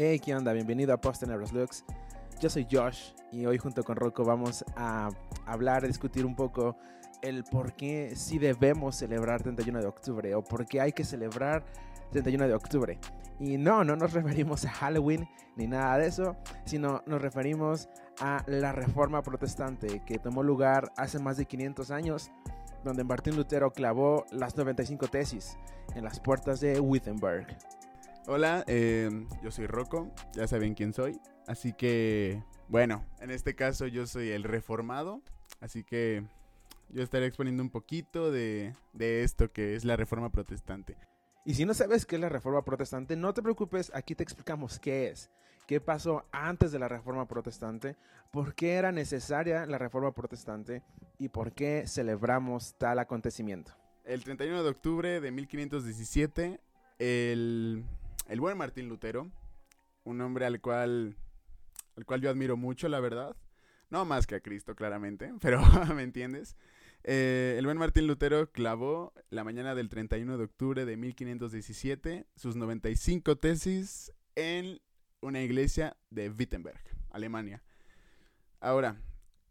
Hey, 0.00 0.20
¿qué 0.20 0.32
onda? 0.32 0.52
Bienvenido 0.52 0.94
a 0.94 1.00
Post 1.00 1.22
Tenebras 1.22 1.52
Lux. 1.52 1.84
Yo 2.40 2.48
soy 2.48 2.68
Josh 2.70 3.14
y 3.32 3.46
hoy 3.46 3.58
junto 3.58 3.82
con 3.82 3.96
Rocco 3.96 4.24
vamos 4.24 4.64
a 4.76 5.08
hablar, 5.44 5.84
discutir 5.84 6.24
un 6.24 6.36
poco 6.36 6.76
el 7.20 7.42
por 7.42 7.72
qué 7.72 8.12
sí 8.14 8.38
debemos 8.38 8.94
celebrar 8.94 9.42
31 9.42 9.80
de 9.80 9.88
octubre 9.88 10.36
o 10.36 10.44
por 10.44 10.66
qué 10.66 10.80
hay 10.80 10.92
que 10.92 11.02
celebrar 11.02 11.64
31 12.12 12.46
de 12.46 12.54
octubre. 12.54 13.00
Y 13.40 13.58
no, 13.58 13.82
no 13.82 13.96
nos 13.96 14.12
referimos 14.12 14.64
a 14.66 14.70
Halloween 14.70 15.28
ni 15.56 15.66
nada 15.66 15.98
de 15.98 16.06
eso, 16.06 16.36
sino 16.64 17.02
nos 17.06 17.20
referimos 17.20 17.88
a 18.20 18.44
la 18.46 18.70
reforma 18.70 19.22
protestante 19.22 20.00
que 20.06 20.20
tomó 20.20 20.44
lugar 20.44 20.92
hace 20.96 21.18
más 21.18 21.38
de 21.38 21.46
500 21.46 21.90
años, 21.90 22.30
donde 22.84 23.02
Martín 23.02 23.34
Lutero 23.34 23.72
clavó 23.72 24.26
las 24.30 24.56
95 24.56 25.08
tesis 25.08 25.58
en 25.96 26.04
las 26.04 26.20
puertas 26.20 26.60
de 26.60 26.78
Wittenberg. 26.78 27.48
Hola, 28.30 28.62
eh, 28.66 29.08
yo 29.42 29.50
soy 29.50 29.66
Rocco, 29.66 30.12
ya 30.34 30.46
saben 30.46 30.74
quién 30.74 30.92
soy. 30.92 31.18
Así 31.46 31.72
que, 31.72 32.44
bueno, 32.68 33.02
en 33.20 33.30
este 33.30 33.54
caso 33.54 33.86
yo 33.86 34.06
soy 34.06 34.28
el 34.28 34.42
reformado. 34.44 35.22
Así 35.60 35.82
que 35.82 36.22
yo 36.90 37.02
estaré 37.02 37.24
exponiendo 37.24 37.62
un 37.62 37.70
poquito 37.70 38.30
de, 38.30 38.74
de 38.92 39.22
esto 39.22 39.50
que 39.50 39.76
es 39.76 39.86
la 39.86 39.96
reforma 39.96 40.28
protestante. 40.30 40.98
Y 41.46 41.54
si 41.54 41.64
no 41.64 41.72
sabes 41.72 42.04
qué 42.04 42.16
es 42.16 42.20
la 42.20 42.28
reforma 42.28 42.62
protestante, 42.66 43.16
no 43.16 43.32
te 43.32 43.40
preocupes, 43.40 43.90
aquí 43.94 44.14
te 44.14 44.24
explicamos 44.24 44.78
qué 44.78 45.08
es, 45.08 45.30
qué 45.66 45.80
pasó 45.80 46.26
antes 46.30 46.70
de 46.70 46.78
la 46.78 46.88
reforma 46.88 47.26
protestante, 47.26 47.96
por 48.30 48.54
qué 48.54 48.74
era 48.74 48.92
necesaria 48.92 49.64
la 49.64 49.78
reforma 49.78 50.12
protestante 50.12 50.82
y 51.18 51.30
por 51.30 51.52
qué 51.52 51.84
celebramos 51.86 52.74
tal 52.74 52.98
acontecimiento. 52.98 53.72
El 54.04 54.22
31 54.22 54.62
de 54.62 54.68
octubre 54.68 55.18
de 55.18 55.30
1517, 55.30 56.60
el, 56.98 57.84
el 58.28 58.40
buen 58.40 58.56
Martín 58.58 58.88
Lutero, 58.88 59.30
un 60.04 60.20
hombre 60.20 60.44
al 60.44 60.60
cual, 60.60 61.16
al 61.96 62.04
cual 62.04 62.20
yo 62.20 62.30
admiro 62.30 62.56
mucho, 62.56 62.88
la 62.88 63.00
verdad, 63.00 63.36
no 63.90 64.04
más 64.04 64.26
que 64.26 64.36
a 64.36 64.40
Cristo, 64.40 64.76
claramente, 64.76 65.32
pero 65.40 65.60
me 65.94 66.02
entiendes. 66.02 66.56
Eh, 67.04 67.56
el 67.58 67.64
buen 67.64 67.78
Martín 67.78 68.06
Lutero 68.06 68.50
clavó 68.50 69.14
la 69.30 69.44
mañana 69.44 69.74
del 69.74 69.88
31 69.88 70.36
de 70.36 70.44
octubre 70.44 70.84
de 70.84 70.96
1517 70.96 72.26
sus 72.34 72.56
95 72.56 73.36
tesis 73.36 74.12
en 74.34 74.80
una 75.20 75.40
iglesia 75.40 75.96
de 76.10 76.28
Wittenberg, 76.28 76.80
Alemania. 77.10 77.62
Ahora, 78.60 79.00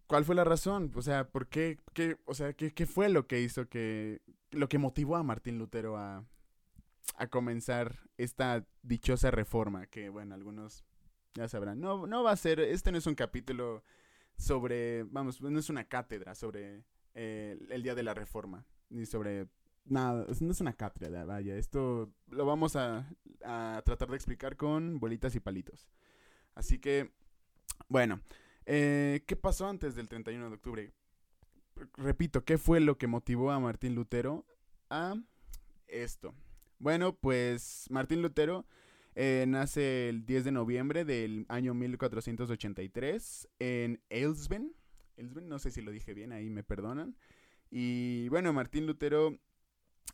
¿cuál 0.08 0.26
fue 0.26 0.36
la 0.36 0.44
razón? 0.44 0.92
O 0.94 1.02
sea, 1.02 1.30
¿por 1.30 1.48
qué, 1.48 1.80
qué 1.94 2.18
o 2.26 2.36
sea, 2.36 2.54
qué, 2.54 2.74
qué, 2.74 2.86
fue 2.86 3.10
lo 3.10 3.28
que 3.28 3.42
hizo 3.42 3.68
que, 3.70 4.22
lo 4.52 4.70
que 4.70 4.78
motivó 4.78 5.16
a 5.16 5.24
Martín 5.24 5.58
Lutero 5.58 5.98
a, 5.98 6.26
a 7.16 7.28
comenzar 7.28 8.10
esta 8.18 8.66
dichosa 8.82 9.32
reforma? 9.32 9.88
Que, 9.88 10.10
bueno, 10.10 10.36
algunos 10.36 10.84
ya 11.34 11.48
sabrán. 11.48 11.80
No, 11.80 12.08
no 12.08 12.24
va 12.24 12.32
a 12.32 12.38
ser, 12.38 12.60
este 12.60 12.92
no 12.92 12.98
es 12.98 13.08
un 13.08 13.16
capítulo 13.16 13.84
sobre, 14.38 15.04
vamos, 15.04 15.42
no 15.42 15.60
es 15.60 15.70
una 15.70 15.86
cátedra 15.86 16.36
sobre 16.36 16.84
eh, 17.14 17.58
el 17.70 17.84
día 17.84 17.96
de 17.96 18.04
la 18.04 18.14
reforma, 18.14 18.66
ni 18.90 19.06
sobre 19.06 19.48
nada, 19.86 20.26
no 20.40 20.52
es 20.52 20.62
una 20.62 20.74
cátedra, 20.74 21.26
vaya, 21.26 21.56
esto 21.56 22.12
lo 22.28 22.46
vamos 22.46 22.76
a, 22.76 23.10
a, 23.44 23.82
tratar 23.86 24.10
de 24.10 24.16
explicar 24.16 24.58
con 24.58 25.00
bolitas 25.00 25.36
y 25.36 25.40
palitos. 25.40 25.88
Así 26.54 26.80
que, 26.80 27.12
bueno, 27.88 28.22
eh, 28.66 29.24
¿qué 29.28 29.36
pasó 29.36 29.68
antes 29.68 29.96
del 29.96 30.10
31 30.10 30.50
de 30.50 30.56
octubre? 30.56 30.94
Repito, 31.94 32.44
¿qué 32.44 32.58
fue 32.58 32.80
lo 32.80 32.98
que 32.98 33.08
motivó 33.08 33.52
a 33.52 33.60
Martín 33.60 33.96
Lutero 33.96 34.46
a 34.90 35.16
esto? 35.88 36.34
Bueno, 36.80 37.16
pues 37.16 37.88
Martín 37.90 38.22
Lutero 38.22 38.66
eh, 39.16 39.46
nace 39.48 40.10
el 40.10 40.26
10 40.26 40.46
de 40.46 40.52
noviembre 40.52 41.06
del 41.06 41.46
año 41.50 41.74
1483 41.74 43.48
en 43.60 44.02
Elsben. 44.10 44.76
Elsben, 45.18 45.50
no 45.50 45.58
sé 45.58 45.72
si 45.72 45.82
lo 45.82 45.92
dije 45.92 46.14
bien, 46.14 46.32
ahí 46.32 46.50
me 46.52 46.64
perdonan. 46.64 47.16
Y 47.72 48.30
bueno, 48.30 48.54
Martín 48.54 48.86
Lutero, 48.86 49.40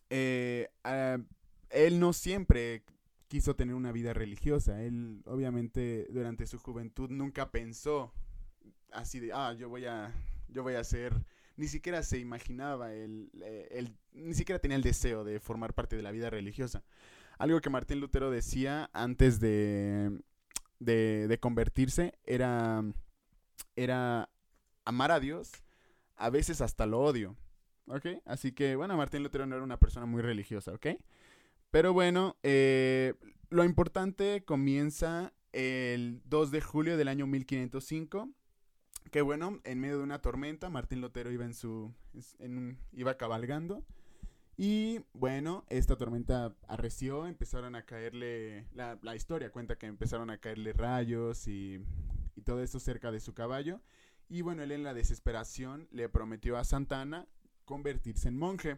eh, 0.09 0.69
uh, 0.85 1.21
él 1.69 1.99
no 1.99 2.13
siempre 2.13 2.83
quiso 3.27 3.55
tener 3.55 3.75
una 3.75 3.91
vida 3.91 4.13
religiosa. 4.13 4.81
Él, 4.81 5.21
obviamente, 5.25 6.07
durante 6.11 6.47
su 6.47 6.57
juventud 6.57 7.09
nunca 7.09 7.51
pensó 7.51 8.13
así 8.93 9.19
de, 9.19 9.33
ah, 9.33 9.53
yo 9.53 9.67
voy 9.67 9.85
a, 9.85 10.13
yo 10.47 10.63
voy 10.63 10.75
a 10.75 10.83
ser 10.83 11.13
ni 11.55 11.67
siquiera 11.67 12.03
se 12.03 12.17
imaginaba, 12.19 12.93
el, 12.93 13.29
el, 13.71 13.95
ni 14.13 14.33
siquiera 14.33 14.59
tenía 14.59 14.77
el 14.77 14.83
deseo 14.83 15.23
de 15.23 15.39
formar 15.39 15.73
parte 15.73 15.95
de 15.95 16.01
la 16.01 16.11
vida 16.11 16.29
religiosa. 16.29 16.83
Algo 17.37 17.61
que 17.61 17.69
Martín 17.69 17.99
Lutero 17.99 18.31
decía 18.31 18.89
antes 18.93 19.39
de, 19.39 20.19
de, 20.79 21.37
convertirse 21.39 22.17
era, 22.25 22.83
era 23.75 24.29
amar 24.85 25.11
a 25.11 25.19
Dios, 25.19 25.51
a 26.15 26.29
veces 26.29 26.61
hasta 26.61 26.85
lo 26.85 27.01
odio. 27.01 27.35
Así 28.25 28.53
que, 28.53 28.75
bueno, 28.75 28.95
Martín 28.95 29.23
Lutero 29.23 29.45
no 29.45 29.55
era 29.55 29.63
una 29.63 29.79
persona 29.79 30.05
muy 30.05 30.21
religiosa. 30.21 30.73
Pero 31.69 31.93
bueno, 31.93 32.37
eh, 32.43 33.13
lo 33.49 33.63
importante 33.63 34.43
comienza 34.45 35.33
el 35.51 36.21
2 36.25 36.51
de 36.51 36.61
julio 36.61 36.97
del 36.97 37.07
año 37.07 37.27
1505 37.27 38.29
que 39.11 39.21
bueno, 39.21 39.59
en 39.63 39.79
medio 39.79 39.97
de 39.97 40.03
una 40.03 40.21
tormenta, 40.21 40.69
Martín 40.69 41.01
Lutero 41.01 41.31
iba 41.31 41.45
en 41.45 41.53
su. 41.53 41.93
Iba 42.91 43.17
cabalgando. 43.17 43.83
Y 44.55 45.01
bueno, 45.13 45.65
esta 45.69 45.95
tormenta 45.95 46.55
arreció, 46.67 47.25
empezaron 47.25 47.75
a 47.75 47.85
caerle. 47.85 48.67
La, 48.73 48.99
la 49.01 49.15
historia 49.15 49.51
cuenta 49.51 49.77
que 49.77 49.87
empezaron 49.87 50.29
a 50.29 50.37
caerle 50.37 50.73
rayos 50.73 51.47
y, 51.47 51.79
y, 52.35 52.41
todo 52.41 52.61
eso 52.61 52.79
cerca 52.79 53.11
de 53.11 53.19
su 53.19 53.33
caballo. 53.33 53.81
Y 54.29 54.41
bueno, 54.41 54.63
él 54.63 54.71
en 54.71 54.83
la 54.83 54.93
desesperación 54.93 55.87
le 55.91 56.09
prometió 56.09 56.57
a 56.57 56.63
Santana 56.63 57.27
convertirse 57.65 58.27
en 58.27 58.37
monje. 58.37 58.77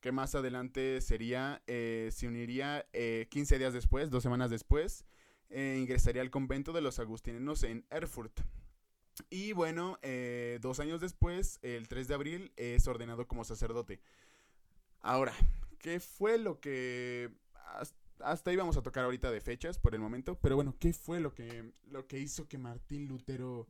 Que 0.00 0.12
más 0.12 0.34
adelante 0.34 1.00
sería. 1.00 1.62
Eh, 1.66 2.10
se 2.12 2.28
uniría 2.28 2.86
eh, 2.92 3.26
15 3.30 3.58
días 3.58 3.72
después, 3.72 4.10
dos 4.10 4.22
semanas 4.22 4.50
después. 4.50 5.04
Eh, 5.50 5.78
ingresaría 5.80 6.22
al 6.22 6.30
convento 6.30 6.72
de 6.72 6.82
los 6.82 6.98
agustinenos 6.98 7.62
en 7.62 7.86
Erfurt. 7.90 8.40
Y 9.30 9.52
bueno, 9.52 9.98
eh, 10.02 10.58
dos 10.60 10.80
años 10.80 11.00
después, 11.00 11.58
el 11.62 11.88
3 11.88 12.08
de 12.08 12.14
abril, 12.14 12.52
es 12.56 12.86
ordenado 12.88 13.26
como 13.28 13.44
sacerdote. 13.44 14.00
Ahora, 15.00 15.34
¿qué 15.78 16.00
fue 16.00 16.38
lo 16.38 16.60
que... 16.60 17.30
Hasta 18.20 18.50
ahí 18.50 18.56
vamos 18.56 18.76
a 18.76 18.82
tocar 18.82 19.04
ahorita 19.04 19.30
de 19.30 19.40
fechas 19.40 19.78
por 19.78 19.94
el 19.94 20.00
momento, 20.00 20.38
pero 20.40 20.56
bueno, 20.56 20.76
¿qué 20.78 20.92
fue 20.92 21.20
lo 21.20 21.34
que, 21.34 21.72
lo 21.84 22.06
que 22.06 22.20
hizo 22.20 22.48
que 22.48 22.58
Martín 22.58 23.06
Lutero 23.08 23.68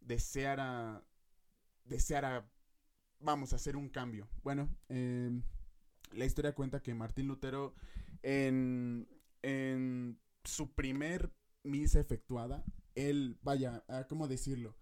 deseara, 0.00 1.02
deseara, 1.84 2.50
vamos, 3.20 3.52
a 3.52 3.56
hacer 3.56 3.76
un 3.76 3.88
cambio? 3.88 4.28
Bueno, 4.42 4.68
eh, 4.88 5.30
la 6.12 6.24
historia 6.24 6.54
cuenta 6.54 6.82
que 6.82 6.92
Martín 6.92 7.28
Lutero 7.28 7.74
en, 8.22 9.08
en 9.42 10.18
su 10.42 10.74
primer 10.74 11.32
misa 11.62 12.00
efectuada, 12.00 12.64
él, 12.94 13.38
vaya, 13.42 13.84
¿cómo 14.08 14.28
decirlo? 14.28 14.76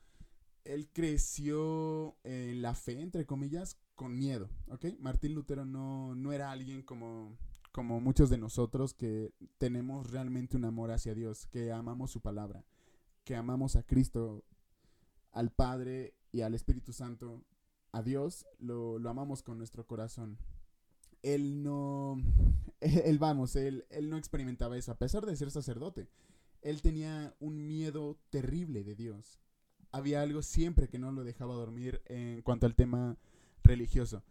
Él 0.65 0.89
creció 0.93 2.17
en 2.25 2.63
la 2.63 2.75
fe, 2.75 3.01
entre 3.01 3.27
comillas, 3.27 3.79
con 3.95 4.17
miedo, 4.19 4.49
¿ok? 4.69 4.87
Martín 4.99 5.35
Lutero 5.35 5.65
no, 5.65 6.15
no 6.15 6.33
era 6.33 6.51
alguien 6.51 6.83
como, 6.83 7.37
como 7.73 8.01
muchos 8.01 8.31
de 8.31 8.39
nosotros 8.39 8.95
que 8.95 9.33
tenemos 9.59 10.11
realmente 10.11 10.57
un 10.57 10.65
amor 10.65 10.91
hacia 10.91 11.15
Dios, 11.15 11.47
que 11.47 11.73
amamos 11.73 12.11
su 12.11 12.21
palabra, 12.21 12.65
que 13.25 13.37
amamos 13.37 13.77
a 13.77 13.83
Cristo, 13.83 14.45
al 15.33 15.51
Padre 15.51 16.15
y 16.31 16.43
al 16.43 16.55
Espíritu 16.55 16.93
Santo, 16.93 17.43
a 17.93 18.03
Dios, 18.03 18.47
lo, 18.59 18.99
lo 18.99 19.11
amamos 19.11 19.43
con 19.43 19.59
nuestro 19.59 19.87
corazón. 19.87 20.39
Él 21.23 21.63
no, 21.63 22.17
él, 22.81 23.19
vamos, 23.19 23.57
él, 23.57 23.85
él 23.91 24.11
no 24.11 24.17
experimentaba 24.17 24.77
eso, 24.77 24.93
a 24.93 24.99
pesar 24.99 25.27
de 25.27 25.37
ser 25.37 25.51
sacerdote. 25.51 26.09
Él 26.63 26.81
tenía 26.81 27.35
un 27.41 27.67
miedo 27.67 28.19
terrible 28.31 28.85
de 28.85 28.95
Dios 28.95 29.41
había 29.93 30.23
algo 30.23 30.43
siempre 30.43 30.89
que 30.89 30.99
no 30.99 31.13
lo 31.13 31.23
dejaba 31.23 31.55
dormir 31.55 32.03
en 32.07 32.43
cuanto 32.43 32.67
al 32.67 32.75
tema 32.75 33.17
religioso. 33.63 34.23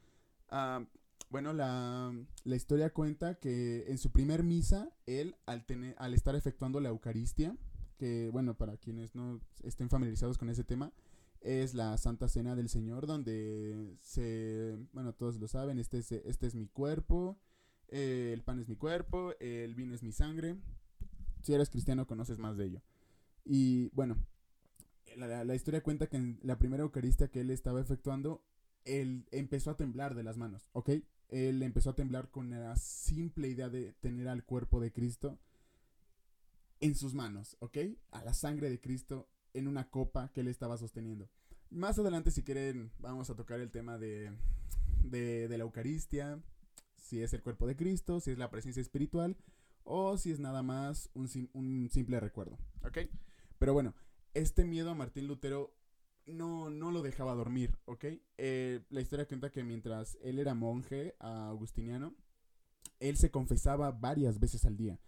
Uh, 0.52 0.86
bueno, 1.30 1.54
la, 1.54 2.14
la, 2.44 2.56
historia 2.56 2.90
cuenta 2.90 3.36
que 3.36 3.86
en 3.88 3.98
su 3.98 4.12
primer 4.12 4.44
misa, 4.44 4.92
él, 5.06 5.38
al, 5.46 5.66
tener, 5.66 5.96
al 5.98 6.14
estar 6.14 6.36
efectuando 6.36 6.82
la 6.82 6.90
Eucaristía, 6.90 7.56
que 7.98 8.30
bueno, 8.34 8.58
para 8.58 8.76
quienes 8.76 9.16
no 9.16 9.40
estén 9.64 9.90
familiarizados 9.90 10.38
con 10.38 10.50
ese 10.50 10.66
tema, 10.66 10.92
es 11.40 11.74
la 11.74 11.98
Santa 11.98 12.28
Cena 12.28 12.56
del 12.56 12.68
Señor, 12.68 13.08
donde 13.08 13.96
se, 14.02 14.78
bueno, 14.94 15.14
todos 15.14 15.40
lo 15.40 15.48
saben, 15.48 15.80
este 15.80 16.00
es, 16.00 16.12
este 16.12 16.48
es 16.48 16.56
mi 16.56 16.68
cuerpo, 16.68 17.40
eh, 17.88 18.32
el 18.34 18.44
pan 18.44 18.60
es 18.60 18.68
mi 18.68 18.76
cuerpo, 18.76 19.34
el 19.40 19.76
vino 19.76 19.94
es 19.94 20.04
mi 20.04 20.12
sangre. 20.12 20.58
Si 21.44 21.54
eres 21.54 21.70
cristiano 21.70 22.06
conoces 22.08 22.38
más 22.40 22.58
de 22.58 22.66
ello. 22.66 22.82
Y 23.44 23.90
bueno, 23.90 24.18
la, 25.18 25.44
la, 25.44 25.56
historia 25.56 25.82
cuenta 25.82 26.08
que 26.08 26.18
en 26.18 26.40
la 26.44 26.58
primera 26.58 26.84
Eucaristía 26.84 27.30
que 27.30 27.42
él 27.42 27.50
estaba 27.50 27.82
efectuando, 27.82 28.44
él 28.86 29.28
empezó 29.32 29.72
a 29.72 29.78
temblar 29.78 30.16
de 30.16 30.24
las 30.24 30.38
manos, 30.38 30.68
¿ok? 30.74 30.90
Él 31.30 31.64
empezó 31.64 31.92
a 31.92 31.96
temblar 31.96 32.30
con 32.30 32.50
la 32.50 32.76
simple 32.76 33.48
idea 33.48 33.70
de 33.70 33.94
tener 33.94 34.28
al 34.28 34.44
cuerpo 34.44 34.80
de 34.80 34.92
Cristo 34.92 35.40
en 36.82 36.96
sus 36.96 37.14
manos, 37.14 37.56
¿ok? 37.60 37.78
A 38.12 38.24
la 38.24 38.34
sangre 38.34 38.70
de 38.70 38.82
Cristo 38.82 39.30
en 39.54 39.68
una 39.68 39.90
copa 39.90 40.32
que 40.34 40.42
él 40.42 40.48
estaba 40.48 40.78
sosteniendo. 40.78 41.30
Más 41.70 41.98
adelante, 41.98 42.32
si 42.32 42.44
quieren, 42.44 42.92
vamos 43.00 43.30
a 43.30 43.36
tocar 43.36 43.62
el 43.62 43.72
tema 43.72 43.98
de, 43.98 44.32
de, 45.04 45.48
la 45.58 45.64
Eucaristía, 45.64 46.42
si 46.98 47.22
es 47.22 47.34
el 47.34 47.42
cuerpo 47.42 47.66
de 47.66 47.76
Cristo, 47.76 48.20
si 48.20 48.32
es 48.32 48.38
la 48.38 48.50
presencia 48.50 48.82
espiritual 48.82 49.38
o 49.84 50.18
si 50.18 50.32
es 50.32 50.40
nada 50.40 50.64
más 50.64 51.10
un, 51.14 51.30
un 51.54 51.90
simple 51.90 52.20
recuerdo, 52.20 52.58
¿ok? 52.84 53.00
Pero 53.58 53.74
bueno, 53.74 53.96
este 54.34 54.66
miedo 54.66 54.92
a 54.92 54.96
Martín 54.96 55.28
Lutero 55.28 55.76
no, 56.26 56.70
no 56.70 56.92
lo 56.92 57.02
dejaba 57.02 57.34
dormir, 57.34 57.78
¿ok? 57.86 58.06
Eh, 58.38 58.86
la 58.90 59.02
historia 59.02 59.28
cuenta 59.28 59.52
que 59.52 59.64
mientras 59.64 60.18
él 60.22 60.40
era 60.40 60.54
monje 60.54 61.16
agustiniano, 61.20 62.16
él 63.00 63.18
se 63.18 63.32
confesaba 63.32 63.92
varias 63.92 64.40
veces 64.40 64.66
al 64.66 64.78
día, 64.78 65.00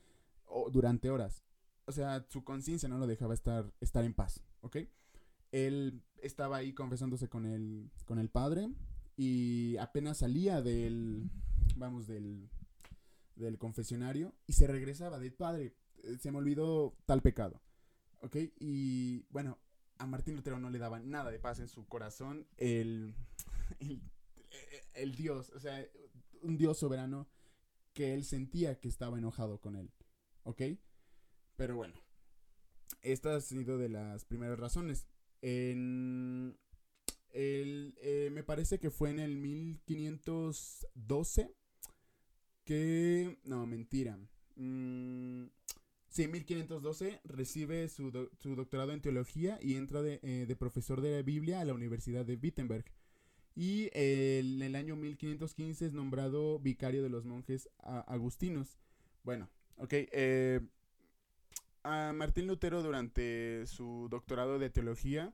o 0.46 0.70
durante 0.70 1.10
horas. 1.10 1.44
O 1.86 1.92
sea, 1.92 2.26
su 2.30 2.44
conciencia 2.44 2.90
no 2.90 2.98
lo 2.98 3.08
dejaba 3.08 3.34
estar, 3.34 3.72
estar 3.80 4.04
en 4.04 4.14
paz, 4.14 4.42
¿ok? 4.62 4.78
Él 5.52 6.02
estaba 6.18 6.58
ahí 6.58 6.74
confesándose 6.74 7.30
con 7.30 7.46
el, 7.46 7.92
con 8.06 8.18
el 8.18 8.30
padre 8.30 8.70
y 9.16 9.78
apenas 9.78 10.18
salía 10.18 10.62
del, 10.62 11.30
vamos, 11.76 12.08
del, 12.08 12.50
del 13.36 13.58
confesionario 13.58 14.34
y 14.48 14.54
se 14.54 14.68
regresaba 14.68 15.20
del 15.20 15.34
padre, 15.34 15.76
eh, 16.04 16.18
se 16.20 16.32
me 16.32 16.40
olvidó 16.40 16.96
tal 17.06 17.22
pecado, 17.22 17.62
¿ok? 18.24 18.38
Y 18.60 19.26
bueno, 19.30 19.60
a 19.98 20.08
Martín 20.08 20.36
Lutero 20.36 20.60
no 20.60 20.70
le 20.70 20.80
daba 20.80 21.00
nada 21.00 21.30
de 21.30 21.40
paz 21.40 21.60
en 21.60 21.68
su 21.68 21.86
corazón 21.88 22.48
el, 22.58 23.14
el, 24.94 25.16
Dios, 25.16 25.52
o 25.56 25.60
sea, 25.60 25.86
un 26.42 26.58
Dios 26.58 26.80
soberano 26.80 27.28
que 27.94 28.14
él 28.14 28.24
sentía 28.24 28.80
que 28.80 28.88
estaba 28.88 29.18
enojado 29.18 29.60
con 29.60 29.76
él, 29.76 29.92
¿ok? 30.44 30.62
Pero 31.56 31.76
bueno, 31.76 31.94
esta 33.02 33.36
ha 33.36 33.42
sido 33.42 33.78
de 33.78 33.90
las 33.90 34.26
primeras 34.26 34.58
razones. 34.58 35.06
En 35.42 36.58
el, 37.30 37.96
eh, 38.02 38.30
me 38.32 38.44
parece 38.44 38.80
que 38.80 38.90
fue 38.90 39.12
en 39.12 39.20
el 39.20 39.36
1512 39.36 41.54
que... 42.64 43.38
No, 43.44 43.68
mentira. 43.68 44.18
Mm, 44.56 45.48
Sí, 46.14 46.22
en 46.22 46.32
1512 46.32 47.22
recibe 47.24 47.90
su, 47.90 48.12
doctorado 48.12 48.92
en 48.92 49.02
teología 49.02 49.58
y 49.64 49.78
entra 49.78 50.00
eh, 50.04 50.46
de, 50.48 50.56
profesor 50.56 51.02
de 51.02 51.10
la 51.10 51.24
Biblia 51.24 51.60
a 51.60 51.66
la 51.66 51.74
Universidad 51.74 52.24
de 52.24 52.36
Wittenberg. 52.36 52.86
Y 53.56 53.90
el 53.94 54.76
año 54.76 54.96
1515 54.96 55.88
es 55.88 55.94
nombrado 55.94 56.60
vicario 56.60 57.02
de 57.02 57.10
los 57.10 57.26
monjes 57.26 57.68
agustinos. 57.80 58.78
Bueno, 59.24 59.50
ok. 59.78 59.90
Eh, 59.92 60.60
a 61.82 62.14
Martín 62.14 62.46
Lutero 62.46 62.84
durante 62.84 63.66
su 63.66 64.08
doctorado 64.12 64.60
de 64.60 64.70
teología, 64.70 65.34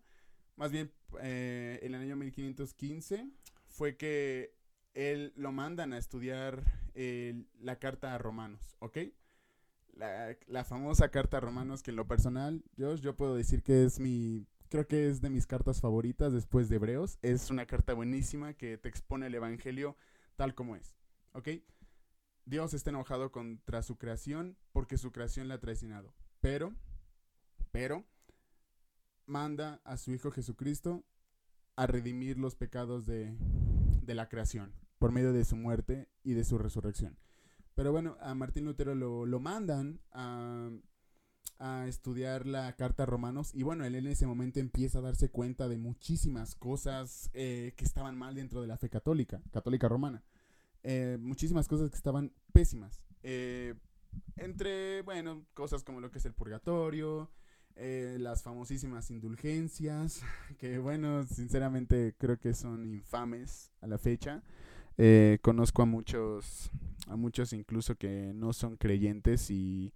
más 0.56 0.72
bien 0.72 0.94
eh, 1.22 1.80
en 1.82 1.94
el 1.94 2.04
año 2.04 2.16
1515, 2.16 3.30
fue 3.68 3.98
que 3.98 4.56
él 4.94 5.34
lo 5.36 5.52
mandan 5.52 5.92
a 5.92 5.98
estudiar 5.98 6.64
la 7.60 7.80
carta 7.80 8.16
a 8.16 8.18
Romanos, 8.18 8.78
¿ok? 8.80 8.98
La, 10.00 10.64
famosa 10.64 11.10
carta 11.10 11.38
a 11.38 11.40
Romanos, 11.40 11.84
que 11.84 11.92
en 11.92 11.98
lo 11.98 12.08
personal, 12.08 12.64
yo, 12.76 12.96
yo 12.96 13.16
puedo 13.16 13.36
decir 13.36 13.64
que 13.64 13.84
es 13.86 14.00
mi, 14.00 14.48
creo 14.70 14.88
que 14.88 15.10
es 15.10 15.22
de 15.22 15.30
mis 15.30 15.46
cartas 15.46 15.82
favoritas 15.82 16.34
después 16.34 16.70
de 16.70 16.78
Hebreos. 16.78 17.20
Es 17.22 17.50
una 17.50 17.66
carta 17.66 17.94
buenísima 17.94 18.54
que 18.54 18.78
te 18.78 18.90
expone 18.90 19.28
el 19.28 19.36
Evangelio 19.36 19.98
tal 20.36 20.56
como 20.56 20.76
es, 20.76 20.96
¿ok? 21.34 21.50
Dios 22.46 22.74
está 22.74 22.90
enojado 22.90 23.32
contra 23.32 23.84
su 23.84 23.98
creación 23.98 24.58
porque 24.72 24.98
su 24.98 25.12
creación 25.12 25.48
la 25.48 25.56
ha 25.56 25.60
traicionado. 25.60 26.14
Pero, 26.40 26.74
pero, 27.72 28.06
manda 29.26 29.82
a 29.84 29.98
su 29.98 30.12
Hijo 30.12 30.32
Jesucristo 30.32 31.04
a 31.76 31.86
redimir 31.86 32.38
los 32.38 32.56
pecados 32.56 33.06
de, 33.06 33.36
de 34.02 34.16
la 34.16 34.30
creación 34.30 34.74
por 34.98 35.12
medio 35.12 35.34
de 35.34 35.46
su 35.46 35.56
muerte 35.56 36.10
y 36.24 36.34
de 36.34 36.44
su 36.44 36.58
resurrección. 36.58 37.18
Pero 37.80 37.94
bueno, 37.94 38.18
a 38.20 38.36
Martín 38.36 38.66
Lutero 38.66 38.94
lo, 38.94 39.40
mandan 39.40 40.02
a, 40.12 40.70
estudiar 41.88 42.46
la 42.46 42.76
carta 42.76 43.04
a 43.04 43.06
Romanos 43.06 43.56
y 43.56 43.64
bueno, 43.64 43.86
él 43.86 43.96
en 43.96 44.08
ese 44.08 44.28
momento 44.28 44.60
empieza 44.60 45.00
a 45.00 45.02
darse 45.02 45.30
cuenta 45.32 45.70
de 45.70 45.78
muchísimas 45.78 46.56
cosas 46.56 47.30
eh, 47.34 47.74
que 47.78 47.86
estaban 47.86 48.18
mal 48.18 48.36
dentro 48.36 48.60
de 48.60 48.68
la 48.68 48.76
fe 48.76 48.90
católica, 48.90 49.42
católica 49.54 49.88
romana. 49.88 50.26
Eh, 50.84 51.18
muchísimas 51.22 51.70
cosas 51.70 51.90
que 51.90 51.96
estaban 51.96 52.34
pésimas. 52.52 53.02
Eh, 53.24 53.76
entre, 54.36 55.02
bueno, 55.04 55.46
cosas 55.54 55.82
como 55.86 56.02
lo 56.02 56.12
que 56.12 56.18
es 56.18 56.26
el 56.26 56.34
purgatorio, 56.34 57.32
las 57.78 58.44
famosísimas 58.44 59.10
indulgencias, 59.10 60.22
que 60.60 60.80
bueno, 60.80 61.26
sinceramente 61.26 62.14
creo 62.18 62.38
que 62.42 62.54
son 62.54 62.86
infames 62.86 63.72
a 63.80 63.88
la 63.88 63.98
fecha. 63.98 64.44
Conozco 65.42 65.82
a 65.82 65.86
muchos 65.86 66.72
a 67.10 67.16
muchos 67.16 67.54
incluso 67.54 67.96
que 67.96 68.32
no 68.34 68.54
son 68.54 68.78
creyentes 68.78 69.50
y, 69.50 69.94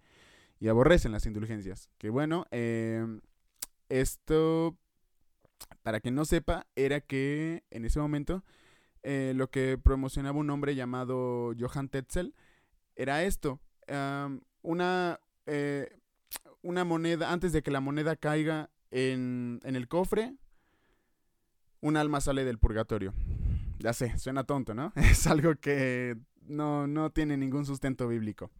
aborrecen 0.68 1.12
las 1.12 1.26
indulgencias. 1.26 1.90
Que 1.98 2.08
bueno, 2.08 2.46
em, 2.50 3.20
esto, 3.90 4.78
para 5.82 6.00
quien 6.00 6.14
no 6.14 6.24
sepa, 6.24 6.66
era 6.74 7.02
que 7.02 7.64
en 7.70 7.84
ese 7.84 8.00
momento 8.00 8.42
eh, 9.02 9.34
lo 9.36 9.50
que 9.50 9.76
promocionaba 9.76 10.38
un 10.38 10.48
hombre 10.48 10.74
llamado 10.74 11.52
Johann 11.58 11.90
Tetzel 11.90 12.34
era 12.96 13.24
esto, 13.24 13.60
una, 14.62 15.20
eh, 15.44 15.98
una 16.62 16.84
moneda, 16.84 17.30
antes 17.30 17.52
de 17.52 17.62
que 17.62 17.70
la 17.70 17.80
moneda 17.80 18.16
caiga 18.16 18.70
en, 18.90 19.60
en 19.64 19.76
el 19.76 19.86
cofre, 19.86 20.34
un 21.82 21.98
alma 21.98 22.22
sale 22.22 22.44
del 22.44 22.58
purgatorio. 22.58 23.12
Ya 23.84 23.92
sé, 23.92 24.18
suena 24.18 24.44
tonto, 24.44 24.72
¿no? 24.72 24.94
Es 24.96 25.26
algo 25.26 25.56
que 25.56 26.16
no, 26.46 26.86
no 26.86 27.10
tiene 27.10 27.36
ningún 27.36 27.66
sustento 27.66 28.08
bíblico. 28.08 28.50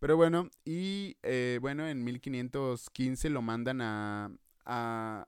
Pero 0.00 0.18
bueno, 0.18 0.50
y 0.66 1.16
eh, 1.22 1.58
bueno, 1.62 1.88
en 1.88 2.04
1515 2.04 3.30
lo 3.30 3.40
mandan 3.40 3.80
a, 3.80 4.30
a, 4.66 5.26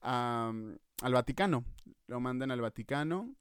al 0.00 1.12
Vaticano. 1.12 1.66
Lo 2.06 2.18
mandan 2.20 2.50
al 2.50 2.62
Vaticano. 2.62 3.36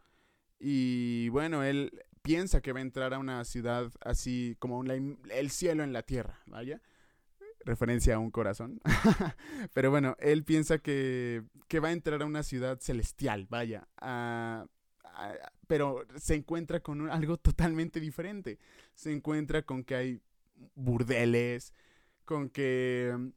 Y 0.60 1.30
bueno, 1.30 1.64
él 1.64 1.92
piensa 2.22 2.60
que 2.60 2.74
va 2.74 2.80
a 2.80 2.82
entrar 2.82 3.14
a 3.14 3.20
una 3.20 3.46
ciudad 3.46 3.90
así 4.02 4.58
como 4.60 4.84
el 4.84 5.50
cielo 5.50 5.84
en 5.84 5.94
la 5.94 6.04
tierra, 6.04 6.42
vaya. 6.46 6.82
Referencia 7.64 8.16
a 8.16 8.20
un 8.20 8.32
corazón. 8.32 8.82
Pero 9.74 9.92
bueno, 9.92 10.18
él 10.20 10.44
piensa 10.44 10.80
que, 10.80 11.44
que 11.70 11.80
va 11.80 11.88
a 11.88 11.94
entrar 11.94 12.22
a 12.22 12.26
una 12.26 12.44
ciudad 12.44 12.82
celestial, 12.82 13.48
vaya. 13.50 13.88
A, 13.96 14.66
pero 15.68 16.06
se 16.18 16.36
encuentra 16.36 16.80
con 16.80 17.10
algo 17.10 17.38
totalmente 17.38 18.00
diferente. 18.00 18.60
Se 18.94 19.12
encuentra 19.12 19.62
con 19.64 19.84
que 19.84 19.96
hay 19.96 20.22
burdeles, 20.76 21.74
con 22.26 22.50
que 22.50 23.32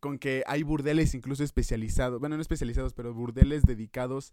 con 0.00 0.18
que 0.18 0.42
hay 0.46 0.62
burdeles 0.62 1.14
incluso 1.14 1.44
especializados, 1.44 2.20
bueno, 2.20 2.36
no 2.36 2.42
especializados, 2.42 2.94
pero 2.94 3.12
burdeles 3.12 3.64
dedicados 3.64 4.32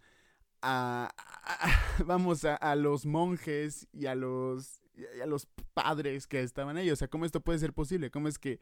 a, 0.61 1.13
vamos, 2.05 2.45
a, 2.45 2.75
los 2.75 3.05
monjes 3.05 3.87
y 3.91 4.05
a 4.05 4.15
los, 4.15 4.81
a 5.21 5.25
los 5.25 5.47
padres 5.73 6.27
que 6.27 6.41
estaban 6.41 6.77
ahí. 6.77 6.89
O 6.91 6.95
sea, 6.95 7.07
¿cómo 7.07 7.25
esto 7.25 7.41
puede 7.41 7.59
ser 7.59 7.73
posible? 7.73 8.11
¿Cómo 8.11 8.27
es 8.27 8.37
que 8.39 8.59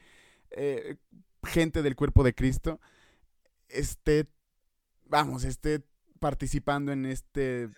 eh, 0.52 0.96
gente 1.44 1.82
del 1.82 1.96
cuerpo 1.96 2.24
de 2.24 2.34
Cristo 2.34 2.80
esté, 3.70 4.28
vamos, 5.06 5.44
esté 5.44 5.84
participando 6.20 6.92
en 6.92 7.06
este 7.06 7.70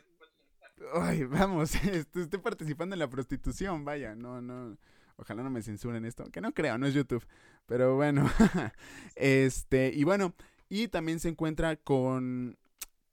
Ay, 0.93 1.23
vamos, 1.25 1.75
estoy, 1.85 2.25
participando 2.41 2.95
en 2.95 2.99
la 2.99 3.09
prostitución, 3.09 3.85
vaya, 3.85 4.15
no, 4.15 4.41
no, 4.41 4.77
ojalá 5.17 5.43
no 5.43 5.49
me 5.49 5.61
censuren 5.61 6.05
esto, 6.05 6.25
que 6.31 6.41
no 6.41 6.53
creo, 6.53 6.77
no 6.77 6.85
es 6.85 6.93
YouTube, 6.93 7.25
pero 7.65 7.95
bueno, 7.95 8.29
este, 9.15 9.91
y 9.93 10.03
bueno, 10.03 10.33
y 10.69 10.87
también 10.87 11.19
se 11.19 11.29
encuentra 11.29 11.75
con, 11.75 12.57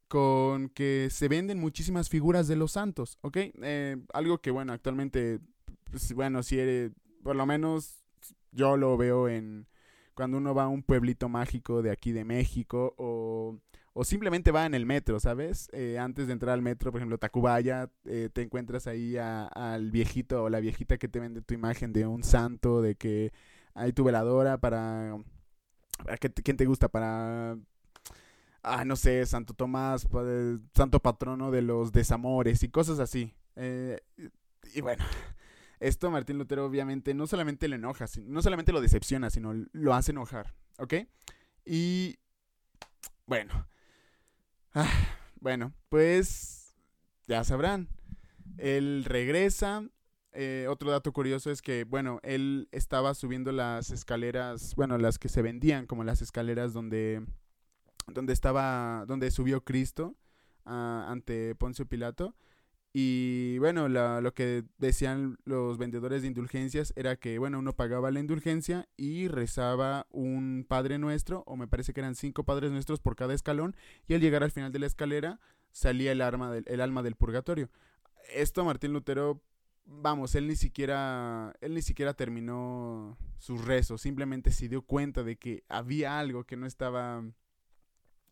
con 0.09 0.69
que 0.69 1.09
se 1.11 1.29
venden 1.29 1.59
muchísimas 1.59 2.09
figuras 2.09 2.49
de 2.49 2.57
los 2.57 2.73
santos, 2.73 3.19
¿ok? 3.23 3.37
Eh, 3.63 3.97
algo 4.13 4.39
que, 4.39 4.51
bueno, 4.51 4.73
actualmente, 4.73 5.41
pues, 5.91 6.13
bueno, 6.13 6.43
si 6.43 6.59
eres, 6.59 6.93
por 7.23 7.37
lo 7.37 7.47
menos 7.47 8.05
yo 8.53 8.77
lo 8.77 8.97
veo 8.97 9.29
en 9.29 9.67
cuando 10.15 10.39
uno 10.39 10.55
va 10.55 10.65
a 10.65 10.69
un 10.69 10.83
pueblito 10.83 11.29
mágico 11.29 11.83
de 11.83 11.91
aquí 11.91 12.11
de 12.13 12.25
México 12.25 12.95
o 12.97 13.59
o 13.99 14.05
simplemente 14.05 14.51
va 14.51 14.67
en 14.67 14.75
el 14.75 14.85
metro, 14.85 15.19
¿sabes? 15.21 15.71
Eh, 15.73 15.99
antes 15.99 16.27
de 16.27 16.35
entrar 16.35 16.53
al 16.53 16.61
metro, 16.61 16.93
por 16.93 17.01
ejemplo, 17.01 17.17
Tacubaya, 17.17 17.91
eh, 18.05 18.29
te 18.31 18.43
encuentras 18.43 18.87
ahí 18.87 19.17
al 19.17 19.91
viejito 19.91 20.45
o 20.45 20.51
la 20.51 20.61
viejita 20.61 20.99
que 20.99 21.09
te 21.09 21.19
vende 21.19 21.41
tu 21.41 21.55
imagen 21.55 21.95
de 21.95 22.07
un 22.07 22.23
santo, 22.23 22.83
de 22.83 22.97
que 22.97 23.33
hay 23.73 23.95
tu 23.95 24.05
veladora 24.05 24.59
para... 24.59 25.17
¿Quién 26.45 26.59
te 26.59 26.67
gusta? 26.67 26.89
Para... 26.89 27.57
Ah, 28.63 28.85
no 28.85 28.97
sé, 28.97 29.25
Santo 29.25 29.55
Tomás, 29.55 30.07
santo 30.75 31.01
patrono 31.01 31.51
de 31.51 31.63
los 31.63 31.91
desamores 31.91 32.63
y 32.65 32.69
cosas 32.69 32.99
así. 32.99 33.33
Eh, 33.55 33.99
y 34.75 34.83
bueno, 34.83 35.05
Esto 35.81 36.11
Martín 36.11 36.37
Lutero 36.37 36.67
obviamente 36.67 37.15
no 37.15 37.27
solamente 37.27 37.67
le 37.67 37.77
enoja, 37.77 38.05
no 38.25 38.43
solamente 38.43 38.73
lo 38.73 38.83
decepciona, 38.83 39.31
sino 39.31 39.55
lo 39.73 39.95
hace 39.95 40.11
enojar, 40.11 40.55
¿ok? 40.79 40.95
Y 41.65 42.19
bueno, 43.27 43.67
ah, 44.77 44.89
bueno, 45.41 45.73
pues 45.89 46.75
ya 47.27 47.43
sabrán, 47.43 47.89
él 48.59 49.05
regresa. 49.05 49.85
Eh, 50.39 50.67
otro 50.69 50.91
dato 50.91 51.13
curioso 51.13 51.51
es 51.51 51.63
que, 51.63 51.85
bueno, 51.85 52.21
él 52.23 52.69
estaba 52.71 53.15
subiendo 53.15 53.53
las 53.53 53.91
escaleras, 53.91 54.75
bueno, 54.77 54.99
las 54.99 55.19
que 55.19 55.31
se 55.31 55.41
vendían 55.41 55.87
como 55.87 56.05
las 56.05 56.21
escaleras 56.21 56.75
donde, 56.75 57.25
donde 58.07 58.35
estaba, 58.35 59.05
donde 59.09 59.31
subió 59.31 59.65
Cristo 59.65 60.15
ah, 60.67 61.07
ante 61.09 61.55
Poncio 61.55 61.87
Pilato. 61.87 62.37
Y 62.99 63.59
bueno, 63.59 63.91
lo 63.91 64.33
que 64.33 64.65
decían 64.79 65.37
los 65.45 65.77
vendedores 65.77 66.23
de 66.23 66.29
indulgencias 66.29 66.95
era 66.97 67.17
que, 67.17 67.39
bueno, 67.39 67.59
uno 67.59 67.75
pagaba 67.75 68.11
la 68.11 68.21
indulgencia 68.21 68.89
y 68.97 69.29
rezaba 69.29 70.07
un 70.11 70.65
Padre 70.67 70.97
Nuestro, 70.97 71.45
o 71.47 71.57
me 71.57 71.69
parece 71.69 71.93
que 71.93 72.01
eran 72.01 72.15
cinco 72.15 72.45
Padres 72.45 72.73
Nuestros 72.73 73.01
por 73.01 73.15
cada 73.15 73.35
escalón, 73.35 73.77
y 74.09 74.15
al 74.15 74.23
llegar 74.23 74.43
al 74.43 74.51
final 74.51 74.73
de 74.73 74.79
la 74.79 74.87
escalera 74.87 75.41
salía 75.73 76.11
el, 76.11 76.23
arma 76.23 76.51
del, 76.51 76.65
el 76.69 76.81
alma 76.81 77.03
del 77.03 77.17
purgatorio. 77.17 77.69
Esto 78.33 78.65
Martín 78.65 78.95
Lutero, 78.95 79.43
vamos, 79.85 80.35
él 80.35 80.49
ni 80.49 80.57
siquiera, 80.57 81.55
él 81.61 81.75
ni 81.75 81.83
siquiera 81.83 82.15
terminó 82.15 83.19
sus 83.37 83.63
rezos, 83.63 84.01
simplemente 84.01 84.53
se 84.53 84.71
dio 84.71 84.81
cuenta 84.81 85.23
de 85.23 85.37
que 85.37 85.65
había 85.69 86.19
algo 86.19 86.45
que 86.45 86.57
no 86.57 86.65
estaba, 86.65 87.23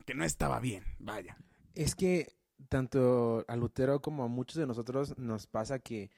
que 0.06 0.14
no 0.14 0.24
estaba 0.24 0.58
bien, 0.58 0.84
vaya. 0.98 1.36
Es 1.74 1.94
que 1.94 2.32
tanto 2.68 3.44
a 3.48 3.56
Lutero 3.56 4.00
como 4.00 4.24
a 4.24 4.28
muchos 4.28 4.56
de 4.56 4.66
nosotros 4.66 5.16
nos 5.18 5.46
pasa 5.46 5.78
que 5.78 6.10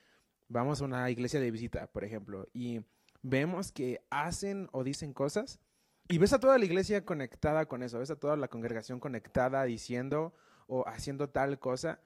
vamos 0.48 0.80
a 0.80 0.84
una 0.84 1.10
iglesia 1.10 1.40
de 1.40 1.50
visita, 1.50 1.86
por 1.88 2.04
ejemplo, 2.04 2.46
y 2.52 2.80
vemos 3.22 3.72
que 3.72 4.00
hacen 4.10 4.68
o 4.72 4.84
dicen 4.84 5.12
cosas 5.12 5.60
y 6.08 6.18
ves 6.18 6.32
a 6.32 6.40
toda 6.40 6.58
la 6.58 6.64
iglesia 6.64 7.04
conectada 7.04 7.66
con 7.66 7.82
eso, 7.82 7.98
ves 7.98 8.10
a 8.10 8.18
toda 8.18 8.36
la 8.36 8.48
congregación 8.48 9.00
conectada 9.00 9.64
diciendo 9.64 10.34
o 10.68 10.86
haciendo 10.86 11.30
tal 11.30 11.58
cosa, 11.58 12.00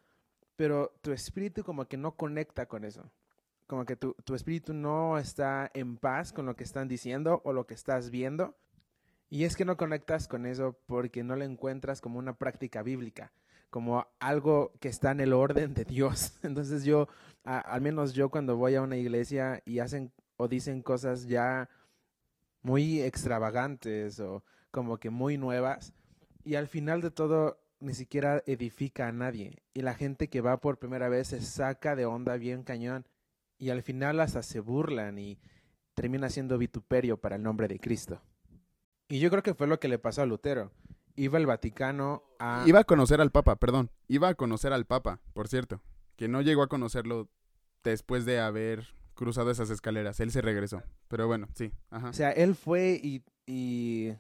pero 0.57 0.95
tu 1.03 1.13
espíritu 1.13 1.65
como 1.65 1.87
que 1.87 1.97
no 1.97 2.17
conecta 2.17 2.67
con 2.67 2.85
eso. 2.85 3.11
Como 3.67 3.85
que 3.85 3.97
tu, 3.97 4.15
tu 4.25 4.35
espíritu 4.35 4.75
no 4.75 5.19
está 5.19 5.71
en 5.75 5.97
paz 5.97 6.33
con 6.33 6.45
lo 6.47 6.57
que 6.57 6.65
están 6.65 6.89
diciendo 6.89 7.41
o 7.45 7.53
lo 7.53 7.67
que 7.67 7.75
estás 7.75 8.11
viendo. 8.11 8.57
Y 9.29 9.45
es 9.45 9.55
que 9.55 9.65
no 9.65 9.77
conectas 9.77 10.27
con 10.27 10.45
eso 10.45 10.77
porque 10.87 11.23
no 11.23 11.37
lo 11.37 11.45
encuentras 11.45 12.01
como 12.01 12.19
una 12.19 12.37
práctica 12.37 12.83
bíblica 12.83 13.33
como 13.71 14.07
algo 14.19 14.73
que 14.81 14.89
está 14.89 15.13
en 15.13 15.21
el 15.21 15.33
orden 15.33 15.75
de 15.75 15.85
Dios. 15.85 16.35
Entonces 16.43 16.85
yo, 16.85 17.09
al 17.45 17.81
menos 17.81 18.13
yo 18.13 18.29
cuando 18.29 18.57
voy 18.57 18.75
a 18.75 18.83
una 18.83 18.97
iglesia 18.97 19.63
y 19.65 19.79
hacen 19.79 20.13
o 20.37 20.49
dicen 20.49 20.83
cosas 20.83 21.27
ya 21.27 21.69
muy 22.63 23.01
extravagantes 23.01 24.21
o 24.21 24.45
como 24.71 24.99
que 24.99 25.11
muy 25.11 25.39
nuevas 25.39 25.93
y 26.45 26.55
al 26.55 26.69
final 26.69 27.01
de 27.01 27.11
todo 27.11 27.59
ni 27.81 27.95
siquiera 27.95 28.43
edifica 28.47 29.09
a 29.09 29.13
nadie 29.13 29.63
y 29.73 29.81
la 29.81 29.95
gente 29.95 30.29
que 30.29 30.41
va 30.43 30.61
por 30.61 30.79
primera 30.79 31.09
vez 31.09 31.29
se 31.29 31.41
saca 31.41 31.97
de 31.97 32.05
onda 32.05 32.37
bien 32.37 32.63
cañón 32.63 33.07
y 33.59 33.71
al 33.71 33.83
final 33.83 34.21
hasta 34.21 34.43
se 34.43 34.61
burlan 34.61 35.19
y 35.19 35.39
termina 35.95 36.29
siendo 36.29 36.59
vituperio 36.59 37.19
para 37.19 37.37
el 37.37 37.43
nombre 37.43 37.69
de 37.69 37.79
Cristo. 37.79 38.21
Y 39.09 39.19
yo 39.19 39.31
creo 39.31 39.43
que 39.43 39.55
fue 39.55 39.67
lo 39.67 39.81
que 39.81 39.89
le 39.89 39.99
pasó 39.99 40.23
a 40.23 40.27
Lutero 40.27 40.71
iba 41.17 41.39
el 41.39 41.47
Vaticano 41.47 42.23
a... 42.41 42.65
Iba 42.67 42.81
a 42.81 42.85
conocer 42.85 43.21
al 43.21 43.31
Papa, 43.31 43.57
perdón. 43.57 43.91
Iba 44.09 44.29
a 44.29 44.35
conocer 44.35 44.73
al 44.73 44.87
Papa, 44.87 45.21
por 45.33 45.47
cierto. 45.47 45.81
Que 46.17 46.27
no 46.27 46.41
llegó 46.43 46.63
a 46.63 46.69
conocerlo 46.69 47.29
después 47.85 48.25
de 48.25 48.41
haber 48.41 48.89
cruzado 49.15 49.51
esas 49.51 49.71
escaleras. 49.71 50.19
Él 50.21 50.33
se 50.33 50.41
regresó. 50.41 50.83
Pero 51.09 51.27
bueno, 51.27 51.49
sí. 51.55 51.73
O 51.91 52.13
sea, 52.13 52.33
él 52.33 52.55
fue 52.55 53.01
y, 53.03 53.23
y... 53.47 54.17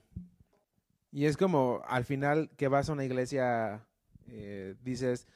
Y 1.12 1.24
es 1.24 1.36
como 1.36 1.82
al 1.88 2.04
final 2.04 2.50
que 2.56 2.68
vas 2.68 2.88
a 2.88 2.92
una 2.92 3.04
iglesia, 3.04 3.84
eh, 4.28 4.76
dices, 4.80 5.26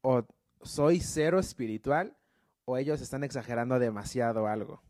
o 0.00 0.26
soy 0.62 0.98
cero 0.98 1.38
espiritual 1.38 2.16
o 2.64 2.76
ellos 2.76 3.00
están 3.00 3.22
exagerando 3.22 3.78
demasiado 3.78 4.48
algo. 4.48 4.82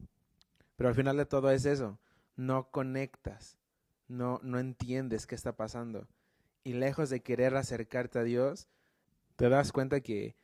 Pero 0.76 0.88
al 0.88 0.94
final 0.94 1.18
de 1.18 1.26
todo 1.26 1.50
es 1.50 1.66
eso, 1.66 1.98
no 2.34 2.70
conectas 2.70 3.58
no, 4.12 4.40
no 4.42 4.58
entiendes 4.58 5.26
qué 5.26 5.34
está 5.34 5.56
pasando. 5.56 6.06
Y 6.64 6.74
lejos 6.74 7.10
de 7.10 7.20
querer 7.20 7.56
acercarte 7.56 8.18
a 8.18 8.24
Dios, 8.24 8.68
te 9.36 9.48
das 9.48 9.72
cuenta 9.72 10.00
que 10.00 10.36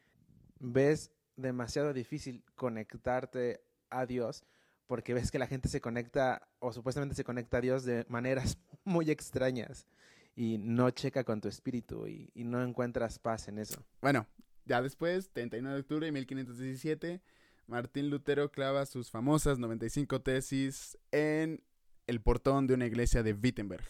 ves 0.58 1.12
demasiado 1.36 1.92
difícil 1.92 2.44
conectarte 2.56 3.60
a 3.90 4.06
Dios 4.06 4.44
porque 4.86 5.14
ves 5.14 5.30
que 5.30 5.38
la 5.38 5.46
gente 5.46 5.68
se 5.68 5.80
conecta 5.80 6.48
o 6.58 6.72
supuestamente 6.72 7.14
se 7.14 7.22
conecta 7.22 7.58
a 7.58 7.60
Dios 7.60 7.84
de 7.84 8.04
maneras 8.08 8.58
muy 8.84 9.10
extrañas 9.10 9.86
y 10.34 10.58
no 10.58 10.90
checa 10.90 11.24
con 11.24 11.40
tu 11.40 11.48
espíritu 11.48 12.06
y, 12.06 12.30
no 12.34 12.62
encuentras 12.62 13.18
paz 13.18 13.48
en 13.48 13.58
eso. 13.58 13.84
Bueno, 14.00 14.26
ya 14.64 14.80
después, 14.80 15.30
39 15.32 15.74
de 15.74 15.80
octubre 15.80 16.06
de 16.06 16.12
1517, 16.12 17.20
Martín 17.66 18.08
Lutero 18.08 18.50
clava 18.50 18.86
sus 18.86 19.10
famosas 19.10 19.58
95 19.58 20.22
tesis 20.22 20.96
en 21.10 21.62
el 22.06 22.20
portón 22.20 22.66
de 22.66 22.74
una 22.74 22.86
iglesia 22.86 23.22
de 23.22 23.34
Wittenberg. 23.34 23.84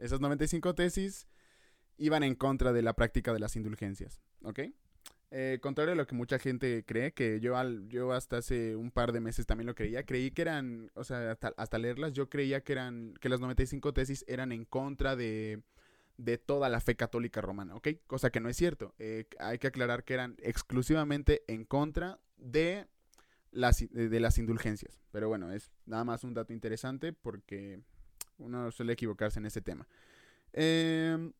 Esas 0.00 0.20
95 0.20 0.74
tesis 0.74 1.28
iban 1.98 2.22
en 2.22 2.34
contra 2.34 2.72
de 2.72 2.82
la 2.82 2.94
práctica 2.94 3.32
de 3.32 3.38
las 3.38 3.56
indulgencias, 3.56 4.20
¿ok? 4.42 4.60
Eh, 5.32 5.60
contrario 5.62 5.92
a 5.92 5.96
lo 5.96 6.06
que 6.08 6.16
mucha 6.16 6.40
gente 6.40 6.84
cree, 6.84 7.12
que 7.12 7.38
yo, 7.38 7.56
al, 7.56 7.88
yo 7.88 8.12
hasta 8.12 8.38
hace 8.38 8.74
un 8.74 8.90
par 8.90 9.12
de 9.12 9.20
meses 9.20 9.46
también 9.46 9.66
lo 9.66 9.76
creía, 9.76 10.04
creí 10.04 10.32
que 10.32 10.42
eran, 10.42 10.90
o 10.94 11.04
sea, 11.04 11.38
hasta, 11.56 11.78
leerlas, 11.78 12.14
yo 12.14 12.28
creía 12.28 12.64
que 12.64 12.72
eran, 12.72 13.14
que 13.20 13.28
las 13.28 13.38
95 13.38 13.92
tesis 13.92 14.24
eran 14.26 14.50
en 14.50 14.64
contra 14.64 15.14
de, 15.14 15.62
de 16.16 16.36
toda 16.36 16.68
la 16.68 16.80
fe 16.80 16.96
católica 16.96 17.40
romana, 17.40 17.76
¿ok? 17.76 17.88
Cosa 18.08 18.30
que 18.30 18.40
no 18.40 18.48
es 18.48 18.56
cierto. 18.56 18.94
Eh, 18.98 19.26
hay 19.38 19.58
que 19.58 19.68
aclarar 19.68 20.02
que 20.02 20.14
eran 20.14 20.34
exclusivamente 20.38 21.44
en 21.46 21.64
contra 21.64 22.18
de 22.36 22.88
las, 23.52 23.86
de 23.90 24.20
las 24.20 24.38
indulgencias. 24.38 25.00
Pero 25.12 25.28
bueno, 25.28 25.52
es 25.52 25.70
nada 25.86 26.04
más 26.04 26.24
un 26.24 26.34
dato 26.34 26.52
interesante 26.52 27.12
porque 27.12 27.82
uno 28.40 28.70
suele 28.70 28.92
equivocarse 28.92 29.38
en 29.38 29.46
ese 29.46 29.60
tema. 29.60 29.86
Em, 30.52 31.32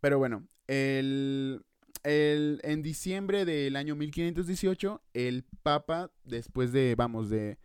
pero 0.00 0.18
bueno, 0.18 0.46
el, 0.66 1.64
el, 2.02 2.60
en 2.62 2.82
diciembre 2.82 3.44
del 3.44 3.76
año 3.76 3.96
1518, 3.96 5.02
el 5.14 5.44
Papa, 5.62 6.10
después 6.24 6.72
de, 6.72 6.94
vamos, 6.94 7.30
de, 7.30 7.58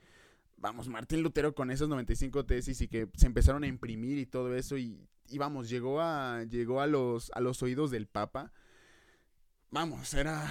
vamos, 0.57 0.87
Martín 0.87 1.21
Lutero 1.23 1.53
con 1.53 1.71
esas 1.71 1.87
95 1.87 2.45
tesis 2.45 2.81
y 2.81 2.87
que 2.87 3.09
se 3.15 3.27
empezaron 3.27 3.63
a 3.63 3.67
imprimir 3.67 4.17
y 4.17 4.25
todo 4.25 4.55
eso 4.55 4.77
y, 4.77 5.07
y 5.29 5.37
vamos, 5.37 5.69
llegó 5.69 6.01
a, 6.01 6.43
llegó 6.43 6.81
a 6.81 6.87
los, 6.87 7.31
a 7.33 7.39
los 7.39 7.61
oídos 7.63 7.91
del 7.91 8.07
Papa. 8.07 8.51
Vamos, 9.69 10.13
era, 10.13 10.49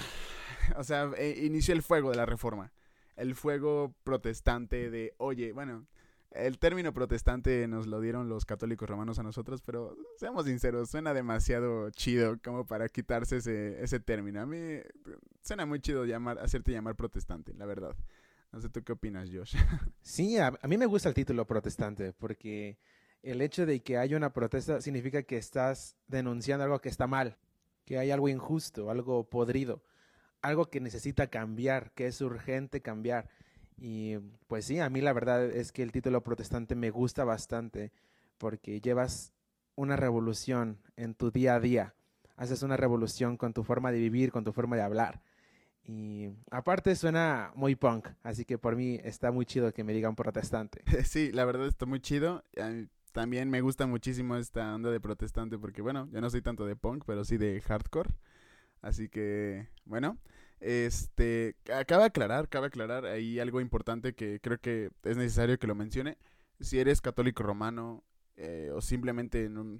o 0.76 0.84
sea, 0.84 1.10
e, 1.16 1.44
inició 1.44 1.74
el 1.74 1.82
fuego 1.82 2.10
de 2.10 2.16
la 2.16 2.26
reforma 2.26 2.72
el 3.16 3.34
fuego 3.34 3.94
protestante 4.04 4.90
de, 4.90 5.14
oye, 5.18 5.52
bueno, 5.52 5.86
el 6.38 6.58
término 6.58 6.92
protestante 6.92 7.66
nos 7.68 7.86
lo 7.86 8.00
dieron 8.00 8.28
los 8.28 8.44
católicos 8.44 8.88
romanos 8.88 9.18
a 9.18 9.22
nosotros, 9.22 9.62
pero 9.62 9.96
seamos 10.16 10.46
sinceros, 10.46 10.90
suena 10.90 11.14
demasiado 11.14 11.90
chido 11.90 12.38
como 12.42 12.66
para 12.66 12.88
quitarse 12.88 13.38
ese, 13.38 13.82
ese 13.82 14.00
término. 14.00 14.40
A 14.40 14.46
mí 14.46 14.80
suena 15.42 15.66
muy 15.66 15.80
chido 15.80 16.04
llamar, 16.04 16.38
hacerte 16.38 16.72
llamar 16.72 16.96
protestante, 16.96 17.54
la 17.54 17.66
verdad. 17.66 17.96
No 18.52 18.60
sé 18.60 18.68
tú 18.68 18.82
qué 18.82 18.92
opinas, 18.92 19.28
Josh. 19.32 19.56
Sí, 20.00 20.38
a, 20.38 20.52
a 20.60 20.68
mí 20.68 20.78
me 20.78 20.86
gusta 20.86 21.08
el 21.08 21.14
título 21.14 21.46
protestante 21.46 22.12
porque 22.12 22.78
el 23.22 23.42
hecho 23.42 23.66
de 23.66 23.80
que 23.80 23.98
haya 23.98 24.16
una 24.16 24.32
protesta 24.32 24.80
significa 24.80 25.22
que 25.22 25.36
estás 25.36 25.96
denunciando 26.06 26.64
algo 26.64 26.80
que 26.80 26.88
está 26.88 27.06
mal, 27.06 27.36
que 27.84 27.98
hay 27.98 28.10
algo 28.10 28.28
injusto, 28.28 28.90
algo 28.90 29.28
podrido 29.28 29.82
algo 30.46 30.70
que 30.70 30.80
necesita 30.80 31.26
cambiar, 31.28 31.92
que 31.92 32.06
es 32.06 32.20
urgente 32.20 32.80
cambiar. 32.80 33.28
Y 33.76 34.16
pues 34.46 34.64
sí, 34.64 34.80
a 34.80 34.88
mí 34.88 35.00
la 35.00 35.12
verdad 35.12 35.44
es 35.44 35.72
que 35.72 35.82
el 35.82 35.92
título 35.92 36.22
protestante 36.22 36.74
me 36.74 36.90
gusta 36.90 37.24
bastante 37.24 37.92
porque 38.38 38.80
llevas 38.80 39.32
una 39.74 39.96
revolución 39.96 40.78
en 40.96 41.14
tu 41.14 41.30
día 41.30 41.54
a 41.54 41.60
día. 41.60 41.94
Haces 42.36 42.62
una 42.62 42.76
revolución 42.76 43.36
con 43.36 43.52
tu 43.52 43.64
forma 43.64 43.92
de 43.92 43.98
vivir, 43.98 44.32
con 44.32 44.44
tu 44.44 44.52
forma 44.52 44.76
de 44.76 44.82
hablar. 44.82 45.22
Y 45.84 46.30
aparte 46.50 46.96
suena 46.96 47.52
muy 47.54 47.76
punk, 47.76 48.08
así 48.22 48.44
que 48.44 48.58
por 48.58 48.74
mí 48.74 48.98
está 49.04 49.30
muy 49.30 49.46
chido 49.46 49.72
que 49.72 49.84
me 49.84 49.92
digan 49.92 50.16
protestante. 50.16 50.82
Sí, 51.04 51.30
la 51.32 51.44
verdad 51.44 51.68
está 51.68 51.86
muy 51.86 52.00
chido. 52.00 52.42
También 53.12 53.48
me 53.48 53.60
gusta 53.60 53.86
muchísimo 53.86 54.36
esta 54.36 54.74
onda 54.74 54.90
de 54.90 55.00
protestante 55.00 55.58
porque, 55.58 55.82
bueno, 55.82 56.08
yo 56.12 56.20
no 56.20 56.28
soy 56.28 56.42
tanto 56.42 56.66
de 56.66 56.76
punk, 56.76 57.04
pero 57.06 57.24
sí 57.24 57.36
de 57.36 57.60
hardcore. 57.60 58.10
Así 58.82 59.08
que, 59.08 59.68
bueno, 59.84 60.18
este, 60.60 61.56
cabe 61.86 62.04
aclarar, 62.04 62.48
cabe 62.48 62.68
aclarar 62.68 63.04
ahí 63.06 63.38
algo 63.38 63.60
importante 63.60 64.14
que 64.14 64.40
creo 64.40 64.58
que 64.58 64.90
es 65.02 65.16
necesario 65.16 65.58
que 65.58 65.66
lo 65.66 65.74
mencione. 65.74 66.16
Si 66.60 66.78
eres 66.78 67.00
católico 67.00 67.42
romano 67.42 68.02
eh, 68.36 68.70
o 68.74 68.80
simplemente 68.80 69.48
no, 69.48 69.78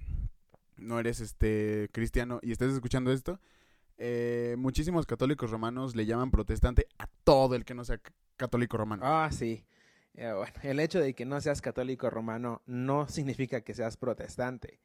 no, 0.77 0.99
eres 0.99 1.19
este 1.19 1.89
cristiano 1.91 2.39
y 2.43 2.51
estás 2.51 2.71
escuchando 2.71 3.11
esto, 3.11 3.39
eh, 3.97 4.55
muchísimos 4.57 5.05
católicos 5.05 5.49
romanos 5.49 5.95
le 5.95 6.05
llaman 6.05 6.29
protestante 6.29 6.87
a 6.99 7.07
todo 7.23 7.55
el 7.55 7.65
que 7.65 7.73
no 7.73 7.83
sea 7.83 7.99
católico 8.35 8.77
romano. 8.77 9.01
Ah, 9.05 9.29
sí. 9.31 9.65
Eh, 10.13 10.31
bueno, 10.33 10.53
el 10.63 10.79
hecho 10.79 10.99
de 10.99 11.13
que 11.13 11.25
no 11.25 11.41
seas 11.41 11.61
católico 11.61 12.09
romano 12.09 12.61
no 12.65 13.07
significa 13.07 13.61
que 13.61 13.73
seas 13.73 13.97
protestante, 13.97 14.79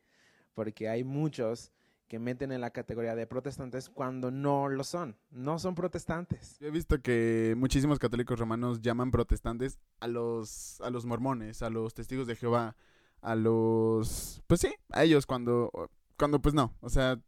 porque 0.54 0.88
hay 0.88 1.04
muchos 1.04 1.72
que 2.12 2.18
meten 2.18 2.52
en 2.52 2.60
la 2.60 2.72
categoría 2.72 3.14
de 3.14 3.26
protestantes 3.26 3.88
cuando 3.88 4.30
no 4.30 4.68
lo 4.68 4.84
son, 4.84 5.16
no 5.30 5.58
son 5.58 5.74
protestantes. 5.74 6.58
Yo 6.60 6.66
he 6.66 6.70
visto 6.70 7.00
que 7.00 7.54
muchísimos 7.56 7.98
católicos 7.98 8.38
romanos 8.38 8.82
llaman 8.82 9.10
protestantes 9.10 9.78
a 9.98 10.08
los 10.08 10.78
a 10.82 10.90
los 10.90 11.06
mormones, 11.06 11.62
a 11.62 11.70
los 11.70 11.94
testigos 11.94 12.26
de 12.26 12.36
Jehová, 12.36 12.76
a 13.22 13.34
los 13.34 14.42
pues 14.46 14.60
sí, 14.60 14.74
a 14.90 15.04
ellos 15.04 15.24
cuando 15.24 15.70
cuando 16.18 16.42
pues 16.42 16.54
no, 16.54 16.76
o 16.80 16.90
sea, 16.90 17.18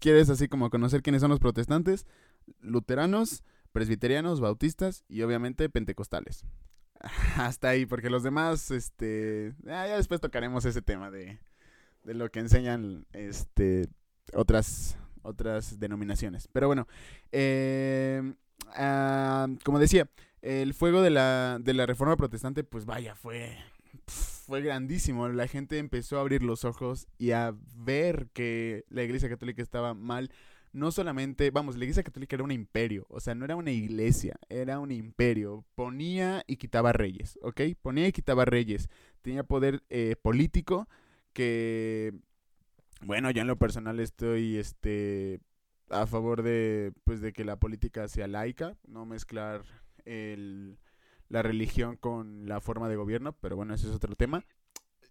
quieres 0.00 0.30
así 0.30 0.48
como 0.48 0.70
conocer 0.70 1.02
quiénes 1.02 1.20
son 1.20 1.30
los 1.30 1.38
protestantes, 1.38 2.06
luteranos, 2.62 3.44
presbiterianos, 3.72 4.40
bautistas 4.40 5.04
y 5.08 5.20
obviamente 5.20 5.68
pentecostales. 5.68 6.46
Hasta 7.36 7.68
ahí, 7.68 7.84
porque 7.84 8.08
los 8.08 8.22
demás, 8.22 8.70
este, 8.70 9.52
ya 9.62 9.94
después 9.94 10.22
tocaremos 10.22 10.64
ese 10.64 10.80
tema 10.80 11.10
de, 11.10 11.38
de 12.02 12.14
lo 12.14 12.30
que 12.30 12.40
enseñan, 12.40 13.04
este, 13.12 13.90
otras, 14.34 14.96
otras 15.22 15.78
denominaciones. 15.78 16.48
Pero 16.52 16.66
bueno, 16.66 16.86
eh, 17.30 18.34
ah, 18.74 19.48
como 19.64 19.78
decía, 19.78 20.08
el 20.40 20.74
fuego 20.74 21.02
de 21.02 21.10
la, 21.10 21.58
de 21.60 21.74
la 21.74 21.86
reforma 21.86 22.16
protestante, 22.16 22.64
pues 22.64 22.84
vaya, 22.84 23.14
fue, 23.14 23.56
fue 24.06 24.62
grandísimo. 24.62 25.28
La 25.28 25.46
gente 25.46 25.78
empezó 25.78 26.18
a 26.18 26.20
abrir 26.20 26.42
los 26.42 26.64
ojos 26.64 27.06
y 27.18 27.30
a 27.30 27.54
ver 27.74 28.28
que 28.32 28.84
la 28.88 29.02
iglesia 29.02 29.28
católica 29.28 29.62
estaba 29.62 29.94
mal. 29.94 30.30
No 30.72 30.90
solamente, 30.90 31.50
vamos, 31.50 31.76
la 31.76 31.84
iglesia 31.84 32.02
católica 32.02 32.34
era 32.34 32.44
un 32.44 32.50
imperio, 32.50 33.04
o 33.10 33.20
sea, 33.20 33.34
no 33.34 33.44
era 33.44 33.56
una 33.56 33.72
iglesia, 33.72 34.36
era 34.48 34.78
un 34.78 34.90
imperio. 34.90 35.66
Ponía 35.74 36.44
y 36.46 36.56
quitaba 36.56 36.92
reyes, 36.92 37.38
¿ok? 37.42 37.60
Ponía 37.82 38.08
y 38.08 38.12
quitaba 38.12 38.46
reyes. 38.46 38.88
Tenía 39.20 39.44
poder 39.44 39.82
eh, 39.90 40.16
político 40.20 40.88
que 41.34 42.14
bueno, 43.04 43.30
yo 43.30 43.42
en 43.42 43.48
lo 43.48 43.56
personal 43.56 44.00
estoy 44.00 44.56
este 44.56 45.40
a 45.90 46.06
favor 46.06 46.42
de 46.42 46.92
pues 47.04 47.20
de 47.20 47.32
que 47.32 47.44
la 47.44 47.56
política 47.56 48.08
sea 48.08 48.26
laica, 48.28 48.76
no 48.86 49.04
mezclar 49.04 49.62
el, 50.04 50.78
la 51.28 51.42
religión 51.42 51.96
con 51.96 52.46
la 52.46 52.60
forma 52.60 52.88
de 52.88 52.96
gobierno, 52.96 53.32
pero 53.32 53.56
bueno, 53.56 53.74
ese 53.74 53.88
es 53.88 53.94
otro 53.94 54.14
tema. 54.14 54.44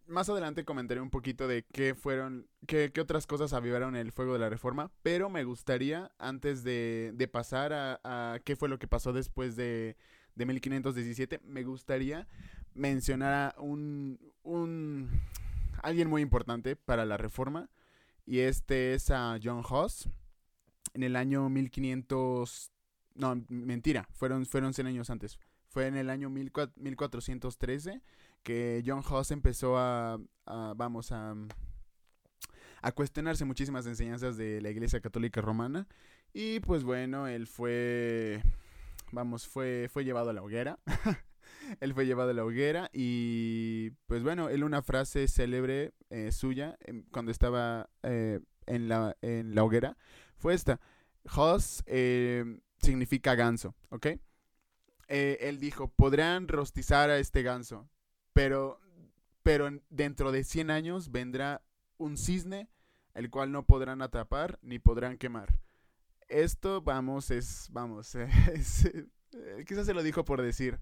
Más 0.08 0.30
adelante 0.30 0.66
comentaré 0.66 1.00
un 1.00 1.10
poquito 1.10 1.48
de 1.48 1.64
qué 1.72 1.96
fueron, 1.96 2.48
qué, 2.68 2.92
qué 2.94 3.02
otras 3.02 3.28
cosas 3.28 3.54
avivaron 3.54 3.96
el 3.96 4.12
fuego 4.12 4.34
de 4.34 4.40
la 4.40 4.50
reforma, 4.50 4.92
pero 5.04 5.30
me 5.30 5.44
gustaría, 5.44 6.12
antes 6.18 6.64
de, 6.64 7.12
de 7.14 7.28
pasar 7.28 7.72
a, 7.72 8.02
a, 8.04 8.40
qué 8.40 8.56
fue 8.56 8.68
lo 8.68 8.80
que 8.80 8.88
pasó 8.88 9.14
después 9.14 9.56
de, 9.56 9.96
de 10.36 10.46
1517, 10.46 11.40
me 11.44 11.64
gustaría 11.64 12.28
mencionar 12.74 13.34
a 13.56 13.62
un, 13.62 14.20
un 14.44 15.10
alguien 15.82 16.10
muy 16.10 16.22
importante 16.22 16.76
para 16.76 17.06
la 17.06 17.18
reforma, 17.18 17.70
y 18.32 18.40
este 18.40 18.94
es 18.94 19.12
a 19.12 19.38
John 19.44 19.62
Hoss. 19.70 20.08
En 20.94 21.04
el 21.04 21.18
año 21.18 21.50
1500... 21.50 22.72
No, 23.16 23.44
mentira, 23.50 24.08
fueron, 24.14 24.46
fueron 24.46 24.74
100 24.74 24.88
años 24.88 25.10
antes. 25.10 25.38
Fue 25.68 25.88
en 25.88 25.98
el 25.98 26.10
año 26.10 26.30
1413 26.30 28.02
que 28.42 28.84
John 28.86 29.04
Hoss 29.06 29.32
empezó 29.32 29.78
a, 29.78 30.18
a 30.46 30.74
vamos, 30.78 31.12
a, 31.12 31.36
a 32.82 32.92
cuestionarse 32.94 33.44
muchísimas 33.44 33.86
enseñanzas 33.86 34.38
de 34.38 34.62
la 34.62 34.70
Iglesia 34.70 35.02
Católica 35.02 35.42
Romana. 35.42 35.90
Y 36.32 36.62
pues 36.62 36.86
bueno, 36.86 37.28
él 37.28 37.48
fue, 37.48 38.42
vamos, 39.12 39.46
fue, 39.46 39.90
fue 39.92 40.06
llevado 40.06 40.30
a 40.30 40.34
la 40.34 40.42
hoguera. 40.42 40.80
él 41.80 41.94
fue 41.94 42.06
llevado 42.06 42.32
a 42.32 42.34
la 42.34 42.44
hoguera 42.44 42.90
y 42.94 43.92
pues 44.08 44.24
bueno, 44.24 44.50
él 44.50 44.64
una 44.64 44.82
frase 44.82 45.28
célebre 45.28 45.94
eh, 46.10 46.32
suya 46.32 46.78
eh, 46.82 47.04
cuando 47.12 47.32
estaba 47.32 47.90
eh, 48.04 48.40
en, 48.66 48.88
la, 48.88 49.16
en 49.22 49.56
la 49.56 49.64
hoguera 49.64 49.98
fue 50.38 50.54
esta. 50.54 50.80
Hoss 51.36 51.84
eh, 51.86 52.60
significa 52.82 53.36
ganso, 53.36 53.76
¿ok? 53.90 54.08
Eh, 55.08 55.38
él 55.42 55.60
dijo, 55.60 55.90
podrán 55.90 56.48
rostizar 56.48 57.10
a 57.10 57.18
este 57.18 57.44
ganso, 57.44 57.90
pero, 58.34 58.80
pero 59.44 59.70
dentro 59.90 60.32
de 60.32 60.44
100 60.44 60.72
años 60.72 61.12
vendrá 61.12 61.62
un 61.98 62.18
cisne 62.18 62.70
el 63.14 63.30
cual 63.30 63.52
no 63.52 63.66
podrán 63.66 64.02
atrapar 64.02 64.58
ni 64.62 64.80
podrán 64.80 65.18
quemar. 65.18 65.60
Esto, 66.28 66.82
vamos, 66.82 67.30
es, 67.30 67.68
vamos, 67.72 68.16
es, 68.54 68.90
quizás 69.68 69.86
se 69.86 69.94
lo 69.94 70.02
dijo 70.02 70.24
por 70.24 70.42
decir, 70.42 70.80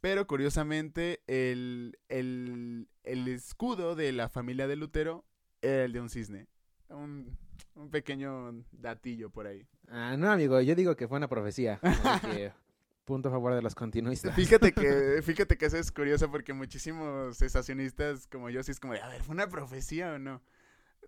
pero 0.00 0.26
curiosamente, 0.26 1.22
el, 1.26 1.98
el, 2.08 2.88
el, 3.04 3.28
escudo 3.28 3.94
de 3.94 4.12
la 4.12 4.28
familia 4.28 4.66
de 4.66 4.76
Lutero 4.76 5.24
era 5.60 5.84
el 5.84 5.92
de 5.92 6.00
un 6.00 6.08
cisne. 6.08 6.46
Un, 6.88 7.36
un, 7.74 7.90
pequeño 7.90 8.64
datillo 8.72 9.30
por 9.30 9.46
ahí. 9.46 9.66
Ah, 9.88 10.16
no, 10.16 10.30
amigo, 10.30 10.60
yo 10.60 10.74
digo 10.74 10.96
que 10.96 11.06
fue 11.06 11.18
una 11.18 11.28
profecía. 11.28 11.80
Que, 12.22 12.52
punto 13.04 13.28
a 13.28 13.32
favor 13.32 13.54
de 13.54 13.62
los 13.62 13.74
continuistas. 13.74 14.34
Fíjate 14.34 14.72
que, 14.72 15.20
fíjate 15.22 15.58
que 15.58 15.66
eso 15.66 15.76
es 15.76 15.92
curioso 15.92 16.30
porque 16.30 16.52
muchísimos 16.52 17.36
cesacionistas 17.36 18.26
como 18.26 18.50
yo 18.50 18.62
sí 18.62 18.70
es 18.70 18.80
como, 18.80 18.94
a 18.94 19.08
ver, 19.08 19.22
¿fue 19.22 19.34
una 19.34 19.48
profecía 19.48 20.14
o 20.14 20.18
no? 20.18 20.40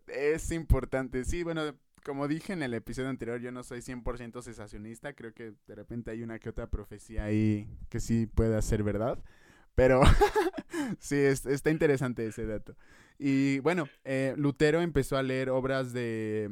Es 0.07 0.51
importante. 0.51 1.25
Sí, 1.25 1.43
bueno, 1.43 1.75
como 2.05 2.29
dije 2.29 2.53
en 2.53 2.63
el 2.63 2.75
episodio 2.75 3.09
anterior, 3.09 3.41
yo 3.41 3.53
no 3.53 3.63
soy 3.63 3.81
100% 3.81 4.43
cesacionista. 4.43 5.13
Creo 5.15 5.33
que 5.33 5.55
de 5.67 5.75
repente 5.75 6.11
hay 6.11 6.23
una 6.23 6.39
que 6.39 6.49
otra 6.49 6.69
profecía 6.69 7.25
ahí 7.25 7.69
que 7.89 8.01
sí 8.01 8.27
pueda 8.27 8.61
ser 8.63 8.83
verdad. 8.83 9.19
Pero 9.75 10.03
sí, 10.99 11.17
es, 11.17 11.47
está 11.47 11.71
interesante 11.71 12.27
ese 12.27 12.47
dato. 12.47 12.77
Y 13.19 13.61
bueno, 13.61 13.89
eh, 14.05 14.35
Lutero 14.37 14.81
empezó 14.81 15.17
a 15.17 15.23
leer 15.23 15.51
obras 15.51 15.93
de, 15.93 16.51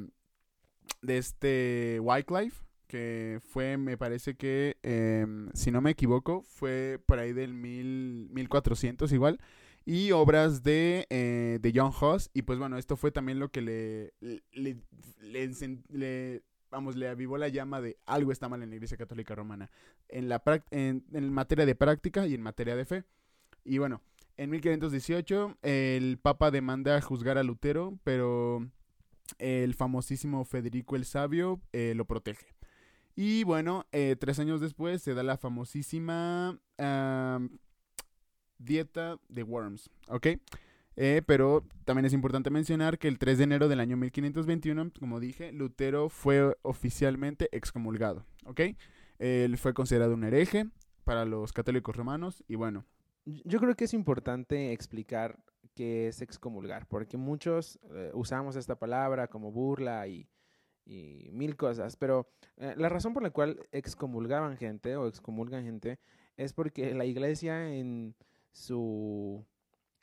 de 1.03 1.19
este 1.19 1.99
Wycliffe, 2.01 2.65
que 2.87 3.41
fue, 3.43 3.77
me 3.77 3.97
parece 3.97 4.35
que, 4.35 4.77
eh, 4.83 5.27
si 5.55 5.71
no 5.71 5.81
me 5.81 5.91
equivoco, 5.91 6.43
fue 6.43 7.01
por 7.07 7.19
ahí 7.19 7.33
del 7.33 7.55
mil, 7.55 8.29
1400 8.33 9.13
igual 9.13 9.41
y 9.85 10.13
obras 10.13 10.63
de, 10.63 11.07
eh, 11.11 11.59
de 11.61 11.73
John 11.75 11.93
Huss. 12.01 12.31
Y 12.35 12.43
pues 12.43 12.59
bueno, 12.59 12.79
esto 12.79 12.97
fue 12.97 13.11
también 13.11 13.39
lo 13.39 13.51
que 13.51 13.63
le, 13.63 14.13
le, 14.53 14.83
le, 15.21 16.43
vamos, 16.71 16.97
le 16.97 17.09
avivó 17.09 17.39
la 17.39 17.49
llama 17.49 17.81
de 17.81 17.99
algo 18.07 18.33
está 18.33 18.49
mal 18.49 18.63
en 18.63 18.71
la 18.71 18.77
Iglesia 18.77 18.97
Católica 18.97 19.35
Romana, 19.35 19.71
en, 20.09 20.29
la 20.29 20.43
en, 20.71 21.05
en 21.13 21.33
materia 21.33 21.67
de 21.67 21.75
práctica 21.75 22.27
y 22.27 22.35
en 22.35 22.43
materia 22.43 22.77
de 22.77 22.85
fe. 22.85 23.05
Y 23.65 23.79
bueno, 23.79 24.03
en 24.37 24.51
1518 24.51 25.59
el 25.63 26.19
Papa 26.19 26.51
demanda 26.51 27.01
juzgar 27.01 27.37
a 27.37 27.43
Lutero, 27.43 27.99
pero 28.05 28.67
el 29.39 29.75
famosísimo 29.75 30.45
Federico 30.45 30.97
el 30.97 31.05
Sabio 31.05 31.61
eh, 31.73 31.93
lo 31.95 32.05
protege. 32.07 32.55
Y 33.15 33.45
bueno, 33.45 33.87
eh, 33.93 34.17
tres 34.19 34.39
años 34.39 34.61
después 34.61 35.03
se 35.03 35.15
da 35.15 35.23
la 35.23 35.37
famosísima 35.37 36.59
dieta 38.61 39.19
de 39.29 39.43
Worms, 39.43 39.91
¿ok? 40.09 40.27
Eh, 40.97 41.23
pero 41.27 41.65
también 41.85 42.05
es 42.05 42.13
importante 42.13 42.51
mencionar 42.51 42.99
que 42.99 43.09
el 43.09 43.19
3 43.19 43.39
de 43.39 43.45
enero 43.45 43.69
del 43.69 43.81
año 43.81 43.97
1521, 43.97 44.93
como 44.99 45.19
dije, 45.19 45.53
Lutero 45.53 46.09
fue 46.09 46.57
oficialmente 46.63 47.49
excomulgado, 47.53 48.27
¿ok? 48.45 48.61
Él 49.19 49.57
fue 49.59 49.75
considerado 49.75 50.15
un 50.15 50.25
hereje 50.25 50.67
para 51.05 51.25
los 51.25 51.53
católicos 51.53 51.97
romanos 51.97 52.45
y 52.49 52.55
bueno. 52.55 52.85
Yo 53.25 53.61
creo 53.61 53.75
que 53.75 53.85
es 53.85 53.95
importante 53.95 54.73
explicar 54.73 55.39
qué 55.75 56.09
es 56.09 56.21
excomulgar, 56.23 56.87
porque 56.87 57.17
muchos 57.17 57.79
eh, 57.95 58.11
usamos 58.15 58.57
esta 58.57 58.79
palabra 58.79 59.29
como 59.29 59.53
burla 59.53 60.07
y, 60.09 60.29
mil 60.87 61.57
cosas, 61.57 61.95
pero 61.97 62.29
eh, 62.57 62.75
la 62.77 62.89
razón 62.89 63.13
por 63.15 63.23
la 63.23 63.31
cual 63.31 63.61
excomulgaban 63.71 64.57
gente 64.57 64.97
o 64.97 65.07
excomulgan 65.07 65.65
gente 65.65 66.01
es 66.37 66.53
porque 66.53 66.95
la 66.95 67.05
iglesia 67.05 67.73
en 67.73 68.17
su 68.53 69.45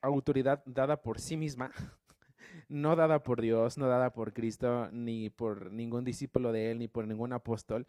autoridad 0.01 0.63
dada 0.65 1.01
por 1.01 1.19
sí 1.19 1.37
misma, 1.37 1.71
no 2.69 2.95
dada 2.95 3.23
por 3.23 3.41
Dios, 3.41 3.77
no 3.77 3.87
dada 3.87 4.13
por 4.13 4.33
Cristo, 4.33 4.89
ni 4.91 5.29
por 5.29 5.71
ningún 5.71 6.03
discípulo 6.03 6.51
de 6.51 6.71
él, 6.71 6.79
ni 6.79 6.87
por 6.87 7.07
ningún 7.07 7.33
apóstol. 7.33 7.87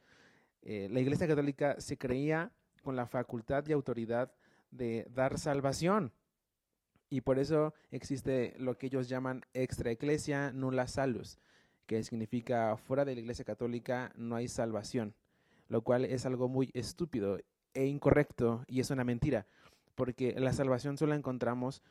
Eh, 0.63 0.89
la 0.91 1.01
Iglesia 1.01 1.27
Católica 1.27 1.81
se 1.81 1.97
creía 1.97 2.53
con 2.83 2.97
la 2.97 3.07
facultad 3.07 3.67
y 3.67 3.73
autoridad 3.73 4.33
de 4.71 5.07
dar 5.11 5.39
salvación. 5.39 6.13
Y 7.11 7.23
por 7.23 7.39
eso 7.39 7.73
existe 7.91 8.55
lo 8.59 8.77
que 8.77 8.87
ellos 8.87 9.09
llaman 9.09 9.43
extra 9.55 9.91
eclesia 9.91 10.53
nulla 10.53 10.87
salus, 10.87 11.39
que 11.87 12.03
significa 12.03 12.77
fuera 12.77 13.05
de 13.05 13.15
la 13.15 13.21
Iglesia 13.23 13.47
Católica 13.47 14.13
no 14.15 14.37
hay 14.37 14.49
salvación, 14.49 15.15
lo 15.69 15.83
cual 15.83 16.05
es 16.05 16.27
algo 16.27 16.49
muy 16.49 16.71
estúpido 16.75 17.39
e 17.73 17.87
incorrecto 17.87 18.65
y 18.67 18.81
es 18.81 18.91
una 18.91 19.05
mentira 19.05 19.47
porque 19.99 20.33
la 20.39 20.53
salvación 20.53 20.97
solo 20.97 21.11
la 21.11 21.17
encontramos 21.17 21.83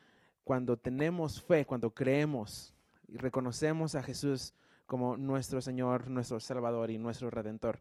cuando 0.42 0.78
tenemos 0.78 1.42
fe, 1.42 1.66
cuando 1.66 1.90
creemos 1.90 2.74
y 3.06 3.18
reconocemos 3.18 3.94
a 3.94 4.02
Jesús 4.02 4.54
como 4.86 5.18
nuestro 5.18 5.60
Señor, 5.60 6.08
nuestro 6.08 6.40
Salvador 6.40 6.90
y 6.90 6.96
nuestro 6.96 7.28
Redentor. 7.28 7.80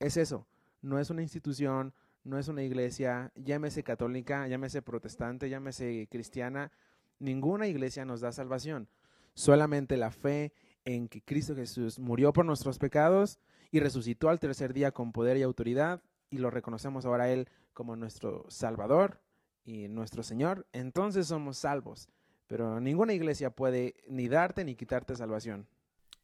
Es 0.00 0.16
eso, 0.16 0.46
no 0.80 0.98
es 0.98 1.10
una 1.10 1.20
institución, 1.20 1.92
no 2.24 2.38
es 2.38 2.48
una 2.48 2.62
iglesia, 2.62 3.30
llámese 3.34 3.82
católica, 3.82 4.48
llámese 4.48 4.80
protestante, 4.80 5.50
llámese 5.50 6.08
cristiana, 6.10 6.72
ninguna 7.18 7.66
iglesia 7.66 8.06
nos 8.06 8.22
da 8.22 8.32
salvación. 8.32 8.88
Solamente 9.34 9.98
la 9.98 10.10
fe 10.10 10.54
en 10.86 11.08
que 11.08 11.20
Cristo 11.20 11.54
Jesús 11.54 11.98
murió 11.98 12.32
por 12.32 12.46
nuestros 12.46 12.78
pecados 12.78 13.38
y 13.70 13.80
resucitó 13.80 14.30
al 14.30 14.40
tercer 14.40 14.72
día 14.72 14.92
con 14.92 15.12
poder 15.12 15.36
y 15.36 15.42
autoridad 15.42 16.02
y 16.30 16.38
lo 16.38 16.50
reconocemos 16.50 17.04
ahora 17.04 17.24
a 17.24 17.30
Él 17.30 17.50
como 17.74 17.96
nuestro 17.96 18.46
Salvador 18.48 19.20
y 19.68 19.86
nuestro 19.86 20.22
Señor, 20.22 20.66
entonces 20.72 21.26
somos 21.26 21.58
salvos. 21.58 22.08
Pero 22.46 22.80
ninguna 22.80 23.12
iglesia 23.12 23.50
puede 23.50 23.96
ni 24.08 24.26
darte 24.26 24.64
ni 24.64 24.74
quitarte 24.74 25.14
salvación. 25.14 25.66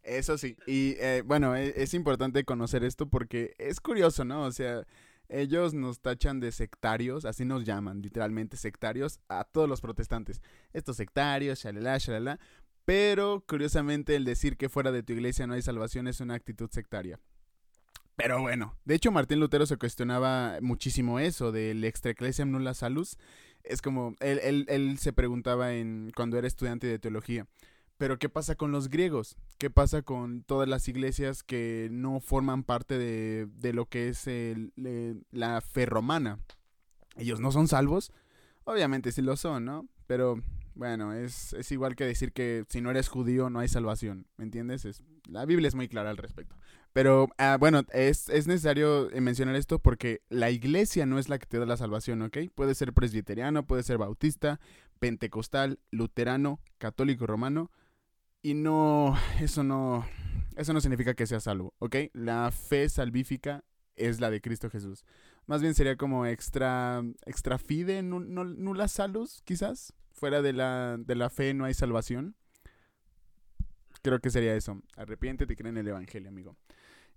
Eso 0.02 0.38
sí. 0.38 0.56
Y 0.66 0.96
eh, 0.98 1.22
bueno, 1.26 1.54
e, 1.54 1.82
es, 1.82 1.92
importante 1.92 2.44
conocer 2.44 2.84
esto 2.84 3.06
porque 3.06 3.54
es 3.58 3.80
curioso, 3.80 4.24
¿no? 4.24 4.44
O 4.44 4.52
sea, 4.52 4.86
ellos 5.28 5.74
nos 5.74 6.00
tachan 6.00 6.40
de 6.40 6.52
sectarios, 6.52 7.26
así 7.26 7.44
nos 7.44 7.66
llaman, 7.66 8.00
literalmente 8.00 8.56
sectarios, 8.56 9.20
a 9.28 9.44
todos 9.44 9.68
los 9.68 9.82
protestantes. 9.82 10.40
Estos 10.72 10.96
sectarios, 10.96 11.62
shalala, 11.62 11.98
shalala. 11.98 12.40
Pero 12.86 13.44
curiosamente 13.46 14.16
el 14.16 14.24
decir 14.24 14.56
que 14.56 14.70
fuera 14.70 14.90
de 14.90 15.02
tu 15.02 15.12
iglesia 15.12 15.46
no 15.46 15.52
hay 15.52 15.62
salvación 15.62 16.08
es 16.08 16.20
una 16.20 16.34
actitud 16.34 16.70
sectaria. 16.70 17.20
Pero 18.16 18.40
bueno, 18.40 18.76
de 18.84 18.94
hecho 18.94 19.10
Martín 19.10 19.40
Lutero 19.40 19.66
se 19.66 19.76
cuestionaba 19.76 20.58
muchísimo 20.60 21.18
eso 21.18 21.50
del 21.50 21.82
extra 21.84 22.12
ecclesiam 22.12 22.50
nulla 22.50 22.74
salus. 22.74 23.18
Es 23.64 23.82
como, 23.82 24.14
él, 24.20 24.40
él, 24.42 24.66
él 24.68 24.98
se 24.98 25.12
preguntaba 25.12 25.74
en 25.74 26.12
cuando 26.14 26.38
era 26.38 26.46
estudiante 26.46 26.86
de 26.86 26.98
teología. 26.98 27.46
Pero 27.96 28.18
¿qué 28.18 28.28
pasa 28.28 28.56
con 28.56 28.72
los 28.72 28.90
griegos? 28.90 29.36
¿Qué 29.58 29.70
pasa 29.70 30.02
con 30.02 30.42
todas 30.42 30.68
las 30.68 30.88
iglesias 30.88 31.42
que 31.42 31.88
no 31.92 32.20
forman 32.20 32.64
parte 32.64 32.98
de, 32.98 33.46
de 33.46 33.72
lo 33.72 33.86
que 33.86 34.08
es 34.08 34.26
el, 34.26 34.72
la 35.30 35.60
fe 35.60 35.86
romana? 35.86 36.38
¿Ellos 37.16 37.40
no 37.40 37.52
son 37.52 37.68
salvos? 37.68 38.12
Obviamente 38.64 39.12
sí 39.12 39.22
lo 39.22 39.36
son, 39.36 39.64
¿no? 39.64 39.88
Pero 40.06 40.42
bueno, 40.74 41.12
es, 41.14 41.52
es 41.52 41.70
igual 41.70 41.94
que 41.94 42.04
decir 42.04 42.32
que 42.32 42.64
si 42.68 42.80
no 42.80 42.90
eres 42.90 43.08
judío 43.08 43.48
no 43.48 43.60
hay 43.60 43.68
salvación, 43.68 44.26
¿me 44.36 44.44
entiendes? 44.44 44.84
Es, 44.84 45.02
la 45.28 45.44
Biblia 45.44 45.68
es 45.68 45.76
muy 45.76 45.88
clara 45.88 46.10
al 46.10 46.16
respecto. 46.16 46.56
Pero 46.94 47.28
ah, 47.38 47.56
bueno, 47.58 47.82
es, 47.92 48.28
es, 48.28 48.46
necesario 48.46 49.10
mencionar 49.20 49.56
esto 49.56 49.80
porque 49.80 50.22
la 50.28 50.50
iglesia 50.50 51.06
no 51.06 51.18
es 51.18 51.28
la 51.28 51.40
que 51.40 51.46
te 51.46 51.58
da 51.58 51.66
la 51.66 51.76
salvación, 51.76 52.22
¿ok? 52.22 52.38
Puede 52.54 52.76
ser 52.76 52.92
presbiteriano, 52.92 53.66
puede 53.66 53.82
ser 53.82 53.98
bautista, 53.98 54.60
pentecostal, 55.00 55.80
luterano, 55.90 56.60
católico 56.78 57.26
romano, 57.26 57.72
y 58.42 58.54
no, 58.54 59.16
eso 59.40 59.64
no, 59.64 60.06
eso 60.56 60.72
no 60.72 60.80
significa 60.80 61.14
que 61.14 61.26
sea 61.26 61.40
salvo, 61.40 61.74
¿ok? 61.80 61.96
La 62.12 62.52
fe 62.52 62.88
salvífica 62.88 63.64
es 63.96 64.20
la 64.20 64.30
de 64.30 64.40
Cristo 64.40 64.70
Jesús. 64.70 65.04
Más 65.46 65.62
bien 65.62 65.74
sería 65.74 65.96
como 65.96 66.26
extra, 66.26 67.02
extra 67.26 67.58
fide, 67.58 68.04
nula 68.04 68.86
salus, 68.86 69.42
quizás. 69.44 69.92
Fuera 70.12 70.42
de 70.42 70.52
la, 70.52 70.96
de 70.96 71.16
la 71.16 71.28
fe 71.28 71.54
no 71.54 71.64
hay 71.64 71.74
salvación. 71.74 72.36
Creo 74.02 74.20
que 74.20 74.30
sería 74.30 74.54
eso. 74.54 74.80
Arrepiéntete 74.96 75.54
y 75.54 75.56
cree 75.56 75.70
en 75.70 75.78
el 75.78 75.88
Evangelio, 75.88 76.28
amigo. 76.28 76.56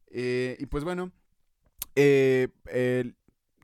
Eh, 0.09 0.57
y 0.59 0.65
pues 0.67 0.83
bueno, 0.83 1.11
eh, 1.95 2.47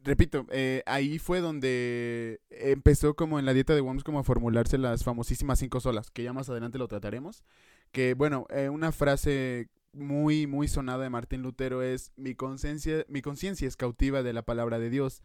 repito, 0.04 0.46
eh, 0.52 0.84
ahí 0.86 1.20
fue 1.20 1.40
donde 1.40 2.42
empezó 2.50 3.16
como 3.16 3.40
en 3.40 3.46
la 3.46 3.54
dieta 3.54 3.76
de 3.76 3.82
Worms 3.82 4.04
como 4.04 4.20
a 4.20 4.24
formularse 4.24 4.78
las 4.78 5.04
famosísimas 5.04 5.60
cinco 5.60 5.80
solas, 5.80 6.12
que 6.12 6.24
ya 6.24 6.34
más 6.34 6.50
adelante 6.50 6.78
lo 6.78 6.88
trataremos. 6.88 7.44
Que 7.92 8.14
bueno, 8.16 8.48
una 8.72 8.92
frase 8.92 9.70
muy, 9.94 10.48
muy 10.48 10.68
sonada 10.68 11.04
de 11.04 11.10
Martín 11.10 11.44
Lutero 11.44 11.84
es, 11.84 12.12
mi 12.16 12.34
conciencia, 12.36 13.06
mi 13.08 13.22
conciencia 13.22 13.68
es 13.68 13.78
cautiva 13.78 14.24
de 14.24 14.34
la 14.34 14.42
palabra 14.42 14.80
de 14.80 14.90
Dios, 14.90 15.22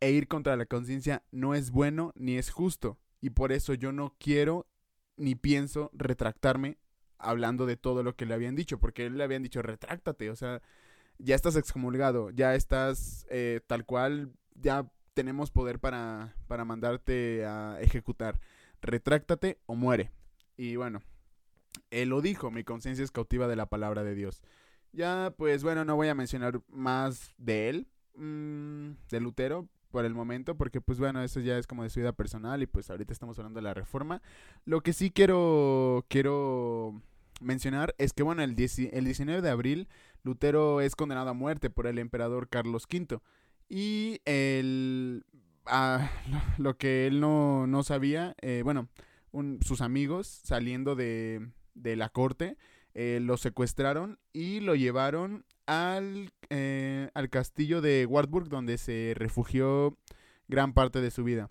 e 0.00 0.12
ir 0.12 0.28
contra 0.28 0.56
la 0.56 0.66
conciencia 0.66 1.24
no 1.32 1.54
es 1.54 1.70
bueno 1.70 2.12
ni 2.14 2.36
es 2.36 2.50
justo, 2.50 2.98
y 3.20 3.30
por 3.30 3.50
eso 3.50 3.74
yo 3.74 3.92
no 3.92 4.14
quiero 4.18 4.66
ni 5.16 5.34
pienso 5.34 5.90
retractarme 5.94 6.78
hablando 7.18 7.66
de 7.66 7.76
todo 7.76 8.02
lo 8.02 8.16
que 8.16 8.26
le 8.26 8.34
habían 8.34 8.56
dicho, 8.56 8.78
porque 8.78 9.06
él 9.06 9.16
le 9.16 9.24
habían 9.24 9.42
dicho, 9.42 9.62
retráctate, 9.62 10.30
o 10.30 10.36
sea, 10.36 10.62
ya 11.18 11.34
estás 11.34 11.56
excomulgado, 11.56 12.30
ya 12.30 12.54
estás 12.54 13.26
eh, 13.30 13.60
tal 13.66 13.84
cual, 13.84 14.32
ya 14.54 14.90
tenemos 15.14 15.50
poder 15.50 15.78
para, 15.78 16.34
para 16.46 16.64
mandarte 16.64 17.44
a 17.46 17.78
ejecutar. 17.80 18.38
Retráctate 18.82 19.58
o 19.66 19.74
muere. 19.74 20.10
Y 20.58 20.76
bueno, 20.76 21.02
él 21.90 22.10
lo 22.10 22.20
dijo, 22.20 22.50
mi 22.50 22.64
conciencia 22.64 23.04
es 23.04 23.10
cautiva 23.10 23.48
de 23.48 23.56
la 23.56 23.66
palabra 23.66 24.04
de 24.04 24.14
Dios. 24.14 24.42
Ya, 24.92 25.34
pues 25.36 25.62
bueno, 25.62 25.84
no 25.84 25.96
voy 25.96 26.08
a 26.08 26.14
mencionar 26.14 26.60
más 26.68 27.34
de 27.38 27.68
él, 27.70 27.88
mmm, 28.14 28.92
de 29.10 29.20
Lutero, 29.20 29.68
por 29.90 30.04
el 30.04 30.14
momento, 30.14 30.56
porque 30.56 30.80
pues 30.80 30.98
bueno, 30.98 31.22
eso 31.22 31.40
ya 31.40 31.58
es 31.58 31.66
como 31.66 31.82
de 31.82 31.90
su 31.90 32.00
vida 32.00 32.12
personal 32.12 32.62
y 32.62 32.66
pues 32.66 32.90
ahorita 32.90 33.12
estamos 33.12 33.38
hablando 33.38 33.58
de 33.58 33.64
la 33.64 33.74
reforma. 33.74 34.22
Lo 34.64 34.80
que 34.80 34.92
sí 34.92 35.10
quiero, 35.10 36.04
quiero 36.08 37.00
mencionar 37.40 37.94
es 37.98 38.12
que 38.12 38.22
bueno, 38.22 38.42
el, 38.42 38.50
el 38.50 39.04
19 39.04 39.42
de 39.42 39.50
abril 39.50 39.88
Lutero 40.22 40.80
es 40.80 40.96
condenado 40.96 41.30
a 41.30 41.34
muerte 41.34 41.70
por 41.70 41.86
el 41.86 41.98
emperador 41.98 42.48
Carlos 42.48 42.86
V. 42.92 43.20
Y 43.68 44.20
el, 44.24 45.24
ah, 45.66 46.10
lo 46.58 46.76
que 46.76 47.06
él 47.06 47.20
no, 47.20 47.66
no 47.66 47.82
sabía, 47.82 48.34
eh, 48.40 48.62
bueno, 48.64 48.88
sus 49.60 49.80
amigos 49.82 50.26
saliendo 50.26 50.96
de, 50.96 51.50
de 51.74 51.96
la 51.96 52.08
corte 52.08 52.56
eh, 52.94 53.20
lo 53.20 53.36
secuestraron 53.36 54.18
y 54.32 54.60
lo 54.60 54.74
llevaron 54.74 55.44
al, 55.66 56.32
eh, 56.50 57.10
al 57.14 57.30
castillo 57.30 57.80
de 57.80 58.06
Wartburg 58.06 58.48
donde 58.48 58.78
se 58.78 59.12
refugió 59.16 59.96
gran 60.48 60.72
parte 60.72 61.00
de 61.00 61.10
su 61.10 61.24
vida. 61.24 61.50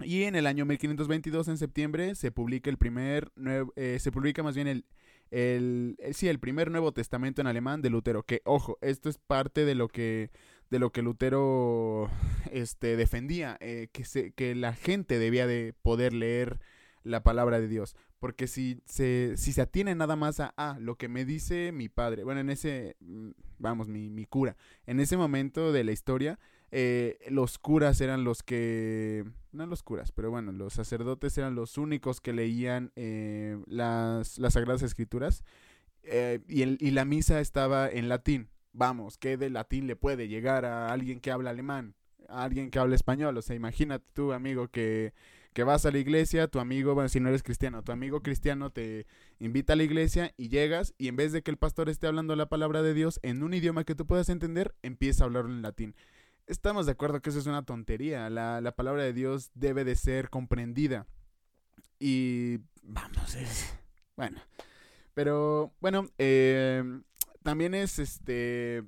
Y 0.00 0.22
en 0.24 0.36
el 0.36 0.46
año 0.46 0.64
1522, 0.64 1.48
en 1.48 1.58
septiembre, 1.58 2.14
se 2.14 2.32
publica 2.32 2.70
el 2.70 2.78
primer, 2.78 3.30
se 3.76 4.10
publica 4.10 4.42
más 4.42 4.54
bien 4.54 4.66
el 4.66 4.86
el, 5.32 5.96
eh, 5.98 6.12
sí, 6.12 6.28
el 6.28 6.38
primer 6.38 6.70
Nuevo 6.70 6.92
Testamento 6.92 7.40
en 7.40 7.46
alemán 7.46 7.80
de 7.80 7.88
Lutero, 7.88 8.22
que 8.22 8.42
ojo, 8.44 8.78
esto 8.82 9.08
es 9.08 9.16
parte 9.16 9.64
de 9.64 9.74
lo 9.74 9.88
que 9.88 10.30
de 10.70 10.78
lo 10.78 10.90
que 10.90 11.02
Lutero 11.02 12.10
este, 12.50 12.96
defendía, 12.96 13.58
eh, 13.60 13.88
que, 13.92 14.04
se, 14.04 14.32
que 14.32 14.54
la 14.54 14.72
gente 14.72 15.18
debía 15.18 15.46
de 15.46 15.74
poder 15.82 16.14
leer 16.14 16.60
la 17.04 17.22
palabra 17.22 17.60
de 17.60 17.68
Dios. 17.68 17.96
Porque 18.18 18.46
si 18.46 18.80
se, 18.86 19.34
si 19.36 19.52
se 19.52 19.62
atiene 19.62 19.94
nada 19.94 20.16
más 20.16 20.40
a 20.40 20.54
ah, 20.56 20.76
lo 20.80 20.96
que 20.96 21.08
me 21.08 21.24
dice 21.24 21.72
mi 21.72 21.88
padre, 21.88 22.24
bueno, 22.24 22.40
en 22.40 22.50
ese, 22.50 22.96
mm, 23.00 23.30
vamos, 23.58 23.88
mi, 23.88 24.10
mi 24.10 24.26
cura, 24.26 24.56
en 24.86 25.00
ese 25.00 25.16
momento 25.16 25.72
de 25.72 25.84
la 25.84 25.92
historia, 25.92 26.38
eh, 26.74 27.18
los 27.28 27.58
curas 27.58 28.00
eran 28.00 28.24
los 28.24 28.42
que, 28.42 29.24
no 29.52 29.66
los 29.66 29.82
curas, 29.82 30.10
pero 30.10 30.30
bueno, 30.30 30.52
los 30.52 30.72
sacerdotes 30.72 31.36
eran 31.36 31.54
los 31.54 31.76
únicos 31.76 32.22
que 32.22 32.32
leían 32.32 32.92
eh, 32.96 33.62
las, 33.66 34.38
las, 34.38 34.54
Sagradas 34.54 34.82
Escrituras 34.82 35.44
eh, 36.02 36.40
y, 36.48 36.62
el, 36.62 36.78
y 36.80 36.92
la 36.92 37.04
misa 37.04 37.40
estaba 37.40 37.90
en 37.90 38.08
latín. 38.08 38.48
Vamos, 38.72 39.18
¿qué 39.18 39.36
de 39.36 39.50
latín 39.50 39.86
le 39.86 39.96
puede 39.96 40.28
llegar 40.28 40.64
a 40.64 40.90
alguien 40.90 41.20
que 41.20 41.30
habla 41.30 41.50
alemán? 41.50 41.94
A 42.30 42.44
alguien 42.44 42.70
que 42.70 42.78
habla 42.78 42.94
español. 42.94 43.36
O 43.36 43.42
sea, 43.42 43.54
imagínate 43.54 44.06
tú, 44.14 44.32
amigo, 44.32 44.68
que, 44.68 45.12
que 45.52 45.64
vas 45.64 45.84
a 45.84 45.90
la 45.90 45.98
iglesia, 45.98 46.48
tu 46.48 46.60
amigo, 46.60 46.94
bueno, 46.94 47.08
si 47.08 47.20
no 47.20 47.28
eres 47.28 47.42
cristiano, 47.42 47.82
tu 47.82 47.92
amigo 47.92 48.22
cristiano 48.22 48.70
te 48.70 49.06
invita 49.38 49.74
a 49.74 49.76
la 49.76 49.82
iglesia 49.82 50.32
y 50.36 50.48
llegas 50.48 50.94
y 50.96 51.08
en 51.08 51.16
vez 51.16 51.32
de 51.32 51.42
que 51.42 51.50
el 51.50 51.58
pastor 51.58 51.88
esté 51.88 52.06
hablando 52.06 52.34
la 52.36 52.48
palabra 52.48 52.82
de 52.82 52.94
Dios 52.94 53.20
en 53.22 53.42
un 53.42 53.52
idioma 53.52 53.84
que 53.84 53.94
tú 53.94 54.06
puedas 54.06 54.28
entender, 54.30 54.74
empieza 54.82 55.24
a 55.24 55.26
hablarlo 55.26 55.52
en 55.52 55.62
latín. 55.62 55.94
Estamos 56.46 56.86
de 56.86 56.92
acuerdo 56.92 57.20
que 57.20 57.30
eso 57.30 57.38
es 57.38 57.46
una 57.46 57.64
tontería. 57.64 58.28
La, 58.28 58.74
palabra 58.76 59.02
de 59.02 59.12
Dios 59.12 59.50
debe 59.54 59.84
de 59.84 59.94
ser 59.94 60.28
comprendida. 60.28 61.06
Y 61.98 62.58
vamos, 62.82 63.34
es... 63.36 63.78
Bueno. 64.16 64.40
Pero 65.14 65.72
bueno, 65.80 66.08
em, 66.18 67.04
también 67.42 67.74
es 67.74 67.98
este... 67.98 68.82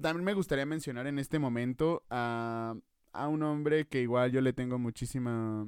También 0.00 0.24
me 0.24 0.34
gustaría 0.34 0.66
mencionar 0.66 1.06
en 1.06 1.18
este 1.18 1.38
momento 1.38 2.04
a, 2.10 2.74
a 3.12 3.28
un 3.28 3.42
hombre 3.42 3.86
que 3.86 4.02
igual 4.02 4.32
yo 4.32 4.40
le 4.40 4.52
tengo 4.52 4.78
muchísima... 4.78 5.66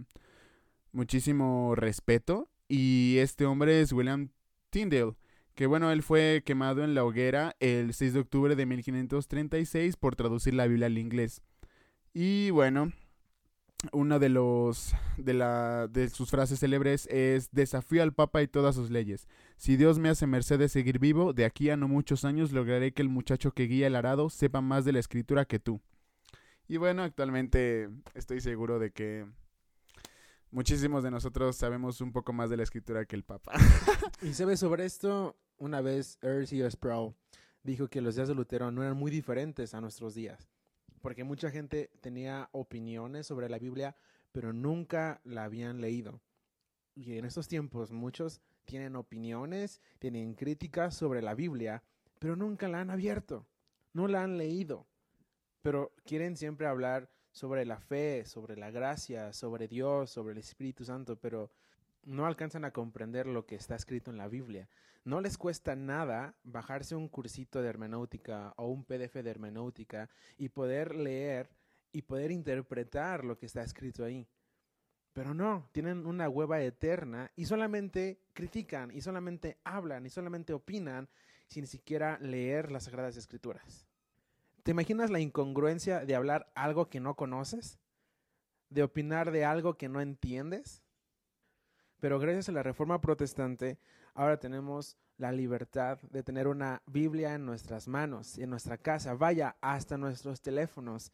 Muchísimo 0.92 1.74
respeto. 1.74 2.50
Y 2.68 3.16
este 3.18 3.46
hombre 3.46 3.80
es 3.80 3.92
William 3.92 4.28
Tyndale 4.70 5.14
que 5.54 5.66
bueno, 5.66 5.90
él 5.92 6.02
fue 6.02 6.42
quemado 6.44 6.82
en 6.82 6.94
la 6.94 7.04
hoguera 7.04 7.56
el 7.60 7.92
6 7.92 8.14
de 8.14 8.20
octubre 8.20 8.56
de 8.56 8.66
1536 8.66 9.96
por 9.96 10.16
traducir 10.16 10.54
la 10.54 10.66
Biblia 10.66 10.86
al 10.86 10.98
inglés. 10.98 11.42
Y 12.14 12.50
bueno, 12.50 12.92
una 13.92 14.18
de 14.18 14.28
los 14.28 14.94
de 15.18 15.34
la 15.34 15.88
de 15.88 16.08
sus 16.08 16.30
frases 16.30 16.60
célebres 16.60 17.06
es 17.10 17.50
desafío 17.52 18.02
al 18.02 18.14
papa 18.14 18.42
y 18.42 18.48
todas 18.48 18.74
sus 18.74 18.90
leyes. 18.90 19.28
Si 19.56 19.76
Dios 19.76 19.98
me 19.98 20.08
hace 20.08 20.26
merced 20.26 20.58
de 20.58 20.68
seguir 20.68 20.98
vivo, 20.98 21.32
de 21.32 21.44
aquí 21.44 21.68
a 21.70 21.76
no 21.76 21.88
muchos 21.88 22.24
años 22.24 22.52
lograré 22.52 22.92
que 22.92 23.02
el 23.02 23.08
muchacho 23.08 23.52
que 23.52 23.66
guía 23.66 23.88
el 23.88 23.96
arado 23.96 24.30
sepa 24.30 24.60
más 24.60 24.84
de 24.84 24.92
la 24.92 25.00
escritura 25.00 25.44
que 25.44 25.58
tú. 25.58 25.80
Y 26.68 26.76
bueno, 26.76 27.02
actualmente 27.02 27.88
estoy 28.14 28.40
seguro 28.40 28.78
de 28.78 28.92
que 28.92 29.26
muchísimos 30.50 31.02
de 31.02 31.10
nosotros 31.10 31.56
sabemos 31.56 32.00
un 32.00 32.12
poco 32.12 32.32
más 32.32 32.50
de 32.50 32.56
la 32.56 32.62
escritura 32.62 33.04
que 33.04 33.16
el 33.16 33.24
Papa. 33.24 33.52
y 34.22 34.32
sabes 34.32 34.60
sobre 34.60 34.84
esto, 34.84 35.36
una 35.58 35.80
vez 35.80 36.18
R.C. 36.22 36.70
Sproul 36.70 37.14
dijo 37.62 37.88
que 37.88 38.00
los 38.00 38.16
días 38.16 38.28
de 38.28 38.34
Lutero 38.34 38.70
no 38.70 38.82
eran 38.82 38.96
muy 38.96 39.10
diferentes 39.10 39.74
a 39.74 39.80
nuestros 39.80 40.14
días. 40.14 40.48
porque 41.00 41.24
mucha 41.24 41.50
gente 41.50 41.90
tenía 42.00 42.48
opiniones 42.52 43.26
sobre 43.26 43.48
la 43.48 43.58
Biblia, 43.58 43.96
pero 44.30 44.52
nunca 44.52 45.20
la 45.24 45.42
habían 45.44 45.80
leído. 45.80 46.20
Y 46.94 47.18
en 47.18 47.24
estos 47.24 47.48
tiempos 47.48 47.90
muchos 47.90 48.40
tienen 48.64 48.94
opiniones, 48.94 49.80
tienen 49.98 50.34
críticas 50.34 50.94
sobre 50.94 51.20
la 51.20 51.34
Biblia, 51.34 51.82
pero 52.20 52.36
nunca 52.36 52.68
la 52.68 52.80
han 52.80 52.90
abierto, 52.90 53.48
no 53.92 54.06
la 54.06 54.22
han 54.22 54.38
leído. 54.38 54.86
Pero 55.62 55.94
quieren 56.04 56.36
siempre 56.36 56.66
hablar 56.66 57.08
sobre 57.30 57.64
la 57.64 57.78
fe, 57.78 58.24
sobre 58.26 58.56
la 58.56 58.70
gracia, 58.70 59.32
sobre 59.32 59.68
Dios, 59.68 60.10
sobre 60.10 60.32
el 60.32 60.38
Espíritu 60.38 60.84
Santo, 60.84 61.16
pero 61.16 61.50
no 62.04 62.26
alcanzan 62.26 62.64
a 62.64 62.72
comprender 62.72 63.26
lo 63.26 63.46
que 63.46 63.54
está 63.54 63.74
escrito 63.74 64.10
en 64.10 64.18
la 64.18 64.28
Biblia. 64.28 64.68
No 65.04 65.20
les 65.20 65.38
cuesta 65.38 65.74
nada 65.74 66.34
bajarse 66.44 66.94
un 66.94 67.08
cursito 67.08 67.62
de 67.62 67.68
hermenéutica 67.68 68.54
o 68.56 68.68
un 68.68 68.84
PDF 68.84 69.14
de 69.14 69.30
hermenéutica 69.30 70.08
y 70.36 70.48
poder 70.48 70.94
leer 70.94 71.50
y 71.92 72.02
poder 72.02 72.30
interpretar 72.30 73.24
lo 73.24 73.38
que 73.38 73.46
está 73.46 73.62
escrito 73.62 74.04
ahí. 74.04 74.26
Pero 75.12 75.34
no, 75.34 75.68
tienen 75.72 76.06
una 76.06 76.28
hueva 76.28 76.62
eterna 76.62 77.30
y 77.36 77.44
solamente 77.44 78.20
critican 78.32 78.90
y 78.90 79.00
solamente 79.00 79.58
hablan 79.64 80.06
y 80.06 80.10
solamente 80.10 80.54
opinan 80.54 81.08
sin 81.48 81.66
siquiera 81.66 82.18
leer 82.20 82.72
las 82.72 82.84
Sagradas 82.84 83.16
Escrituras. 83.16 83.91
¿Te 84.62 84.70
imaginas 84.70 85.10
la 85.10 85.18
incongruencia 85.18 86.04
de 86.04 86.14
hablar 86.14 86.52
algo 86.54 86.88
que 86.88 87.00
no 87.00 87.16
conoces? 87.16 87.80
¿De 88.70 88.84
opinar 88.84 89.32
de 89.32 89.44
algo 89.44 89.76
que 89.76 89.88
no 89.88 90.00
entiendes? 90.00 90.84
Pero 91.98 92.20
gracias 92.20 92.48
a 92.48 92.52
la 92.52 92.62
Reforma 92.62 93.00
Protestante, 93.00 93.78
ahora 94.14 94.38
tenemos 94.38 94.96
la 95.16 95.32
libertad 95.32 96.00
de 96.02 96.22
tener 96.22 96.46
una 96.46 96.80
Biblia 96.86 97.34
en 97.34 97.44
nuestras 97.44 97.88
manos, 97.88 98.38
en 98.38 98.50
nuestra 98.50 98.78
casa, 98.78 99.14
vaya, 99.14 99.56
hasta 99.60 99.96
nuestros 99.96 100.40
teléfonos. 100.40 101.12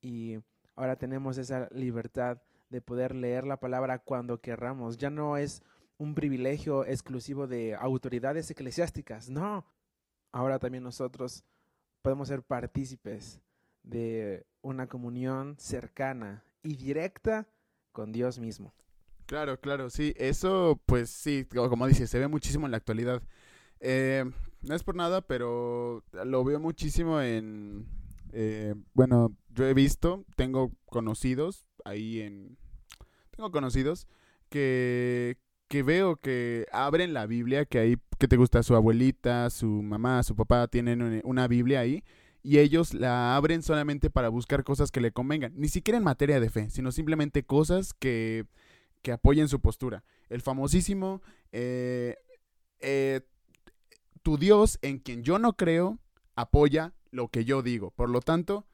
Y 0.00 0.38
ahora 0.76 0.96
tenemos 0.96 1.38
esa 1.38 1.68
libertad 1.72 2.40
de 2.68 2.80
poder 2.80 3.16
leer 3.16 3.46
la 3.46 3.58
palabra 3.58 3.98
cuando 3.98 4.40
querramos. 4.40 4.96
Ya 4.96 5.10
no 5.10 5.36
es 5.36 5.60
un 5.98 6.14
privilegio 6.14 6.84
exclusivo 6.84 7.48
de 7.48 7.74
autoridades 7.74 8.48
eclesiásticas, 8.48 9.28
no. 9.28 9.66
Ahora 10.30 10.60
también 10.60 10.84
nosotros 10.84 11.44
podemos 12.02 12.28
ser 12.28 12.42
partícipes 12.42 13.40
de 13.82 14.46
una 14.62 14.88
comunión 14.88 15.56
cercana 15.58 16.44
y 16.62 16.76
directa 16.76 17.48
con 17.92 18.12
Dios 18.12 18.38
mismo. 18.38 18.72
Claro, 19.26 19.60
claro, 19.60 19.90
sí, 19.90 20.12
eso 20.16 20.80
pues 20.86 21.10
sí, 21.10 21.46
como 21.52 21.86
dices, 21.86 22.10
se 22.10 22.18
ve 22.18 22.28
muchísimo 22.28 22.66
en 22.66 22.72
la 22.72 22.78
actualidad. 22.78 23.22
Eh, 23.78 24.24
no 24.62 24.74
es 24.74 24.82
por 24.82 24.96
nada, 24.96 25.20
pero 25.22 26.04
lo 26.12 26.44
veo 26.44 26.58
muchísimo 26.60 27.20
en, 27.20 27.86
eh, 28.32 28.74
bueno, 28.94 29.36
yo 29.50 29.66
he 29.66 29.74
visto, 29.74 30.24
tengo 30.36 30.72
conocidos 30.86 31.66
ahí 31.84 32.20
en... 32.20 32.58
Tengo 33.30 33.50
conocidos 33.50 34.06
que, 34.48 35.38
que 35.70 35.84
veo 35.84 36.16
que 36.16 36.66
abren 36.72 37.14
la 37.14 37.26
Biblia, 37.26 37.64
que 37.64 37.78
ahí, 37.78 37.96
que 38.18 38.26
te 38.26 38.36
gusta 38.36 38.64
su 38.64 38.74
abuelita, 38.74 39.48
su 39.50 39.68
mamá, 39.68 40.24
su 40.24 40.34
papá 40.34 40.66
tienen 40.66 41.22
una 41.22 41.46
Biblia 41.46 41.78
ahí, 41.78 42.02
y 42.42 42.58
ellos 42.58 42.92
la 42.92 43.36
abren 43.36 43.62
solamente 43.62 44.10
para 44.10 44.30
buscar 44.30 44.64
cosas 44.64 44.90
que 44.90 45.00
le 45.00 45.12
convengan, 45.12 45.52
ni 45.54 45.68
siquiera 45.68 45.96
en 45.96 46.02
materia 46.02 46.40
de 46.40 46.50
fe, 46.50 46.70
sino 46.70 46.90
simplemente 46.90 47.44
cosas 47.44 47.94
que, 47.94 48.46
que 49.00 49.12
apoyen 49.12 49.46
su 49.46 49.60
postura. 49.60 50.02
El 50.28 50.40
famosísimo, 50.40 51.22
eh, 51.52 52.16
eh, 52.80 53.20
tu 54.24 54.38
Dios 54.38 54.80
en 54.82 54.98
quien 54.98 55.22
yo 55.22 55.38
no 55.38 55.52
creo, 55.52 56.00
apoya 56.34 56.94
lo 57.12 57.28
que 57.28 57.44
yo 57.44 57.62
digo. 57.62 57.92
Por 57.92 58.10
lo 58.10 58.20
tanto, 58.20 58.66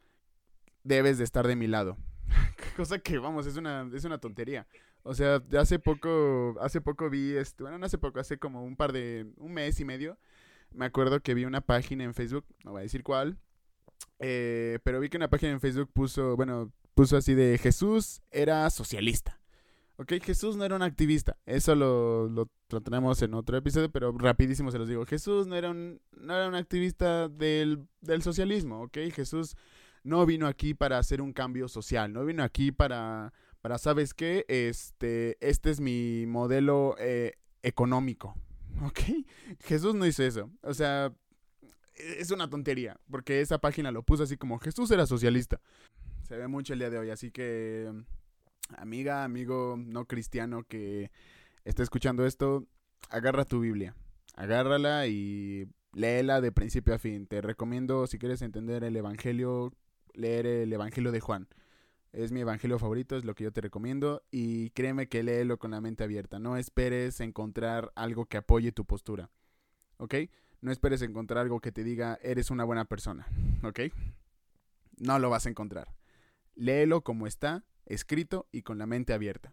debes 0.82 1.18
de 1.18 1.24
estar 1.24 1.46
de 1.46 1.56
mi 1.56 1.66
lado. 1.66 1.98
Cosa 2.74 3.00
que, 3.00 3.18
vamos, 3.18 3.44
es 3.44 3.58
una, 3.58 3.86
es 3.92 4.06
una 4.06 4.16
tontería. 4.16 4.66
O 5.06 5.14
sea, 5.14 5.40
hace 5.56 5.78
poco, 5.78 6.56
hace 6.60 6.80
poco 6.80 7.08
vi, 7.08 7.36
este, 7.36 7.62
bueno, 7.62 7.78
no 7.78 7.86
hace 7.86 7.96
poco, 7.96 8.18
hace 8.18 8.38
como 8.38 8.64
un 8.64 8.74
par 8.74 8.92
de, 8.92 9.26
un 9.36 9.52
mes 9.52 9.78
y 9.78 9.84
medio, 9.84 10.18
me 10.72 10.84
acuerdo 10.84 11.20
que 11.20 11.32
vi 11.32 11.44
una 11.44 11.60
página 11.60 12.02
en 12.02 12.12
Facebook, 12.12 12.44
no 12.64 12.72
voy 12.72 12.80
a 12.80 12.82
decir 12.82 13.04
cuál, 13.04 13.38
eh, 14.18 14.80
pero 14.82 14.98
vi 14.98 15.08
que 15.08 15.16
una 15.16 15.30
página 15.30 15.52
en 15.52 15.60
Facebook 15.60 15.90
puso, 15.92 16.34
bueno, 16.34 16.72
puso 16.94 17.16
así 17.16 17.34
de 17.34 17.56
Jesús 17.58 18.20
era 18.32 18.68
socialista. 18.68 19.38
Ok, 19.98 20.14
Jesús 20.22 20.56
no 20.56 20.64
era 20.64 20.74
un 20.74 20.82
activista. 20.82 21.38
Eso 21.46 21.74
lo, 21.76 22.28
lo, 22.28 22.50
tenemos 22.82 23.22
en 23.22 23.32
otro 23.34 23.56
episodio, 23.56 23.90
pero 23.90 24.12
rapidísimo 24.12 24.72
se 24.72 24.78
los 24.78 24.88
digo. 24.88 25.06
Jesús 25.06 25.46
no 25.46 25.54
era 25.54 25.70
un, 25.70 26.00
no 26.10 26.34
era 26.34 26.48
un 26.48 26.54
activista 26.56 27.28
del, 27.28 27.86
del 28.00 28.22
socialismo, 28.22 28.82
ok. 28.82 28.98
Jesús 29.14 29.56
no 30.02 30.26
vino 30.26 30.48
aquí 30.48 30.74
para 30.74 30.98
hacer 30.98 31.22
un 31.22 31.32
cambio 31.32 31.68
social, 31.68 32.12
no 32.12 32.24
vino 32.24 32.42
aquí 32.42 32.72
para, 32.72 33.32
para 33.66 33.78
¿sabes 33.78 34.14
qué? 34.14 34.44
Este, 34.46 35.36
este 35.40 35.70
es 35.70 35.80
mi 35.80 36.24
modelo 36.28 36.94
eh, 37.00 37.32
económico, 37.64 38.36
ok. 38.86 39.00
Jesús 39.64 39.92
no 39.96 40.06
hizo 40.06 40.22
eso. 40.22 40.52
O 40.62 40.72
sea, 40.72 41.12
es 41.96 42.30
una 42.30 42.48
tontería, 42.48 42.96
porque 43.10 43.40
esa 43.40 43.58
página 43.58 43.90
lo 43.90 44.04
puso 44.04 44.22
así 44.22 44.36
como 44.36 44.60
Jesús 44.60 44.88
era 44.92 45.04
socialista. 45.04 45.60
Se 46.22 46.36
ve 46.36 46.46
mucho 46.46 46.74
el 46.74 46.78
día 46.78 46.90
de 46.90 46.98
hoy, 46.98 47.10
así 47.10 47.32
que 47.32 47.92
amiga, 48.76 49.24
amigo 49.24 49.74
no 49.76 50.04
cristiano 50.04 50.62
que 50.62 51.10
está 51.64 51.82
escuchando 51.82 52.24
esto, 52.24 52.68
agarra 53.10 53.44
tu 53.44 53.58
Biblia, 53.58 53.96
agárrala 54.36 55.08
y 55.08 55.66
léela 55.92 56.40
de 56.40 56.52
principio 56.52 56.94
a 56.94 56.98
fin. 56.98 57.26
Te 57.26 57.40
recomiendo, 57.40 58.06
si 58.06 58.16
quieres 58.20 58.42
entender 58.42 58.84
el 58.84 58.94
Evangelio, 58.94 59.72
leer 60.14 60.46
el 60.46 60.72
Evangelio 60.72 61.10
de 61.10 61.18
Juan. 61.18 61.48
Es 62.16 62.32
mi 62.32 62.40
evangelio 62.40 62.78
favorito, 62.78 63.18
es 63.18 63.26
lo 63.26 63.34
que 63.34 63.44
yo 63.44 63.52
te 63.52 63.60
recomiendo. 63.60 64.22
Y 64.30 64.70
créeme 64.70 65.06
que 65.06 65.22
léelo 65.22 65.58
con 65.58 65.72
la 65.72 65.82
mente 65.82 66.02
abierta. 66.02 66.38
No 66.38 66.56
esperes 66.56 67.20
encontrar 67.20 67.92
algo 67.94 68.24
que 68.24 68.38
apoye 68.38 68.72
tu 68.72 68.86
postura. 68.86 69.28
¿Ok? 69.98 70.14
No 70.62 70.72
esperes 70.72 71.02
encontrar 71.02 71.40
algo 71.42 71.60
que 71.60 71.72
te 71.72 71.84
diga 71.84 72.18
eres 72.22 72.50
una 72.50 72.64
buena 72.64 72.86
persona. 72.86 73.26
¿Ok? 73.62 73.80
No 74.96 75.18
lo 75.18 75.28
vas 75.28 75.44
a 75.44 75.50
encontrar. 75.50 75.94
Léelo 76.54 77.02
como 77.02 77.26
está 77.26 77.66
escrito 77.84 78.48
y 78.50 78.62
con 78.62 78.78
la 78.78 78.86
mente 78.86 79.12
abierta. 79.12 79.52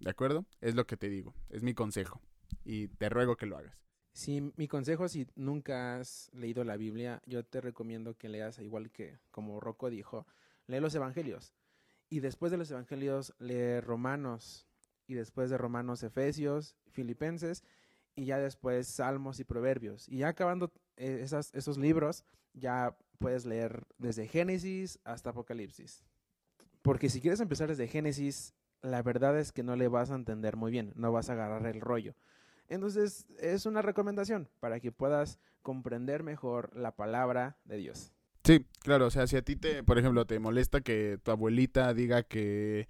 ¿De 0.00 0.10
acuerdo? 0.10 0.46
Es 0.60 0.74
lo 0.74 0.88
que 0.88 0.96
te 0.96 1.10
digo, 1.10 1.32
es 1.48 1.62
mi 1.62 1.74
consejo 1.74 2.20
y 2.64 2.88
te 2.88 3.08
ruego 3.08 3.36
que 3.36 3.46
lo 3.46 3.56
hagas. 3.56 3.78
Sí, 4.14 4.52
mi 4.56 4.66
consejo 4.66 5.08
si 5.08 5.28
nunca 5.36 6.00
has 6.00 6.28
leído 6.32 6.64
la 6.64 6.76
Biblia, 6.76 7.22
yo 7.26 7.44
te 7.44 7.60
recomiendo 7.60 8.14
que 8.14 8.28
leas 8.28 8.58
igual 8.58 8.90
que 8.90 9.20
como 9.30 9.60
Rocco 9.60 9.90
dijo, 9.90 10.26
lee 10.66 10.80
los 10.80 10.96
evangelios 10.96 11.54
y 12.10 12.20
después 12.20 12.52
de 12.52 12.58
los 12.58 12.70
evangelios 12.70 13.34
lee 13.38 13.80
Romanos 13.80 14.66
y 15.06 15.14
después 15.14 15.48
de 15.48 15.56
Romanos 15.56 16.02
Efesios, 16.02 16.76
Filipenses 16.90 17.64
y 18.16 18.26
ya 18.26 18.38
después 18.38 18.88
Salmos 18.88 19.40
y 19.40 19.44
Proverbios. 19.44 20.08
Y 20.08 20.18
ya 20.18 20.28
acabando 20.28 20.72
eh, 20.96 21.24
esos 21.24 21.78
libros, 21.78 22.24
ya 22.52 22.96
puedes 23.18 23.46
leer 23.46 23.86
desde 23.96 24.26
Génesis 24.26 24.98
hasta 25.04 25.30
Apocalipsis. 25.30 26.04
Porque 26.82 27.08
si 27.08 27.20
quieres 27.20 27.40
empezar 27.40 27.68
desde 27.68 27.86
Génesis, 27.86 28.54
la 28.82 29.02
verdad 29.02 29.38
es 29.38 29.52
que 29.52 29.62
no 29.62 29.76
le 29.76 29.88
vas 29.88 30.10
a 30.10 30.16
entender 30.16 30.56
muy 30.56 30.72
bien, 30.72 30.92
no 30.96 31.12
vas 31.12 31.30
a 31.30 31.34
agarrar 31.34 31.66
el 31.66 31.80
rollo. 31.80 32.14
Entonces, 32.68 33.26
es 33.38 33.66
una 33.66 33.82
recomendación 33.82 34.48
para 34.60 34.80
que 34.80 34.92
puedas 34.92 35.38
comprender 35.62 36.22
mejor 36.22 36.74
la 36.76 36.96
palabra 36.96 37.58
de 37.64 37.76
Dios. 37.76 38.12
Sí, 38.50 38.66
claro, 38.80 39.06
o 39.06 39.10
sea, 39.12 39.28
si 39.28 39.36
a 39.36 39.42
ti 39.42 39.54
te, 39.54 39.84
por 39.84 39.96
ejemplo, 39.96 40.26
te 40.26 40.40
molesta 40.40 40.80
que 40.80 41.20
tu 41.22 41.30
abuelita 41.30 41.94
diga 41.94 42.24
que 42.24 42.88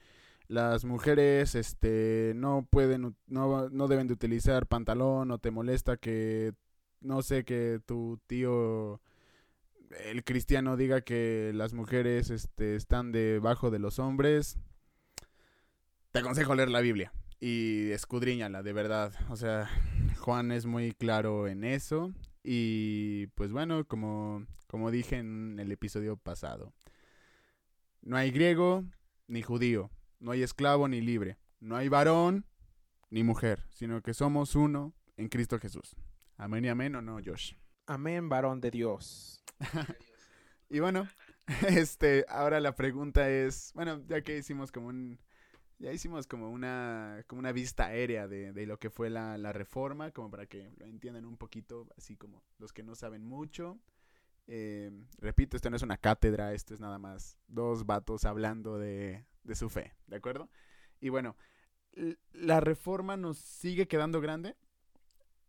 las 0.48 0.86
mujeres 0.86 1.54
este 1.54 2.32
no 2.34 2.66
pueden 2.70 3.14
no, 3.26 3.68
no 3.68 3.86
deben 3.86 4.06
de 4.06 4.14
utilizar 4.14 4.66
pantalón 4.66 5.30
o 5.30 5.36
te 5.36 5.50
molesta 5.50 5.98
que 5.98 6.54
no 7.02 7.20
sé 7.20 7.44
que 7.44 7.78
tu 7.84 8.18
tío 8.26 9.02
el 10.06 10.24
cristiano 10.24 10.78
diga 10.78 11.02
que 11.02 11.52
las 11.54 11.74
mujeres 11.74 12.30
este, 12.30 12.74
están 12.74 13.12
debajo 13.12 13.70
de 13.70 13.80
los 13.80 13.98
hombres, 13.98 14.58
te 16.10 16.20
aconsejo 16.20 16.54
leer 16.54 16.70
la 16.70 16.80
Biblia 16.80 17.12
y 17.38 17.90
escudriñala, 17.90 18.62
de 18.62 18.72
verdad. 18.72 19.12
O 19.28 19.36
sea, 19.36 19.68
Juan 20.20 20.52
es 20.52 20.64
muy 20.64 20.92
claro 20.92 21.48
en 21.48 21.64
eso. 21.64 22.14
Y 22.42 23.26
pues 23.28 23.52
bueno, 23.52 23.86
como, 23.86 24.46
como 24.66 24.90
dije 24.90 25.16
en 25.16 25.58
el 25.58 25.70
episodio 25.72 26.16
pasado, 26.16 26.72
no 28.02 28.16
hay 28.16 28.30
griego 28.30 28.84
ni 29.26 29.42
judío, 29.42 29.90
no 30.18 30.30
hay 30.32 30.42
esclavo 30.42 30.88
ni 30.88 31.00
libre, 31.00 31.38
no 31.60 31.76
hay 31.76 31.88
varón 31.88 32.46
ni 33.10 33.24
mujer, 33.24 33.66
sino 33.70 34.02
que 34.02 34.14
somos 34.14 34.54
uno 34.54 34.94
en 35.16 35.28
Cristo 35.28 35.58
Jesús. 35.58 35.96
Amén 36.36 36.64
y 36.64 36.68
amén 36.68 36.94
o 36.94 37.02
no, 37.02 37.18
Josh. 37.24 37.54
Amén, 37.86 38.28
varón 38.28 38.60
de 38.60 38.70
Dios. 38.70 39.42
y 40.70 40.80
bueno, 40.80 41.08
este, 41.68 42.24
ahora 42.28 42.60
la 42.60 42.74
pregunta 42.74 43.28
es, 43.28 43.72
bueno, 43.74 44.02
ya 44.06 44.22
que 44.22 44.38
hicimos 44.38 44.72
como 44.72 44.88
un, 44.88 45.18
ya 45.80 45.92
hicimos 45.92 46.26
como 46.26 46.50
una, 46.50 47.24
como 47.26 47.40
una 47.40 47.52
vista 47.52 47.86
aérea 47.86 48.28
de, 48.28 48.52
de 48.52 48.66
lo 48.66 48.78
que 48.78 48.90
fue 48.90 49.10
la, 49.10 49.38
la, 49.38 49.52
reforma, 49.52 50.12
como 50.12 50.30
para 50.30 50.46
que 50.46 50.70
lo 50.76 50.86
entiendan 50.86 51.24
un 51.24 51.36
poquito, 51.36 51.88
así 51.96 52.16
como 52.16 52.42
los 52.58 52.72
que 52.72 52.82
no 52.82 52.94
saben 52.94 53.24
mucho. 53.24 53.78
Eh, 54.46 54.90
repito, 55.18 55.56
esto 55.56 55.70
no 55.70 55.76
es 55.76 55.82
una 55.82 55.96
cátedra, 55.96 56.52
esto 56.52 56.74
es 56.74 56.80
nada 56.80 56.98
más 56.98 57.38
dos 57.48 57.86
vatos 57.86 58.24
hablando 58.24 58.78
de, 58.78 59.24
de 59.42 59.54
su 59.54 59.70
fe, 59.70 59.94
¿de 60.06 60.16
acuerdo? 60.16 60.50
Y 61.00 61.08
bueno, 61.08 61.34
¿la 62.32 62.60
reforma 62.60 63.16
nos 63.16 63.38
sigue 63.38 63.88
quedando 63.88 64.20
grande? 64.20 64.56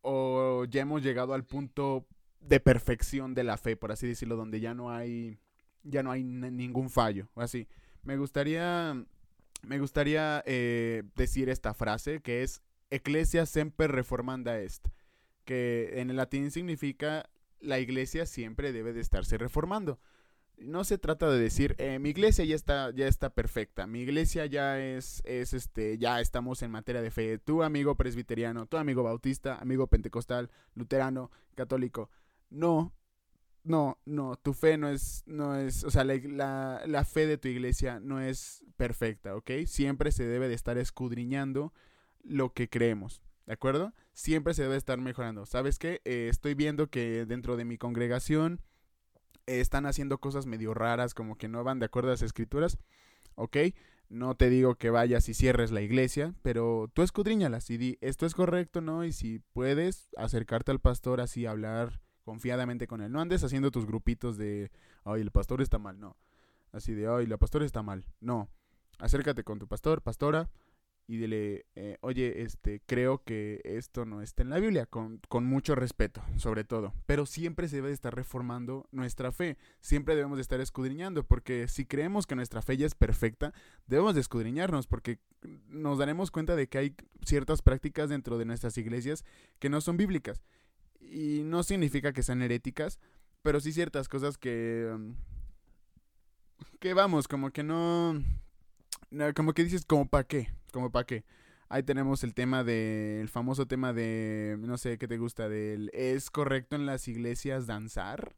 ¿O 0.01 0.65
ya 0.65 0.81
hemos 0.81 1.03
llegado 1.03 1.33
al 1.33 1.43
punto 1.43 2.07
de 2.39 2.59
perfección 2.59 3.33
de 3.33 3.43
la 3.43 3.57
fe, 3.57 3.75
por 3.75 3.91
así 3.91 4.07
decirlo, 4.07 4.35
donde 4.37 4.61
ya 4.61 4.73
no 4.73 4.91
hay, 4.91 5.39
ya 5.83 6.03
no 6.03 6.11
hay 6.11 6.23
ningún 6.23 6.89
fallo, 6.89 7.27
así? 7.35 7.67
Me 8.03 8.17
gustaría, 8.17 8.95
me 9.63 9.79
gustaría 9.79 10.43
eh, 10.45 11.03
decir 11.15 11.49
esta 11.49 11.73
frase 11.73 12.21
que 12.21 12.43
es 12.43 12.61
Ecclesia 12.89 13.45
semper 13.45 13.91
reformanda 13.91 14.59
est, 14.59 14.87
que 15.45 16.01
en 16.01 16.09
el 16.09 16.17
latín 16.17 16.51
significa 16.51 17.29
la 17.59 17.79
iglesia 17.79 18.25
siempre 18.25 18.73
debe 18.73 18.91
de 18.93 19.01
estarse 19.01 19.37
reformando 19.37 19.99
no 20.61 20.83
se 20.83 20.97
trata 20.97 21.29
de 21.29 21.39
decir 21.39 21.75
eh, 21.77 21.99
mi 21.99 22.09
iglesia 22.09 22.45
ya 22.45 22.55
está 22.55 22.91
ya 22.91 23.07
está 23.07 23.31
perfecta 23.31 23.87
mi 23.87 24.01
iglesia 24.01 24.45
ya 24.45 24.79
es 24.79 25.21
es 25.25 25.53
este 25.53 25.97
ya 25.97 26.21
estamos 26.21 26.61
en 26.61 26.71
materia 26.71 27.01
de 27.01 27.11
fe. 27.11 27.37
Tu 27.39 27.63
amigo 27.63 27.95
presbiteriano 27.95 28.65
tu 28.67 28.77
amigo 28.77 29.03
bautista 29.03 29.57
amigo 29.57 29.87
pentecostal 29.87 30.49
luterano 30.75 31.31
católico 31.55 32.09
no 32.49 32.93
no 33.63 33.99
no 34.05 34.35
tu 34.35 34.53
fe 34.53 34.77
no 34.77 34.89
es 34.89 35.23
no 35.25 35.55
es 35.55 35.83
o 35.83 35.91
sea 35.91 36.03
la, 36.03 36.81
la, 36.85 37.05
fe 37.05 37.27
de 37.27 37.37
tu 37.37 37.47
iglesia 37.47 37.99
no 37.99 38.19
es 38.19 38.63
perfecta 38.75 39.35
¿ok? 39.35 39.51
siempre 39.65 40.11
se 40.11 40.25
debe 40.25 40.47
de 40.47 40.55
estar 40.55 40.77
escudriñando 40.77 41.73
lo 42.23 42.53
que 42.53 42.69
creemos 42.69 43.21
¿de 43.45 43.53
acuerdo? 43.53 43.93
siempre 44.13 44.53
se 44.53 44.63
debe 44.63 44.77
estar 44.77 44.99
mejorando 44.99 45.45
sabes 45.45 45.77
qué 45.77 46.01
eh, 46.05 46.27
estoy 46.29 46.55
viendo 46.55 46.87
que 46.87 47.25
dentro 47.25 47.55
de 47.55 47.65
mi 47.65 47.77
congregación 47.77 48.61
están 49.45 49.85
haciendo 49.85 50.19
cosas 50.19 50.45
medio 50.45 50.73
raras, 50.73 51.13
como 51.13 51.37
que 51.37 51.47
no 51.47 51.63
van 51.63 51.79
de 51.79 51.85
acuerdo 51.85 52.09
a 52.09 52.13
las 52.13 52.21
escrituras, 52.21 52.77
¿ok? 53.35 53.57
No 54.09 54.35
te 54.35 54.49
digo 54.49 54.75
que 54.75 54.89
vayas 54.89 55.29
y 55.29 55.33
cierres 55.33 55.71
la 55.71 55.81
iglesia, 55.81 56.33
pero 56.41 56.89
tú 56.93 57.01
escudriñalas 57.01 57.69
y 57.69 57.77
di, 57.77 57.97
esto 58.01 58.25
es 58.25 58.33
correcto, 58.33 58.81
¿no? 58.81 59.05
Y 59.05 59.13
si 59.13 59.39
puedes 59.53 60.09
acercarte 60.17 60.71
al 60.71 60.79
pastor 60.79 61.21
así, 61.21 61.45
hablar 61.45 62.01
confiadamente 62.23 62.87
con 62.87 63.01
él. 63.01 63.11
No 63.11 63.21
andes 63.21 63.43
haciendo 63.43 63.71
tus 63.71 63.85
grupitos 63.85 64.37
de, 64.37 64.71
ay, 65.03 65.21
el 65.21 65.31
pastor 65.31 65.61
está 65.61 65.77
mal, 65.77 65.99
no. 65.99 66.17
Así 66.71 66.93
de, 66.93 67.07
ay, 67.07 67.27
la 67.27 67.37
pastor 67.37 67.63
está 67.63 67.83
mal, 67.83 68.05
no. 68.19 68.49
Acércate 68.99 69.43
con 69.43 69.59
tu 69.59 69.67
pastor, 69.67 70.01
pastora, 70.01 70.49
y 71.07 71.17
dile, 71.17 71.65
eh, 71.75 71.97
oye, 71.99 72.43
este, 72.43 72.81
creo 72.85 73.23
que 73.23 73.59
esto 73.65 74.05
no 74.05 74.21
está 74.21 74.43
en 74.43 74.49
la 74.49 74.59
Biblia, 74.59 74.85
con, 74.85 75.19
con, 75.27 75.45
mucho 75.45 75.75
respeto, 75.75 76.21
sobre 76.37 76.63
todo. 76.63 76.93
Pero 77.05 77.25
siempre 77.25 77.67
se 77.67 77.77
debe 77.77 77.91
estar 77.91 78.15
reformando 78.15 78.87
nuestra 78.91 79.33
fe, 79.33 79.57
siempre 79.81 80.15
debemos 80.15 80.37
de 80.37 80.43
estar 80.43 80.61
escudriñando, 80.61 81.25
porque 81.25 81.67
si 81.67 81.85
creemos 81.85 82.27
que 82.27 82.35
nuestra 82.35 82.61
fe 82.61 82.77
ya 82.77 82.85
es 82.85 82.95
perfecta, 82.95 83.53
debemos 83.87 84.15
de 84.15 84.21
escudriñarnos, 84.21 84.87
porque 84.87 85.19
nos 85.67 85.97
daremos 85.97 86.31
cuenta 86.31 86.55
de 86.55 86.69
que 86.69 86.77
hay 86.77 86.95
ciertas 87.25 87.61
prácticas 87.61 88.09
dentro 88.09 88.37
de 88.37 88.45
nuestras 88.45 88.77
iglesias 88.77 89.25
que 89.59 89.69
no 89.69 89.81
son 89.81 89.97
bíblicas. 89.97 90.41
Y 91.11 91.43
no 91.43 91.63
significa 91.63 92.13
que 92.13 92.23
sean 92.23 92.41
heréticas, 92.41 92.97
pero 93.41 93.59
sí 93.59 93.73
ciertas 93.73 94.07
cosas 94.07 94.37
que... 94.37 94.95
Mm, 94.97 95.11
que 96.79 96.93
vamos, 96.93 97.27
como 97.27 97.51
que 97.51 97.63
no 97.63 98.23
como 99.35 99.53
que 99.53 99.63
dices, 99.63 99.85
como 99.85 100.07
para 100.07 100.23
qué, 100.23 100.49
como 100.71 100.91
para 100.91 101.05
qué. 101.05 101.25
Ahí 101.69 101.83
tenemos 101.83 102.23
el 102.23 102.33
tema 102.33 102.63
de, 102.63 103.21
el 103.21 103.29
famoso 103.29 103.65
tema 103.65 103.93
de, 103.93 104.57
no 104.59 104.77
sé, 104.77 104.97
¿qué 104.97 105.07
te 105.07 105.17
gusta? 105.17 105.49
Del, 105.49 105.89
¿es 105.93 106.29
correcto 106.29 106.75
en 106.75 106.85
las 106.85 107.07
iglesias 107.07 107.67
danzar? 107.67 108.35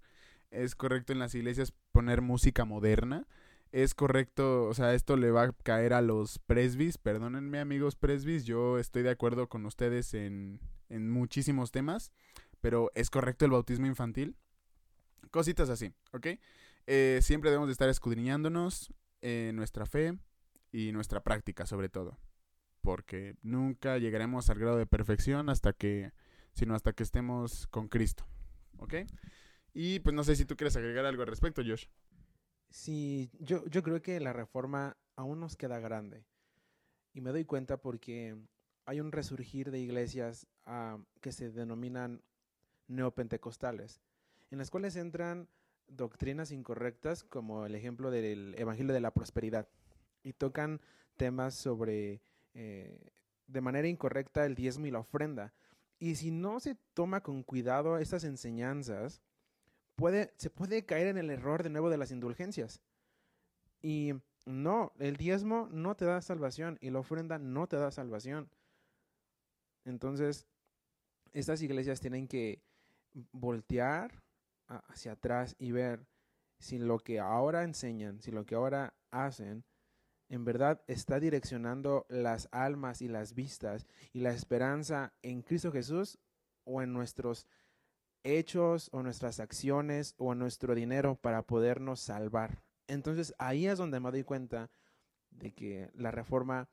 ¿Es 0.51 0.75
correcto 0.75 1.13
en 1.13 1.19
las 1.19 1.33
iglesias 1.33 1.73
poner 1.91 2.21
música 2.21 2.65
moderna? 2.65 3.27
¿Es 3.71 3.95
correcto, 3.95 4.65
o 4.65 4.73
sea, 4.75 4.93
esto 4.93 5.17
le 5.17 5.31
va 5.31 5.43
a 5.43 5.51
caer 5.63 5.93
a 5.93 6.01
los 6.01 6.37
presbis? 6.39 6.99
Perdónenme 6.99 7.59
amigos 7.59 7.95
presbis, 7.95 8.45
yo 8.45 8.77
estoy 8.77 9.01
de 9.01 9.09
acuerdo 9.09 9.47
con 9.47 9.65
ustedes 9.65 10.13
en, 10.13 10.59
en 10.89 11.09
muchísimos 11.09 11.71
temas, 11.71 12.11
pero 12.63 12.89
¿es 12.95 13.09
correcto 13.09 13.43
el 13.43 13.51
bautismo 13.51 13.87
infantil? 13.87 14.37
Cositas 15.31 15.69
así, 15.69 15.91
¿ok? 16.13 16.27
Eh, 16.87 17.19
siempre 17.21 17.49
debemos 17.49 17.67
de 17.67 17.73
estar 17.73 17.89
escudriñándonos 17.89 18.93
en 19.21 19.55
nuestra 19.57 19.85
fe, 19.85 20.17
y 20.73 20.91
nuestra 20.91 21.23
práctica 21.23 21.65
sobre 21.65 21.87
todo. 21.87 22.17
Porque 22.81 23.37
nunca 23.41 23.97
llegaremos 23.97 24.49
al 24.49 24.59
grado 24.59 24.77
de 24.77 24.85
perfección 24.85 25.49
hasta 25.49 25.71
que, 25.71 26.11
sino 26.53 26.75
hasta 26.75 26.91
que 26.91 27.03
estemos 27.03 27.67
con 27.67 27.87
Cristo. 27.87 28.25
¿Ok? 28.79 28.95
Y 29.73 29.99
pues 29.99 30.13
no 30.13 30.23
sé 30.25 30.35
si 30.35 30.45
tú 30.45 30.57
quieres 30.57 30.75
agregar 30.75 31.05
algo 31.05 31.21
al 31.21 31.29
respecto, 31.29 31.61
Josh. 31.65 31.85
Sí, 32.69 33.29
yo, 33.39 33.65
yo 33.67 33.83
creo 33.83 34.01
que 34.01 34.19
la 34.19 34.33
reforma 34.33 34.97
aún 35.15 35.39
nos 35.39 35.55
queda 35.55 35.79
grande. 35.79 36.25
Y 37.13 37.21
me 37.21 37.31
doy 37.31 37.45
cuenta 37.45 37.77
porque 37.77 38.35
hay 38.85 38.99
un 38.99 39.11
resurgir 39.11 39.71
de 39.71 39.79
iglesias 39.79 40.47
ah, 40.65 40.97
que 41.21 41.31
se 41.31 41.51
denominan 41.51 42.23
neopentecostales, 42.87 44.01
en 44.51 44.57
las 44.57 44.69
cuales 44.69 44.95
entran 44.95 45.47
doctrinas 45.87 46.51
incorrectas 46.51 47.23
como 47.23 47.65
el 47.65 47.75
ejemplo 47.75 48.11
del 48.11 48.55
Evangelio 48.57 48.93
de 48.93 49.01
la 49.01 49.11
Prosperidad 49.11 49.67
y 50.23 50.33
tocan 50.33 50.81
temas 51.17 51.53
sobre 51.55 52.21
eh, 52.53 53.11
de 53.47 53.61
manera 53.61 53.87
incorrecta 53.87 54.45
el 54.45 54.55
diezmo 54.55 54.85
y 54.87 54.91
la 54.91 54.99
ofrenda. 54.99 55.53
Y 55.99 56.15
si 56.15 56.31
no 56.31 56.59
se 56.59 56.75
toma 56.93 57.21
con 57.21 57.43
cuidado 57.43 57.97
estas 57.97 58.23
enseñanzas, 58.23 59.21
puede, 59.95 60.33
se 60.37 60.49
puede 60.49 60.85
caer 60.85 61.07
en 61.07 61.17
el 61.17 61.29
error 61.29 61.63
de 61.63 61.69
nuevo 61.69 61.89
de 61.89 61.97
las 61.97 62.11
indulgencias. 62.11 62.81
Y 63.81 64.13
no, 64.45 64.93
el 64.99 65.17
diezmo 65.17 65.67
no 65.71 65.95
te 65.95 66.05
da 66.05 66.21
salvación 66.21 66.77
y 66.81 66.89
la 66.89 66.99
ofrenda 66.99 67.37
no 67.37 67.67
te 67.67 67.77
da 67.77 67.91
salvación. 67.91 68.49
Entonces, 69.85 70.45
estas 71.33 71.61
iglesias 71.61 71.99
tienen 71.99 72.27
que 72.27 72.61
voltear 73.31 74.21
hacia 74.67 75.13
atrás 75.13 75.55
y 75.59 75.71
ver 75.71 76.05
si 76.59 76.79
lo 76.79 76.99
que 76.99 77.19
ahora 77.19 77.63
enseñan, 77.63 78.21
si 78.21 78.31
lo 78.31 78.45
que 78.45 78.55
ahora 78.55 78.93
hacen 79.11 79.65
en 80.29 80.45
verdad 80.45 80.81
está 80.87 81.19
direccionando 81.19 82.07
las 82.09 82.49
almas 82.51 83.03
y 83.03 83.07
las 83.07 83.35
vistas 83.35 83.85
y 84.13 84.21
la 84.21 84.31
esperanza 84.31 85.13
en 85.21 85.43
Cristo 85.43 85.71
Jesús 85.71 86.17
o 86.63 86.81
en 86.81 86.91
nuestros 86.91 87.45
hechos 88.23 88.89
o 88.93 89.03
nuestras 89.03 89.39
acciones 89.39 90.15
o 90.17 90.33
en 90.33 90.39
nuestro 90.39 90.73
dinero 90.73 91.15
para 91.15 91.43
podernos 91.43 91.99
salvar. 91.99 92.63
Entonces 92.87 93.35
ahí 93.37 93.67
es 93.67 93.77
donde 93.77 93.99
me 93.99 94.09
doy 94.09 94.23
cuenta 94.23 94.71
de 95.29 95.53
que 95.53 95.91
la 95.93 96.09
reforma 96.09 96.67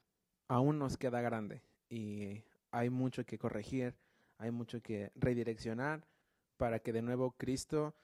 aún 0.48 0.78
nos 0.78 0.96
queda 0.96 1.20
grande 1.20 1.62
y 1.90 2.42
hay 2.70 2.88
mucho 2.88 3.26
que 3.26 3.38
corregir, 3.38 3.94
hay 4.38 4.52
mucho 4.52 4.80
que 4.80 5.12
redireccionar 5.16 6.06
para 6.60 6.78
que 6.80 6.92
de 6.92 7.00
nuevo 7.00 7.34
Cristo 7.38 7.94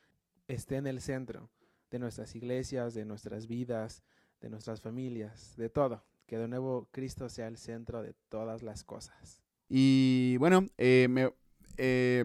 esté 0.49 0.77
en 0.77 0.87
el 0.87 1.03
centro 1.03 1.51
de 1.91 1.99
nuestras 1.99 2.35
iglesias, 2.35 2.95
de 2.95 3.05
nuestras 3.05 3.47
vidas, 3.47 4.03
de 4.41 4.49
nuestras 4.49 4.81
familias, 4.81 5.55
de 5.59 5.69
todo. 5.69 6.03
Que 6.27 6.39
de 6.39 6.49
nuevo 6.49 6.89
Cristo 6.91 7.29
sea 7.29 7.49
el 7.49 7.59
centro 7.59 8.01
de 8.01 8.15
todas 8.31 8.63
las 8.63 8.83
cosas. 8.83 9.43
Y 9.69 10.39
bueno, 10.39 10.65
eh, 10.79 11.07
me, 11.11 11.35
eh, 11.77 12.25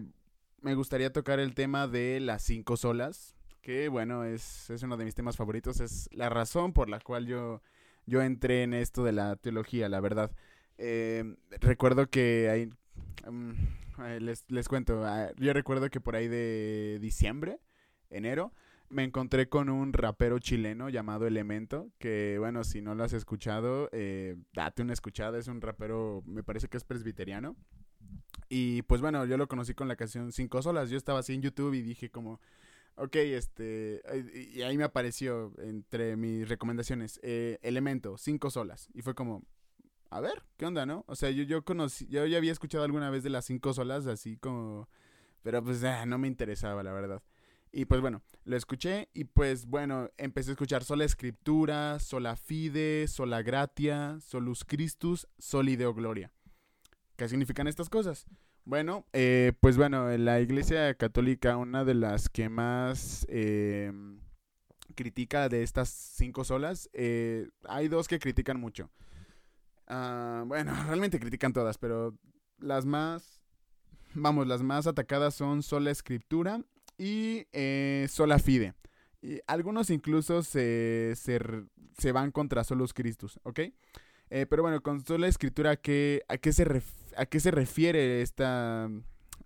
me 0.62 0.74
gustaría 0.74 1.12
tocar 1.12 1.38
el 1.38 1.54
tema 1.54 1.86
de 1.86 2.18
las 2.18 2.42
cinco 2.42 2.78
solas, 2.78 3.36
que 3.60 3.90
bueno, 3.90 4.24
es, 4.24 4.70
es, 4.70 4.82
uno 4.82 4.96
de 4.96 5.04
mis 5.04 5.14
temas 5.14 5.36
favoritos, 5.36 5.80
es 5.80 6.08
la 6.12 6.30
razón 6.30 6.72
por 6.72 6.88
la 6.88 6.98
cual 7.00 7.26
yo, 7.26 7.60
yo 8.06 8.22
entré 8.22 8.62
en 8.62 8.72
esto 8.72 9.04
de 9.04 9.12
la 9.12 9.36
teología, 9.36 9.90
la 9.90 10.00
verdad. 10.00 10.32
Eh, 10.78 11.36
recuerdo 11.60 12.08
que 12.08 12.48
hay... 12.48 12.70
Les, 14.02 14.44
les 14.48 14.68
cuento, 14.68 15.04
ah, 15.04 15.30
yo 15.36 15.52
recuerdo 15.52 15.88
que 15.90 16.00
por 16.00 16.16
ahí 16.16 16.28
de 16.28 16.98
diciembre, 17.00 17.60
enero, 18.10 18.52
me 18.92 19.04
encontré 19.04 19.48
con 19.48 19.70
un 19.70 19.92
rapero 19.92 20.38
chileno 20.38 20.90
llamado 20.90 21.26
Elemento, 21.26 21.90
que 21.98 22.36
bueno, 22.38 22.62
si 22.62 22.82
no 22.82 22.94
lo 22.94 23.04
has 23.04 23.14
escuchado, 23.14 23.88
eh, 23.92 24.36
date 24.52 24.82
una 24.82 24.92
escuchada, 24.92 25.38
es 25.38 25.48
un 25.48 25.60
rapero, 25.60 26.22
me 26.26 26.42
parece 26.42 26.68
que 26.68 26.76
es 26.76 26.84
presbiteriano. 26.84 27.56
Y 28.48 28.82
pues 28.82 29.00
bueno, 29.00 29.24
yo 29.24 29.38
lo 29.38 29.48
conocí 29.48 29.72
con 29.72 29.88
la 29.88 29.96
canción 29.96 30.30
Cinco 30.30 30.60
Solas, 30.60 30.90
yo 30.90 30.98
estaba 30.98 31.20
así 31.20 31.32
en 31.32 31.40
YouTube 31.40 31.72
y 31.72 31.80
dije 31.80 32.10
como, 32.10 32.38
ok, 32.96 33.16
este, 33.16 34.02
y 34.52 34.60
ahí 34.60 34.76
me 34.76 34.84
apareció 34.84 35.54
entre 35.58 36.16
mis 36.16 36.46
recomendaciones, 36.48 37.18
eh, 37.22 37.58
Elemento, 37.62 38.18
Cinco 38.18 38.50
Solas, 38.50 38.90
y 38.92 39.00
fue 39.00 39.14
como, 39.14 39.42
a 40.12 40.20
ver, 40.20 40.42
¿qué 40.58 40.66
onda, 40.66 40.84
no? 40.84 41.04
O 41.08 41.16
sea, 41.16 41.30
yo, 41.30 41.42
yo 41.42 41.64
conocí, 41.64 42.06
yo 42.06 42.26
ya 42.26 42.36
había 42.36 42.52
escuchado 42.52 42.84
alguna 42.84 43.08
vez 43.08 43.22
de 43.22 43.30
las 43.30 43.46
Cinco 43.46 43.72
Solas, 43.72 44.06
así 44.06 44.36
como, 44.36 44.90
pero 45.42 45.64
pues 45.64 45.82
ah, 45.84 46.04
no 46.04 46.18
me 46.18 46.28
interesaba, 46.28 46.82
la 46.82 46.92
verdad. 46.92 47.22
Y 47.72 47.86
pues 47.86 48.02
bueno, 48.02 48.22
lo 48.44 48.54
escuché 48.54 49.08
y 49.14 49.24
pues 49.24 49.64
bueno, 49.64 50.10
empecé 50.18 50.50
a 50.50 50.52
escuchar 50.52 50.84
sola 50.84 51.06
escritura, 51.06 51.98
sola 51.98 52.36
fide, 52.36 53.08
sola 53.08 53.40
gratia, 53.40 54.18
solus 54.20 54.66
Christus, 54.66 55.26
soli 55.38 55.76
deo 55.76 55.94
gloria. 55.94 56.30
¿Qué 57.16 57.26
significan 57.26 57.66
estas 57.66 57.88
cosas? 57.88 58.26
Bueno, 58.66 59.06
eh, 59.14 59.54
pues 59.60 59.78
bueno, 59.78 60.14
la 60.18 60.40
Iglesia 60.40 60.92
Católica, 60.94 61.56
una 61.56 61.86
de 61.86 61.94
las 61.94 62.28
que 62.28 62.50
más 62.50 63.24
eh, 63.30 63.90
critica 64.94 65.48
de 65.48 65.62
estas 65.62 65.88
cinco 65.88 66.44
solas, 66.44 66.90
eh, 66.92 67.48
hay 67.64 67.88
dos 67.88 68.08
que 68.08 68.18
critican 68.18 68.60
mucho. 68.60 68.90
Ah, 69.94 70.44
bueno, 70.46 70.72
realmente 70.86 71.20
critican 71.20 71.52
todas, 71.52 71.76
pero 71.76 72.16
las 72.58 72.86
más, 72.86 73.42
vamos, 74.14 74.46
las 74.46 74.62
más 74.62 74.86
atacadas 74.86 75.34
son 75.34 75.62
sola 75.62 75.90
escritura 75.90 76.62
y 76.96 77.46
eh, 77.52 78.06
sola 78.08 78.38
fide. 78.38 78.72
Y 79.20 79.40
algunos 79.46 79.90
incluso 79.90 80.42
se, 80.42 81.12
se, 81.14 81.38
se 81.98 82.12
van 82.12 82.32
contra 82.32 82.64
solos 82.64 82.94
Christus, 82.94 83.38
¿ok? 83.42 83.60
Eh, 84.30 84.46
pero 84.48 84.62
bueno, 84.62 84.82
con 84.82 85.04
sola 85.04 85.28
escritura, 85.28 85.72
¿a 85.72 85.76
qué, 85.76 86.22
a 86.26 86.38
qué, 86.38 86.54
se, 86.54 86.82
a 87.18 87.26
qué 87.26 87.38
se 87.38 87.50
refiere 87.50 88.22
esta, 88.22 88.86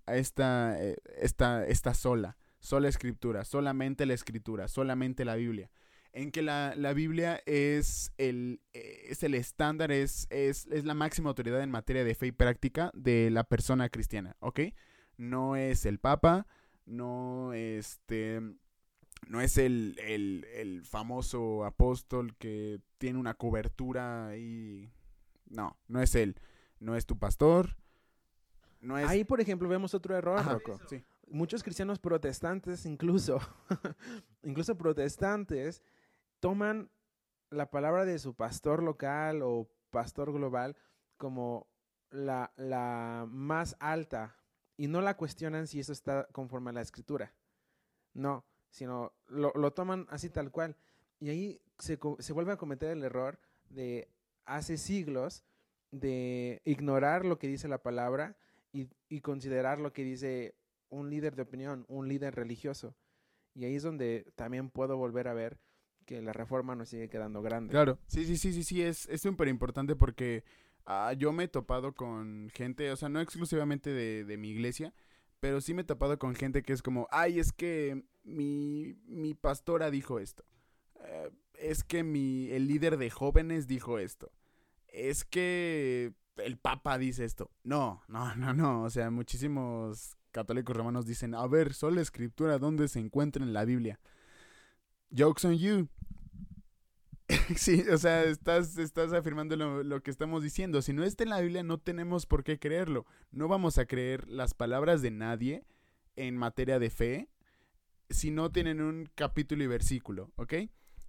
a 0.05 0.15
esta, 0.15 0.81
eh, 0.81 0.95
esta, 1.19 1.67
esta 1.67 1.93
sola? 1.93 2.37
Sola 2.61 2.87
escritura, 2.87 3.43
solamente 3.43 4.05
la 4.05 4.13
escritura, 4.13 4.69
solamente 4.69 5.25
la 5.25 5.35
Biblia. 5.35 5.69
En 6.17 6.31
que 6.31 6.41
la, 6.41 6.73
la 6.75 6.93
Biblia 6.93 7.43
es 7.45 8.11
el, 8.17 8.59
es 8.73 9.21
el 9.21 9.35
estándar, 9.35 9.91
es, 9.91 10.25
es, 10.31 10.65
es 10.71 10.83
la 10.83 10.95
máxima 10.95 11.29
autoridad 11.29 11.61
en 11.61 11.69
materia 11.69 12.03
de 12.03 12.15
fe 12.15 12.25
y 12.25 12.31
práctica 12.31 12.89
de 12.95 13.29
la 13.29 13.43
persona 13.43 13.89
cristiana, 13.89 14.35
¿ok? 14.39 14.61
No 15.17 15.55
es 15.55 15.85
el 15.85 15.99
Papa, 15.99 16.47
no 16.87 17.53
este 17.53 18.41
no 19.27 19.41
es 19.41 19.59
el, 19.59 19.95
el, 19.99 20.47
el, 20.55 20.85
famoso 20.85 21.63
apóstol 21.65 22.35
que 22.37 22.81
tiene 22.97 23.19
una 23.19 23.35
cobertura 23.35 24.35
y 24.37 24.89
no, 25.45 25.77
no 25.87 26.01
es 26.01 26.15
él, 26.15 26.39
no 26.79 26.95
es 26.95 27.05
tu 27.05 27.19
pastor, 27.19 27.77
no 28.81 28.97
es... 28.97 29.07
Ahí, 29.07 29.23
por 29.23 29.39
ejemplo, 29.39 29.69
vemos 29.69 29.93
otro 29.93 30.15
error, 30.15 30.43
Rocco. 30.43 30.79
Sí. 30.89 31.03
Muchos 31.29 31.61
cristianos 31.61 31.99
protestantes, 31.99 32.87
incluso, 32.87 33.39
incluso 34.43 34.75
protestantes, 34.75 35.83
toman 36.39 36.89
la 37.49 37.69
palabra 37.69 38.05
de 38.05 38.19
su 38.19 38.35
pastor 38.35 38.83
local 38.83 39.41
o 39.41 39.69
pastor 39.89 40.33
global 40.33 40.75
como 41.17 41.67
la, 42.09 42.53
la 42.55 43.25
más 43.29 43.75
alta 43.79 44.35
y 44.75 44.87
no 44.87 45.01
la 45.01 45.17
cuestionan 45.17 45.67
si 45.67 45.79
eso 45.79 45.91
está 45.91 46.27
conforme 46.31 46.69
a 46.69 46.73
la 46.73 46.81
escritura. 46.81 47.33
No, 48.13 48.45
sino 48.69 49.13
lo, 49.27 49.51
lo 49.55 49.73
toman 49.73 50.05
así 50.09 50.29
tal 50.29 50.51
cual. 50.51 50.75
Y 51.19 51.29
ahí 51.29 51.61
se, 51.79 51.99
se, 52.19 52.33
vuelve 52.33 52.51
a 52.51 52.57
cometer 52.57 52.91
el 52.91 53.03
error 53.03 53.39
de 53.69 54.09
hace 54.45 54.77
siglos 54.77 55.43
de 55.91 56.61
ignorar 56.65 57.25
lo 57.25 57.39
que 57.39 57.47
dice 57.47 57.67
la 57.67 57.81
palabra 57.81 58.37
y, 58.71 58.89
y, 59.09 59.21
considerar 59.21 59.79
lo 59.79 59.93
que 59.93 60.03
dice 60.03 60.55
un 60.89 61.09
líder 61.09 61.35
de 61.35 61.41
opinión, 61.43 61.85
un 61.87 62.07
líder 62.07 62.35
religioso. 62.35 62.95
Y 63.55 63.65
ahí 63.65 63.75
es 63.75 63.83
donde 63.83 64.31
también 64.35 64.69
puedo 64.69 64.97
volver 64.97 65.27
a 65.27 65.33
ver 65.33 65.59
que 66.07 66.21
la 66.21 66.33
reforma 66.33 66.73
nos 66.73 66.89
sigue 66.89 67.09
quedando 67.09 67.43
grande. 67.43 67.71
Claro, 67.71 67.99
sí, 68.07 68.25
sí, 68.25 68.37
sí, 68.37 68.53
sí, 68.53 68.63
sí, 68.63 68.81
es 68.81 69.07
súper 69.21 69.49
importante 69.49 69.95
porque 69.95 70.43
uh, 70.87 71.13
yo 71.15 71.33
me 71.33 71.43
he 71.43 71.47
topado 71.49 71.93
con 71.93 72.49
gente, 72.53 72.89
o 72.91 72.95
sea, 72.95 73.09
no 73.09 73.19
exclusivamente 73.19 73.91
de, 73.91 74.23
de 74.23 74.37
mi 74.37 74.49
iglesia, 74.49 74.93
pero 75.39 75.61
sí 75.61 75.73
me 75.73 75.81
he 75.81 75.85
topado 75.85 76.17
con 76.17 76.33
gente 76.33 76.63
que 76.63 76.73
es 76.73 76.81
como, 76.81 77.07
ay, 77.11 77.39
es 77.39 77.51
que 77.51 78.03
mi, 78.23 78.95
mi 79.05 79.35
pastora 79.35 79.91
dijo 79.91 80.17
esto. 80.17 80.45
Uh, 80.95 81.29
es 81.59 81.83
que 81.83 82.03
mi, 82.03 82.49
el 82.51 82.67
líder 82.67 82.97
de 82.97 83.09
jóvenes 83.09 83.67
dijo 83.67 83.99
esto. 83.99 84.31
Es 84.87 85.25
que 85.25 86.13
el 86.37 86.57
papa 86.57 86.97
dice 86.97 87.25
esto. 87.25 87.51
No, 87.63 88.01
no, 88.07 88.33
no, 88.35 88.53
no. 88.53 88.83
O 88.83 88.89
sea, 88.89 89.11
muchísimos 89.11 90.15
católicos 90.31 90.75
romanos 90.75 91.05
dicen, 91.05 91.35
a 91.35 91.45
ver, 91.47 91.73
solo 91.73 91.99
escritura, 91.99 92.59
¿dónde 92.59 92.87
se 92.87 92.99
encuentra 92.99 93.43
en 93.43 93.53
la 93.53 93.65
Biblia? 93.65 93.99
Jokes 95.15 95.45
on 95.45 95.57
you. 95.57 95.87
sí, 97.55 97.83
o 97.91 97.97
sea, 97.97 98.23
estás, 98.23 98.77
estás 98.77 99.13
afirmando 99.13 99.55
lo, 99.55 99.83
lo, 99.83 100.01
que 100.01 100.11
estamos 100.11 100.43
diciendo. 100.43 100.81
Si 100.81 100.93
no 100.93 101.03
está 101.03 101.23
en 101.23 101.29
la 101.29 101.41
Biblia, 101.41 101.63
no 101.63 101.77
tenemos 101.77 102.25
por 102.25 102.43
qué 102.43 102.59
creerlo. 102.59 103.05
No 103.31 103.47
vamos 103.47 103.77
a 103.77 103.85
creer 103.85 104.27
las 104.29 104.53
palabras 104.53 105.01
de 105.01 105.11
nadie 105.11 105.65
en 106.15 106.35
materia 106.35 106.79
de 106.79 106.89
fe 106.89 107.29
si 108.09 108.31
no 108.31 108.51
tienen 108.51 108.81
un 108.81 109.09
capítulo 109.15 109.63
y 109.63 109.67
versículo, 109.67 110.31
¿ok? 110.35 110.53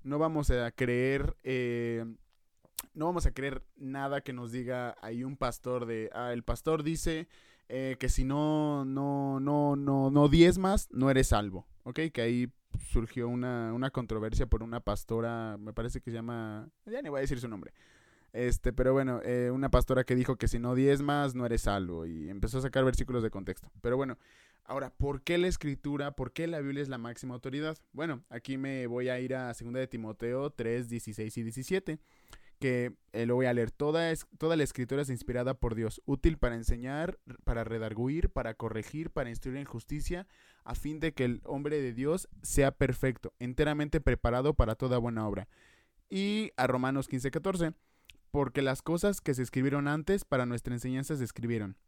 No 0.02 0.18
vamos 0.18 0.50
a 0.50 0.70
creer, 0.70 1.36
eh, 1.42 2.04
no 2.94 3.06
vamos 3.06 3.26
a 3.26 3.32
creer 3.32 3.62
nada 3.76 4.20
que 4.20 4.32
nos 4.32 4.52
diga 4.52 4.96
ahí 5.00 5.24
un 5.24 5.36
pastor 5.36 5.86
de, 5.86 6.10
ah, 6.12 6.32
el 6.32 6.42
pastor 6.42 6.82
dice 6.82 7.28
eh, 7.68 7.96
que 7.98 8.08
si 8.08 8.24
no, 8.24 8.84
no, 8.84 9.40
no, 9.40 9.76
no, 9.76 10.10
no 10.10 10.28
diezmas, 10.28 10.88
no 10.90 11.10
eres 11.10 11.28
salvo, 11.28 11.66
¿ok? 11.88 12.00
Que 12.12 12.20
ahí 12.22 12.52
surgió 12.90 13.28
una, 13.28 13.72
una 13.72 13.90
controversia 13.90 14.46
por 14.46 14.62
una 14.62 14.80
pastora, 14.80 15.56
me 15.58 15.72
parece 15.72 16.00
que 16.00 16.10
se 16.10 16.16
llama, 16.16 16.68
ya 16.86 17.00
ni 17.02 17.08
voy 17.08 17.18
a 17.18 17.20
decir 17.22 17.40
su 17.40 17.48
nombre, 17.48 17.72
este, 18.32 18.72
pero 18.72 18.92
bueno, 18.92 19.20
eh, 19.24 19.50
una 19.50 19.70
pastora 19.70 20.04
que 20.04 20.14
dijo 20.14 20.36
que 20.36 20.48
si 20.48 20.58
no 20.58 20.74
diezmas, 20.74 21.34
no 21.34 21.46
eres 21.46 21.62
salvo, 21.62 22.04
y 22.04 22.28
empezó 22.28 22.58
a 22.58 22.62
sacar 22.62 22.84
versículos 22.84 23.22
de 23.22 23.30
contexto, 23.30 23.70
pero 23.80 23.96
bueno, 23.96 24.18
Ahora, 24.68 24.90
¿por 24.90 25.22
qué 25.22 25.38
la 25.38 25.48
escritura, 25.48 26.10
por 26.10 26.34
qué 26.34 26.46
la 26.46 26.60
Biblia 26.60 26.82
es 26.82 26.90
la 26.90 26.98
máxima 26.98 27.32
autoridad? 27.32 27.78
Bueno, 27.92 28.22
aquí 28.28 28.58
me 28.58 28.86
voy 28.86 29.08
a 29.08 29.18
ir 29.18 29.34
a 29.34 29.46
2 29.46 29.72
de 29.72 29.86
Timoteo 29.86 30.50
3, 30.50 30.90
16 30.90 31.38
y 31.38 31.42
17, 31.42 31.98
que 32.60 32.92
eh, 33.14 33.24
lo 33.24 33.34
voy 33.34 33.46
a 33.46 33.54
leer. 33.54 33.70
Toda, 33.70 34.10
es, 34.10 34.26
toda 34.36 34.56
la 34.56 34.64
escritura 34.64 35.00
es 35.00 35.08
inspirada 35.08 35.54
por 35.54 35.74
Dios, 35.74 36.02
útil 36.04 36.36
para 36.36 36.54
enseñar, 36.54 37.18
para 37.44 37.64
redarguir, 37.64 38.28
para 38.28 38.52
corregir, 38.52 39.08
para 39.08 39.30
instruir 39.30 39.56
en 39.56 39.64
justicia, 39.64 40.26
a 40.68 40.74
fin 40.74 41.00
de 41.00 41.14
que 41.14 41.24
el 41.24 41.40
hombre 41.44 41.80
de 41.80 41.94
Dios 41.94 42.28
sea 42.42 42.72
perfecto, 42.72 43.32
enteramente 43.38 44.02
preparado 44.02 44.52
para 44.52 44.74
toda 44.74 44.98
buena 44.98 45.26
obra. 45.26 45.48
Y 46.10 46.52
a 46.58 46.66
Romanos 46.66 47.08
15, 47.08 47.30
14, 47.30 47.72
porque 48.30 48.60
las 48.60 48.82
cosas 48.82 49.22
que 49.22 49.32
se 49.32 49.42
escribieron 49.42 49.88
antes 49.88 50.26
para 50.26 50.44
nuestra 50.44 50.74
enseñanza 50.74 51.16
se 51.16 51.24
escribieron 51.24 51.78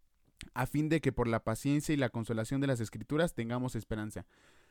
a 0.54 0.64
fin 0.64 0.88
de 0.88 1.02
que 1.02 1.12
por 1.12 1.28
la 1.28 1.44
paciencia 1.44 1.92
y 1.92 1.98
la 1.98 2.08
consolación 2.08 2.62
de 2.62 2.68
las 2.68 2.80
escrituras 2.80 3.34
tengamos 3.34 3.74
esperanza. 3.74 4.24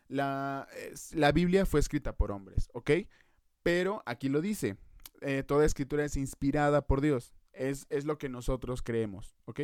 La, 0.07 0.67
la 1.11 1.31
Biblia 1.31 1.67
fue 1.67 1.79
escrita 1.79 2.13
por 2.13 2.31
hombres, 2.31 2.67
¿ok? 2.73 2.89
Pero 3.61 4.01
aquí 4.07 4.27
lo 4.27 4.41
dice, 4.41 4.77
eh, 5.21 5.43
toda 5.43 5.67
escritura 5.67 6.03
es 6.03 6.17
inspirada 6.17 6.81
por 6.87 7.01
Dios, 7.01 7.35
es, 7.53 7.85
es 7.91 8.05
lo 8.05 8.17
que 8.17 8.27
nosotros 8.27 8.81
creemos, 8.81 9.35
¿ok? 9.45 9.61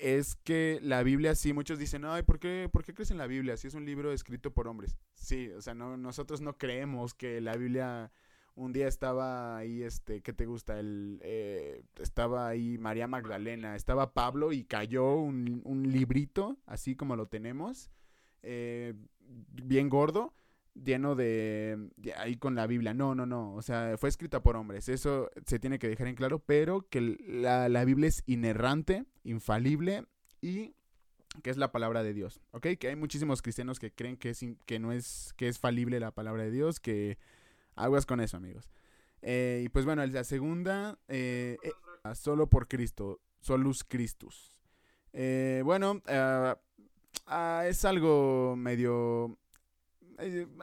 Es 0.00 0.34
que 0.34 0.78
la 0.82 1.02
Biblia, 1.02 1.34
sí, 1.34 1.52
muchos 1.52 1.78
dicen, 1.78 2.06
ay, 2.06 2.22
¿por 2.22 2.38
qué, 2.38 2.70
¿por 2.72 2.84
qué 2.84 2.94
crees 2.94 3.10
en 3.10 3.18
la 3.18 3.26
Biblia? 3.26 3.58
Si 3.58 3.68
es 3.68 3.74
un 3.74 3.84
libro 3.84 4.12
escrito 4.12 4.50
por 4.50 4.66
hombres. 4.66 4.96
Sí, 5.14 5.50
o 5.50 5.60
sea, 5.60 5.74
no, 5.74 5.98
nosotros 5.98 6.40
no 6.40 6.56
creemos 6.56 7.12
que 7.12 7.42
la 7.42 7.54
Biblia 7.54 8.10
un 8.54 8.72
día 8.72 8.88
estaba 8.88 9.58
ahí, 9.58 9.82
este, 9.82 10.22
¿qué 10.22 10.32
te 10.32 10.46
gusta? 10.46 10.78
El, 10.78 11.20
eh, 11.22 11.82
estaba 11.98 12.48
ahí 12.48 12.78
María 12.78 13.08
Magdalena, 13.08 13.76
estaba 13.76 14.14
Pablo 14.14 14.52
y 14.52 14.64
cayó 14.64 15.16
un, 15.16 15.60
un 15.64 15.92
librito, 15.92 16.56
así 16.64 16.96
como 16.96 17.14
lo 17.14 17.26
tenemos, 17.26 17.90
eh, 18.42 18.94
bien 19.52 19.90
gordo, 19.90 20.32
lleno 20.74 21.14
de, 21.14 21.90
ahí 22.16 22.36
con 22.36 22.54
la 22.54 22.66
Biblia. 22.66 22.94
No, 22.94 23.14
no, 23.14 23.26
no, 23.26 23.54
o 23.54 23.62
sea, 23.62 23.96
fue 23.98 24.08
escrita 24.08 24.42
por 24.42 24.56
hombres, 24.56 24.88
eso 24.88 25.30
se 25.46 25.58
tiene 25.58 25.78
que 25.78 25.88
dejar 25.88 26.08
en 26.08 26.14
claro, 26.14 26.38
pero 26.38 26.86
que 26.88 27.00
la, 27.26 27.68
la 27.68 27.84
Biblia 27.84 28.08
es 28.08 28.22
inerrante, 28.26 29.04
infalible 29.24 30.06
y 30.40 30.74
que 31.42 31.50
es 31.50 31.56
la 31.56 31.70
palabra 31.70 32.02
de 32.02 32.12
Dios, 32.12 32.40
¿ok? 32.50 32.66
Que 32.78 32.88
hay 32.88 32.96
muchísimos 32.96 33.40
cristianos 33.42 33.78
que 33.78 33.92
creen 33.92 34.16
que, 34.16 34.30
es, 34.30 34.44
que 34.66 34.78
no 34.78 34.92
es, 34.92 35.32
que 35.36 35.48
es 35.48 35.58
falible 35.58 36.00
la 36.00 36.10
palabra 36.10 36.42
de 36.42 36.50
Dios, 36.50 36.80
que 36.80 37.18
Aguas 37.76 38.06
con 38.06 38.20
eso, 38.20 38.36
amigos. 38.36 38.68
Eh, 39.22 39.62
y 39.64 39.68
pues 39.68 39.84
bueno, 39.84 40.04
la 40.04 40.24
segunda, 40.24 40.98
eh, 41.08 41.56
eh, 41.62 41.72
solo 42.14 42.48
por 42.48 42.68
Cristo, 42.68 43.20
solus 43.40 43.84
Christus. 43.84 44.56
Bueno, 45.12 46.02
uh, 46.06 46.54
uh, 47.30 47.60
es 47.62 47.84
algo 47.84 48.54
medio... 48.56 49.38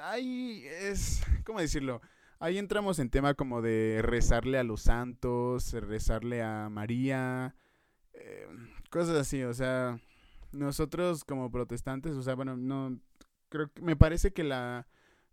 ahí 0.02 0.64
es... 0.66 1.24
¿Cómo 1.44 1.60
decirlo? 1.60 2.02
Ahí 2.40 2.58
entramos 2.58 3.00
en 3.00 3.10
tema 3.10 3.34
como 3.34 3.62
de 3.62 4.02
rezarle 4.04 4.60
a 4.60 4.64
los 4.64 4.82
santos, 4.82 5.74
rezarle 5.74 6.44
a 6.44 6.70
María, 6.70 7.56
cosas 8.90 9.16
así, 9.16 9.44
o 9.44 9.54
sea, 9.54 10.00
nosotros 10.52 11.24
como 11.24 11.52
protestantes, 11.52 12.16
o 12.16 12.22
sea, 12.22 12.36
bueno, 12.36 12.56
no, 12.56 13.00
creo 13.50 13.72
que 13.72 13.82
me 13.82 13.96
parece 13.96 14.32
que 14.32 14.44
la 14.44 14.88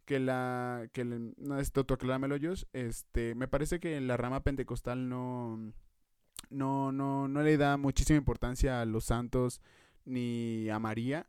que 0.05 0.21
la 0.21 0.89
que 0.93 1.05
no 1.05 1.59
esto 1.59 1.85
tú 1.85 1.95
acláramelo 1.95 2.37
yo 2.37 2.53
este 2.75 3.35
me 3.35 3.49
parece 3.49 3.81
que 3.81 3.99
la 4.03 4.19
rama 4.19 4.43
pentecostal 4.45 5.09
no 5.09 5.73
no 6.51 6.93
no 6.93 7.27
no 7.27 7.43
le 7.43 7.57
da 7.57 7.79
muchísima 7.79 8.19
importancia 8.19 8.83
a 8.83 8.85
los 8.85 9.07
santos 9.07 9.63
ni 10.05 10.69
a 10.69 10.79
María 10.79 11.27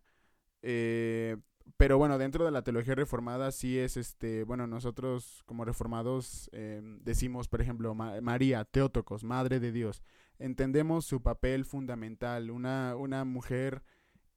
eh, 0.62 1.38
pero 1.78 1.97
bueno 1.97 2.18
dentro 2.18 2.45
de 2.45 2.51
la 2.51 2.63
teología 2.63 2.95
reformada 2.95 3.51
sí 3.51 3.78
es 3.78 3.97
este 3.97 4.43
bueno 4.43 4.68
nosotros 4.68 5.43
como 5.45 5.66
reformados 5.66 6.49
eh, 6.53 6.82
decimos 7.01 7.47
por 7.47 7.61
ejemplo 7.61 7.95
Ma 7.95 8.22
María 8.22 8.66
Teótocos 8.66 9.24
Madre 9.24 9.59
de 9.59 9.72
Dios 9.72 10.03
entendemos 10.39 11.05
su 11.05 11.22
papel 11.22 11.66
fundamental, 11.66 12.51
una, 12.51 12.95
una 12.95 13.26
mujer 13.26 13.84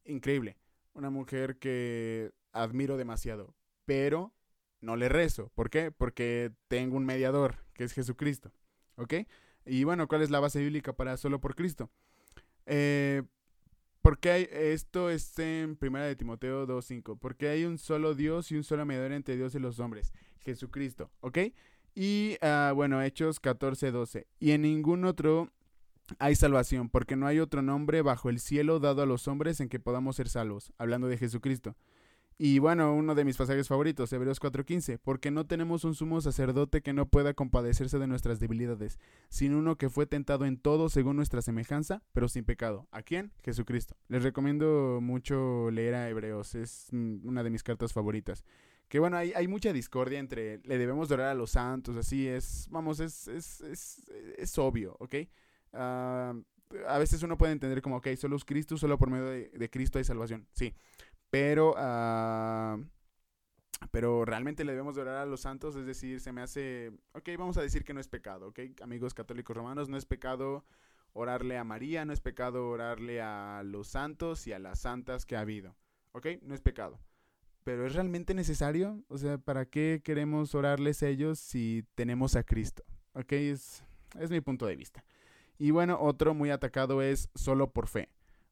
increíble, 0.04 0.56
una 0.94 1.10
mujer 1.10 1.58
que 1.58 2.32
admiro 2.52 2.96
demasiado, 2.96 3.54
pero 3.84 4.32
no 4.80 4.96
le 4.96 5.08
rezo. 5.08 5.50
¿Por 5.54 5.70
qué? 5.70 5.90
Porque 5.90 6.52
tengo 6.68 6.96
un 6.96 7.04
mediador, 7.04 7.56
que 7.74 7.84
es 7.84 7.92
Jesucristo. 7.92 8.52
¿Ok? 8.96 9.14
Y 9.64 9.84
bueno, 9.84 10.08
¿cuál 10.08 10.22
es 10.22 10.30
la 10.30 10.40
base 10.40 10.60
bíblica 10.60 10.92
para 10.94 11.16
solo 11.16 11.40
por 11.40 11.54
Cristo? 11.54 11.90
Eh, 12.66 13.22
porque 14.08 14.30
hay, 14.30 14.48
esto 14.50 15.10
es 15.10 15.38
en 15.38 15.76
Primera 15.76 16.06
de 16.06 16.16
Timoteo 16.16 16.66
2.5. 16.66 17.18
Porque 17.20 17.50
hay 17.50 17.66
un 17.66 17.76
solo 17.76 18.14
Dios 18.14 18.50
y 18.50 18.56
un 18.56 18.64
solo 18.64 18.86
mediador 18.86 19.12
entre 19.12 19.36
Dios 19.36 19.54
y 19.54 19.58
los 19.58 19.80
hombres, 19.80 20.14
Jesucristo. 20.38 21.10
¿Ok? 21.20 21.38
Y 21.94 22.38
ah, 22.40 22.72
bueno, 22.74 23.02
Hechos 23.02 23.42
14.12. 23.42 24.24
Y 24.40 24.52
en 24.52 24.62
ningún 24.62 25.04
otro 25.04 25.50
hay 26.18 26.36
salvación, 26.36 26.88
porque 26.88 27.16
no 27.16 27.26
hay 27.26 27.38
otro 27.38 27.60
nombre 27.60 28.00
bajo 28.00 28.30
el 28.30 28.40
cielo 28.40 28.80
dado 28.80 29.02
a 29.02 29.06
los 29.06 29.28
hombres 29.28 29.60
en 29.60 29.68
que 29.68 29.78
podamos 29.78 30.16
ser 30.16 30.30
salvos. 30.30 30.72
Hablando 30.78 31.08
de 31.08 31.18
Jesucristo. 31.18 31.76
Y 32.40 32.60
bueno, 32.60 32.94
uno 32.94 33.16
de 33.16 33.24
mis 33.24 33.36
pasajes 33.36 33.66
favoritos, 33.66 34.12
Hebreos 34.12 34.40
4:15, 34.40 35.00
porque 35.02 35.32
no 35.32 35.46
tenemos 35.46 35.82
un 35.82 35.96
sumo 35.96 36.20
sacerdote 36.20 36.82
que 36.82 36.92
no 36.92 37.08
pueda 37.08 37.34
compadecerse 37.34 37.98
de 37.98 38.06
nuestras 38.06 38.38
debilidades, 38.38 39.00
sino 39.28 39.58
uno 39.58 39.76
que 39.76 39.90
fue 39.90 40.06
tentado 40.06 40.44
en 40.44 40.56
todo 40.56 40.88
según 40.88 41.16
nuestra 41.16 41.42
semejanza, 41.42 42.00
pero 42.12 42.28
sin 42.28 42.44
pecado. 42.44 42.86
¿A 42.92 43.02
quién? 43.02 43.32
Jesucristo. 43.42 43.96
Les 44.06 44.22
recomiendo 44.22 45.00
mucho 45.02 45.68
leer 45.72 45.96
a 45.96 46.08
Hebreos, 46.08 46.54
es 46.54 46.86
mm, 46.92 47.26
una 47.26 47.42
de 47.42 47.50
mis 47.50 47.64
cartas 47.64 47.92
favoritas. 47.92 48.44
Que 48.86 49.00
bueno, 49.00 49.16
hay, 49.16 49.32
hay 49.34 49.48
mucha 49.48 49.72
discordia 49.72 50.20
entre, 50.20 50.60
le 50.62 50.78
debemos 50.78 51.10
orar 51.10 51.30
a 51.30 51.34
los 51.34 51.50
santos, 51.50 51.96
así 51.96 52.28
es, 52.28 52.68
vamos, 52.70 53.00
es, 53.00 53.26
es, 53.26 53.60
es, 53.62 54.08
es 54.38 54.58
obvio, 54.58 54.96
¿ok? 55.00 55.14
Ah, 55.72 56.34
a 56.86 56.98
veces 56.98 57.22
uno 57.22 57.36
puede 57.36 57.52
entender 57.52 57.82
como, 57.82 57.96
ok, 57.96 58.08
solo 58.16 58.36
es 58.36 58.44
Cristo, 58.44 58.76
solo 58.76 58.96
por 58.96 59.10
medio 59.10 59.26
de, 59.26 59.50
de 59.50 59.70
Cristo 59.70 59.98
hay 59.98 60.04
salvación, 60.04 60.46
sí. 60.52 60.72
Pero, 61.30 61.72
uh, 61.72 62.84
pero 63.90 64.24
realmente 64.24 64.64
le 64.64 64.72
debemos 64.72 64.96
de 64.96 65.02
orar 65.02 65.16
a 65.16 65.26
los 65.26 65.40
santos, 65.40 65.76
es 65.76 65.86
decir, 65.86 66.20
se 66.20 66.32
me 66.32 66.40
hace, 66.40 66.92
ok, 67.12 67.28
vamos 67.38 67.56
a 67.58 67.62
decir 67.62 67.84
que 67.84 67.94
no 67.94 68.00
es 68.00 68.08
pecado, 68.08 68.48
ok, 68.48 68.60
amigos 68.82 69.14
católicos 69.14 69.56
romanos, 69.56 69.88
no 69.88 69.96
es 69.96 70.06
pecado 70.06 70.64
orarle 71.12 71.58
a 71.58 71.64
María, 71.64 72.04
no 72.04 72.12
es 72.12 72.20
pecado 72.20 72.68
orarle 72.68 73.20
a 73.20 73.62
los 73.64 73.88
santos 73.88 74.46
y 74.46 74.52
a 74.52 74.58
las 74.58 74.80
santas 74.80 75.26
que 75.26 75.36
ha 75.36 75.40
habido, 75.40 75.76
ok, 76.12 76.26
no 76.42 76.54
es 76.54 76.60
pecado. 76.60 76.98
Pero 77.64 77.86
¿es 77.86 77.92
realmente 77.94 78.32
necesario? 78.32 79.04
O 79.08 79.18
sea, 79.18 79.36
¿para 79.36 79.66
qué 79.66 80.00
queremos 80.02 80.54
orarles 80.54 81.02
a 81.02 81.08
ellos 81.08 81.38
si 81.38 81.84
tenemos 81.94 82.34
a 82.34 82.42
Cristo? 82.42 82.82
Ok, 83.12 83.32
es, 83.32 83.84
es 84.18 84.30
mi 84.30 84.40
punto 84.40 84.64
de 84.64 84.76
vista. 84.76 85.04
Y 85.58 85.70
bueno, 85.70 85.98
otro 86.00 86.32
muy 86.32 86.50
atacado 86.50 87.02
es 87.02 87.28
solo 87.34 87.70
por 87.70 87.88
fe. 87.88 88.08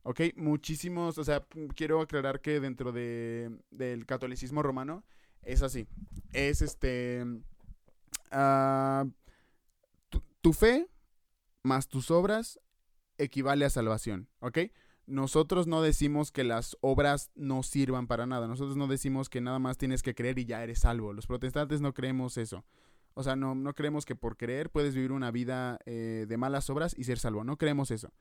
¿Ok? 0.08 0.20
Muchísimos, 0.36 1.18
o 1.18 1.24
sea, 1.24 1.44
quiero 1.74 2.00
aclarar 2.00 2.40
que 2.40 2.60
dentro 2.60 2.92
de, 2.92 3.50
del 3.72 4.06
catolicismo 4.06 4.62
romano 4.62 5.02
es 5.42 5.62
así. 5.62 5.88
Es 6.32 6.62
este... 6.62 7.24
Uh, 8.30 9.10
tu, 10.08 10.22
tu, 10.40 10.52
fe 10.52 10.88
más 11.64 11.88
tus 11.88 12.12
obras 12.12 12.60
equivale 13.18 13.64
a 13.64 13.70
salvación, 13.70 14.28
¿ok? 14.38 14.58
Nosotros 15.06 15.66
no 15.66 15.82
decimos 15.82 16.30
que 16.30 16.44
las 16.44 16.76
obras 16.82 17.32
no 17.34 17.64
sirvan 17.64 18.06
para 18.06 18.26
nada. 18.26 18.46
Nosotros 18.46 18.76
no 18.76 18.86
decimos 18.86 19.28
que 19.28 19.40
nada 19.40 19.58
más 19.58 19.76
tienes 19.76 20.04
que 20.04 20.14
creer 20.14 20.38
y 20.38 20.44
ya 20.44 20.62
eres 20.62 20.80
salvo. 20.80 21.14
Los 21.14 21.26
protestantes 21.26 21.80
no 21.80 21.94
creemos 21.94 22.36
eso. 22.36 22.64
O 23.14 23.24
sea, 23.24 23.34
no, 23.34 23.56
no 23.56 23.74
creemos 23.74 24.04
que 24.04 24.14
por 24.14 24.36
creer 24.36 24.70
puedes 24.70 24.94
vivir 24.94 25.10
una 25.10 25.32
vida 25.32 25.80
eh, 25.84 26.26
de 26.28 26.36
malas 26.36 26.70
obras 26.70 26.94
y 26.96 27.02
ser 27.02 27.18
salvo. 27.18 27.42
No 27.42 27.56
creemos 27.56 27.90
eso 27.90 28.12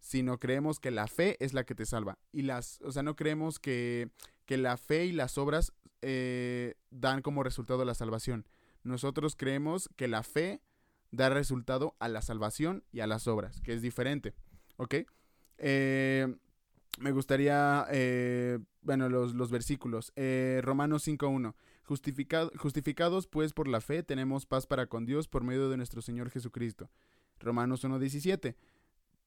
sino 0.00 0.38
creemos 0.38 0.80
que 0.80 0.90
la 0.90 1.06
fe 1.06 1.36
es 1.44 1.52
la 1.52 1.64
que 1.64 1.74
te 1.74 1.86
salva. 1.86 2.18
Y 2.32 2.42
las, 2.42 2.80
o 2.82 2.90
sea, 2.90 3.02
no 3.02 3.16
creemos 3.16 3.58
que, 3.58 4.10
que 4.46 4.56
la 4.56 4.76
fe 4.76 5.04
y 5.04 5.12
las 5.12 5.38
obras 5.38 5.72
eh, 6.02 6.74
dan 6.90 7.22
como 7.22 7.42
resultado 7.42 7.84
la 7.84 7.94
salvación. 7.94 8.46
Nosotros 8.82 9.36
creemos 9.36 9.90
que 9.96 10.08
la 10.08 10.22
fe 10.22 10.62
da 11.12 11.28
resultado 11.28 11.94
a 11.98 12.08
la 12.08 12.22
salvación 12.22 12.82
y 12.92 13.00
a 13.00 13.06
las 13.06 13.28
obras, 13.28 13.60
que 13.60 13.74
es 13.74 13.82
diferente. 13.82 14.34
¿Ok? 14.76 14.94
Eh, 15.58 16.34
me 16.98 17.12
gustaría, 17.12 17.86
eh, 17.90 18.58
bueno, 18.80 19.08
los, 19.10 19.34
los 19.34 19.50
versículos. 19.50 20.12
Romanos 20.62 21.06
5.1. 21.06 21.54
justificados 22.56 23.26
pues 23.26 23.52
por 23.52 23.68
la 23.68 23.82
fe 23.82 24.02
tenemos 24.02 24.46
paz 24.46 24.66
para 24.66 24.86
con 24.86 25.04
Dios 25.04 25.28
por 25.28 25.44
medio 25.44 25.68
de 25.68 25.76
nuestro 25.76 26.00
Señor 26.00 26.30
Jesucristo. 26.30 26.90
Romanos 27.38 27.84
1.17 27.84 28.56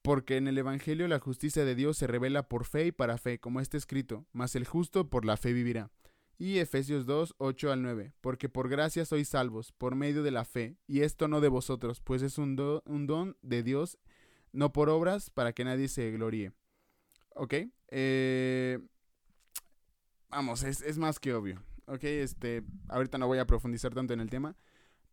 porque 0.04 0.36
en 0.36 0.48
el 0.48 0.58
Evangelio 0.58 1.08
la 1.08 1.18
justicia 1.18 1.64
de 1.64 1.74
Dios 1.74 1.96
se 1.96 2.06
revela 2.06 2.46
por 2.46 2.66
fe 2.66 2.88
y 2.88 2.92
para 2.92 3.16
fe, 3.16 3.40
como 3.40 3.58
está 3.58 3.78
escrito, 3.78 4.26
mas 4.32 4.54
el 4.54 4.66
justo 4.66 5.08
por 5.08 5.24
la 5.24 5.38
fe 5.38 5.54
vivirá. 5.54 5.90
Y 6.36 6.58
Efesios 6.58 7.06
2, 7.06 7.36
8 7.38 7.72
al 7.72 7.80
9, 7.80 8.12
porque 8.20 8.50
por 8.50 8.68
gracia 8.68 9.06
sois 9.06 9.28
salvos, 9.28 9.72
por 9.72 9.94
medio 9.94 10.22
de 10.22 10.30
la 10.30 10.44
fe, 10.44 10.76
y 10.86 11.00
esto 11.00 11.26
no 11.26 11.40
de 11.40 11.48
vosotros, 11.48 12.02
pues 12.02 12.20
es 12.20 12.36
un, 12.36 12.82
un 12.84 13.06
don 13.06 13.38
de 13.40 13.62
Dios, 13.62 13.96
no 14.52 14.74
por 14.74 14.90
obras, 14.90 15.30
para 15.30 15.54
que 15.54 15.64
nadie 15.64 15.88
se 15.88 16.10
gloríe. 16.10 16.52
¿Ok? 17.34 17.54
Eh, 17.88 18.80
vamos, 20.28 20.64
es, 20.64 20.82
es, 20.82 20.98
más 20.98 21.18
que 21.18 21.32
obvio. 21.32 21.62
¿Ok? 21.86 22.04
Este, 22.04 22.62
ahorita 22.88 23.16
no 23.16 23.26
voy 23.26 23.38
a 23.38 23.46
profundizar 23.46 23.94
tanto 23.94 24.12
en 24.12 24.20
el 24.20 24.28
tema, 24.28 24.54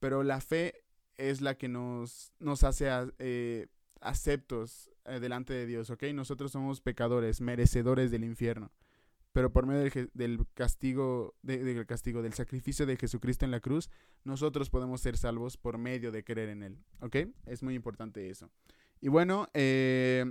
pero 0.01 0.23
la 0.23 0.41
fe 0.41 0.83
es 1.15 1.39
la 1.39 1.55
que 1.55 1.69
nos, 1.69 2.33
nos 2.39 2.65
hace... 2.65 2.89
Eh, 3.19 3.67
aceptos 4.01 4.91
eh, 5.05 5.19
delante 5.19 5.53
de 5.53 5.65
Dios, 5.65 5.89
¿ok? 5.89 6.03
Nosotros 6.13 6.51
somos 6.51 6.81
pecadores, 6.81 7.39
merecedores 7.41 8.11
del 8.11 8.23
infierno. 8.23 8.71
Pero 9.31 9.53
por 9.53 9.65
medio 9.65 9.89
del, 10.13 10.45
castigo, 10.53 11.35
del 11.41 11.85
castigo, 11.85 12.21
del 12.21 12.33
sacrificio 12.33 12.85
de 12.85 12.97
Jesucristo 12.97 13.45
en 13.45 13.51
la 13.51 13.61
cruz, 13.61 13.89
nosotros 14.25 14.69
podemos 14.69 14.99
ser 14.99 15.15
salvos 15.15 15.55
por 15.55 15.77
medio 15.77 16.11
de 16.11 16.25
creer 16.25 16.49
en 16.49 16.63
Él, 16.63 16.77
¿ok? 16.99 17.15
Es 17.45 17.63
muy 17.63 17.75
importante 17.75 18.29
eso. 18.29 18.49
Y 18.99 19.07
bueno, 19.07 19.47
eh, 19.53 20.25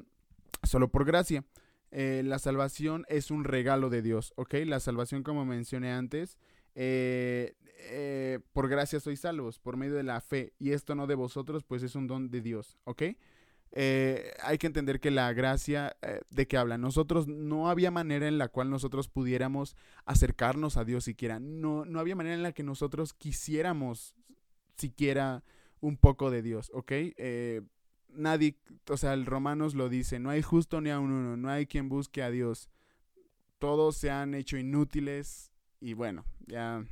solo 0.64 0.90
por 0.90 1.06
gracia. 1.06 1.44
Eh, 1.92 2.22
la 2.24 2.38
salvación 2.38 3.06
es 3.08 3.30
un 3.30 3.44
regalo 3.44 3.88
de 3.88 4.02
Dios, 4.02 4.34
¿ok? 4.36 4.54
La 4.66 4.80
salvación, 4.80 5.22
como 5.22 5.46
mencioné 5.46 5.90
antes, 5.92 6.38
por 8.52 8.68
gracia 8.68 9.00
sois 9.00 9.20
salvos, 9.20 9.58
por 9.58 9.78
medio 9.78 9.94
de 9.94 10.02
la 10.02 10.20
fe, 10.20 10.52
y 10.58 10.72
esto 10.72 10.94
no 10.94 11.06
de 11.06 11.14
vosotros, 11.14 11.64
pues 11.64 11.82
es 11.82 11.94
un 11.94 12.06
don 12.06 12.30
de 12.30 12.42
Dios, 12.42 12.76
¿ok? 12.84 13.02
Eh, 13.72 14.32
hay 14.42 14.58
que 14.58 14.66
entender 14.66 14.98
que 14.98 15.12
la 15.12 15.32
gracia 15.32 15.96
eh, 16.02 16.20
de 16.30 16.48
que 16.48 16.56
habla, 16.56 16.76
nosotros 16.76 17.28
no 17.28 17.70
había 17.70 17.92
manera 17.92 18.26
en 18.26 18.36
la 18.36 18.48
cual 18.48 18.68
nosotros 18.68 19.08
pudiéramos 19.08 19.76
acercarnos 20.06 20.76
a 20.76 20.84
Dios 20.84 21.04
siquiera, 21.04 21.38
no, 21.38 21.84
no 21.84 22.00
había 22.00 22.16
manera 22.16 22.34
en 22.34 22.42
la 22.42 22.52
que 22.52 22.64
nosotros 22.64 23.14
quisiéramos 23.14 24.14
siquiera 24.76 25.44
un 25.80 25.96
poco 25.96 26.30
de 26.30 26.42
Dios, 26.42 26.70
¿ok? 26.74 26.90
Eh, 26.90 27.62
nadie, 28.08 28.56
o 28.88 28.96
sea, 28.96 29.14
el 29.14 29.24
Romanos 29.24 29.74
lo 29.74 29.88
dice, 29.88 30.18
no 30.18 30.30
hay 30.30 30.42
justo 30.42 30.80
ni 30.80 30.90
a 30.90 30.98
uno, 30.98 31.36
no 31.36 31.48
hay 31.48 31.66
quien 31.66 31.88
busque 31.88 32.22
a 32.24 32.30
Dios, 32.30 32.70
todos 33.60 33.96
se 33.96 34.10
han 34.10 34.34
hecho 34.34 34.56
inútiles 34.56 35.52
y 35.80 35.94
bueno, 35.94 36.24
ya 36.46 36.84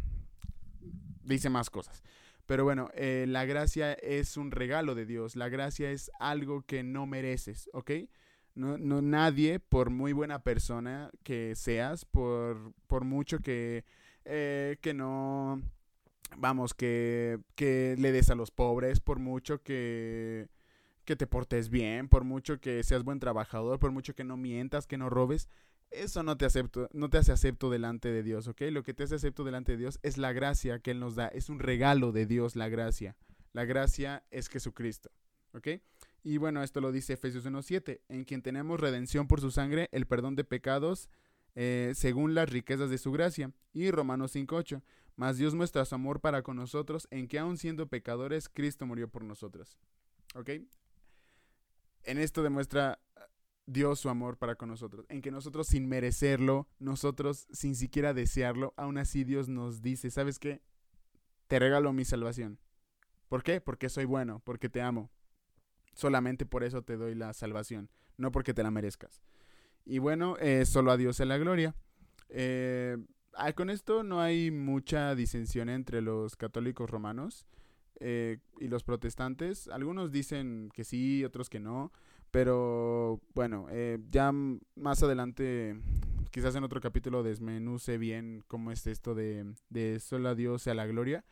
dice 1.24 1.51
más 1.51 1.70
cosas. 1.70 2.03
Pero 2.49 2.64
bueno, 2.64 2.88
eh, 2.94 3.26
la 3.28 3.44
gracia 3.44 3.92
es 3.92 4.38
un 4.38 4.51
regalo 4.51 4.94
de 4.94 5.05
Dios. 5.05 5.36
La 5.36 5.51
gracia 5.51 5.90
es 5.90 6.11
algo 6.18 6.62
que 6.62 6.82
no 6.82 7.05
mereces, 7.05 7.68
¿ok? 7.74 7.90
No, 8.55 8.78
no 8.78 9.03
nadie, 9.03 9.61
por 9.61 9.90
muy 9.90 10.14
buena 10.14 10.42
persona 10.42 11.11
que 11.24 11.55
seas, 11.55 12.07
por, 12.07 12.72
por 12.86 13.05
mucho 13.05 13.40
que, 13.40 13.84
eh, 14.24 14.78
que 14.80 14.94
no, 14.94 15.61
vamos, 16.38 16.72
que, 16.72 17.38
que 17.55 17.96
le 17.99 18.12
des 18.12 18.30
a 18.30 18.34
los 18.34 18.51
pobres, 18.51 19.01
por 19.01 19.18
mucho 19.18 19.62
que, 19.62 20.49
que 21.05 21.16
te 21.16 21.26
portes 21.26 21.68
bien, 21.68 22.09
por 22.09 22.24
mucho 22.24 22.61
que 22.62 22.82
seas 22.82 23.05
buen 23.05 23.20
trabajador, 23.20 23.78
por 23.78 23.90
mucho 23.90 24.14
que 24.14 24.24
no 24.24 24.38
mientas, 24.38 24.86
que 24.86 24.96
no 24.96 25.11
robes, 25.11 25.51
eso 25.91 26.22
no 26.22 26.36
te 26.36 26.45
acepto, 26.45 26.89
no 26.93 27.11
te 27.11 27.18
hace 27.18 27.32
acepto 27.32 27.70
delante 27.70 28.09
de 28.11 28.22
Dios, 28.22 28.49
¿ok? 28.49 28.62
Lo 28.70 28.82
que 28.82 28.95
te 28.95 29.05
hace 29.05 29.14
acepto 29.14 29.45
delante 29.45 29.72
de 29.72 29.78
Dios 29.78 29.99
es 30.03 30.18
la 30.18 30.32
gracia 30.32 30.78
que 30.80 30.91
Él 30.91 31.01
nos 31.01 31.14
da, 31.14 31.28
es 31.28 31.49
un 31.49 31.59
regalo 31.59 32.12
de 32.12 32.26
Dios 32.26 32.57
la 32.57 32.68
gracia. 32.68 33.16
La 33.53 33.64
gracia 33.64 34.24
es 34.30 34.49
Jesucristo, 34.49 35.11
¿ok? 35.53 35.68
Y 36.22 36.36
bueno, 36.36 36.62
esto 36.62 36.80
lo 36.80 36.93
dice 36.93 37.14
Efesios 37.14 37.47
1.7, 37.47 38.01
en 38.09 38.24
quien 38.24 38.43
tenemos 38.43 38.80
redención 38.80 39.26
por 39.28 39.41
su 39.41 39.51
sangre, 39.51 39.89
el 39.93 40.07
perdón 40.07 40.36
de 40.36 40.45
pecados, 40.45 41.09
eh, 41.55 41.93
según 41.95 42.34
las 42.34 42.51
riquezas 42.51 42.91
de 42.91 42.99
su 42.99 43.12
gracia. 43.12 43.53
Y 43.72 43.91
Romanos 43.91 44.34
5.8, 44.34 44.82
mas 45.16 45.39
Dios 45.39 45.55
muestra 45.55 45.84
su 45.84 45.95
amor 45.95 46.20
para 46.20 46.43
con 46.43 46.57
nosotros, 46.57 47.09
en 47.11 47.28
que 47.28 47.39
aun 47.39 47.57
siendo 47.57 47.89
pecadores, 47.89 48.49
Cristo 48.49 48.86
murió 48.86 49.09
por 49.09 49.24
nosotros. 49.24 49.78
¿Ok? 50.34 50.51
En 52.05 52.18
esto 52.18 52.43
demuestra 52.43 53.01
Dios 53.68 54.00
su 54.00 54.08
amor 54.08 54.38
para 54.38 54.54
con 54.54 54.70
nosotros, 54.70 55.04
en 55.10 55.20
que 55.20 55.30
nosotros 55.30 55.66
sin 55.66 55.88
merecerlo, 55.88 56.66
nosotros 56.78 57.46
sin 57.52 57.74
siquiera 57.74 58.14
desearlo, 58.14 58.72
aún 58.78 58.96
así 58.96 59.24
Dios 59.24 59.50
nos 59.50 59.82
dice, 59.82 60.10
¿sabes 60.10 60.38
qué? 60.38 60.62
Te 61.48 61.58
regalo 61.58 61.92
mi 61.92 62.06
salvación. 62.06 62.58
¿Por 63.28 63.42
qué? 63.42 63.60
Porque 63.60 63.90
soy 63.90 64.06
bueno, 64.06 64.40
porque 64.42 64.70
te 64.70 64.80
amo. 64.80 65.10
solamente 65.92 66.46
por 66.46 66.62
eso 66.62 66.82
te 66.82 66.96
doy 66.96 67.14
la 67.14 67.34
salvación, 67.34 67.90
no 68.16 68.30
porque 68.32 68.54
te 68.54 68.62
la 68.62 68.70
merezcas. 68.70 69.20
Y 69.84 69.98
bueno, 69.98 70.36
eh, 70.38 70.64
solo 70.64 70.90
a 70.90 70.96
Dios 70.96 71.16
sea 71.16 71.26
la 71.26 71.38
gloria. 71.38 71.74
Eh, 72.30 72.96
con 73.54 73.68
esto 73.68 74.02
no 74.02 74.20
hay 74.20 74.50
mucha 74.50 75.14
disensión 75.14 75.68
entre 75.68 76.00
los 76.00 76.36
católicos 76.36 76.88
romanos 76.88 77.46
eh, 78.00 78.38
y 78.60 78.68
los 78.68 78.82
protestantes. 78.84 79.68
Algunos 79.68 80.10
dicen 80.12 80.70
que 80.72 80.84
sí, 80.84 81.24
otros 81.24 81.50
que 81.50 81.60
no. 81.60 81.92
Pero 82.31 83.20
bueno, 83.35 83.66
eh, 83.70 83.99
ya 84.09 84.33
más 84.33 85.03
adelante, 85.03 85.81
quizás 86.31 86.55
en 86.55 86.64
otro 86.64 86.81
capítulo 86.81 87.22
desmenuce 87.22 87.97
bien 87.97 88.45
cómo 88.49 88.70
es 88.70 88.87
esto 88.87 89.14
de, 89.14 89.55
de 89.70 89.99
solo 90.01 90.29
a 90.29 90.35
Dios 90.35 90.62
sea 90.62 90.74
la 90.74 90.87
gloria. 90.87 91.24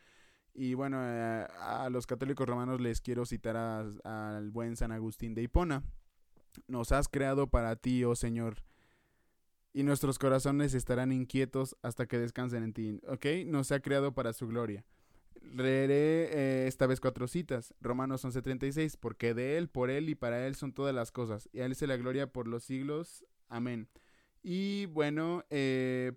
Y 0.53 0.73
bueno, 0.73 0.97
eh, 1.03 1.45
a 1.59 1.87
los 1.91 2.07
católicos 2.07 2.47
romanos 2.47 2.81
les 2.81 2.99
quiero 2.99 3.25
citar 3.27 3.55
al 3.57 4.49
buen 4.49 4.75
San 4.75 4.91
Agustín 4.91 5.35
de 5.35 5.43
Hipona. 5.43 5.83
Nos 6.67 6.91
has 6.91 7.07
creado 7.07 7.45
para 7.45 7.75
ti, 7.75 8.03
oh 8.03 8.15
Señor, 8.15 8.63
y 9.71 9.83
nuestros 9.83 10.17
corazones 10.17 10.73
estarán 10.73 11.11
inquietos 11.11 11.77
hasta 11.83 12.07
que 12.07 12.17
descansen 12.17 12.63
en 12.63 12.73
ti. 12.73 12.99
¿Ok? 13.07 13.27
Nos 13.45 13.71
ha 13.71 13.79
creado 13.79 14.11
para 14.15 14.33
su 14.33 14.47
gloria. 14.47 14.83
Leeré 15.55 16.29
eh, 16.31 16.67
esta 16.67 16.87
vez 16.87 16.99
cuatro 16.99 17.27
citas. 17.27 17.73
Romanos 17.81 18.23
11:36, 18.25 18.97
porque 18.99 19.33
de 19.33 19.57
Él, 19.57 19.69
por 19.69 19.89
Él 19.89 20.09
y 20.09 20.15
para 20.15 20.45
Él 20.47 20.55
son 20.55 20.73
todas 20.73 20.93
las 20.93 21.11
cosas, 21.11 21.49
y 21.53 21.59
a 21.59 21.65
Él 21.65 21.75
se 21.75 21.87
la 21.87 21.97
gloria 21.97 22.31
por 22.31 22.47
los 22.47 22.63
siglos. 22.63 23.25
Amén. 23.49 23.87
Y 24.43 24.85
bueno, 24.87 25.43
eh, 25.49 26.13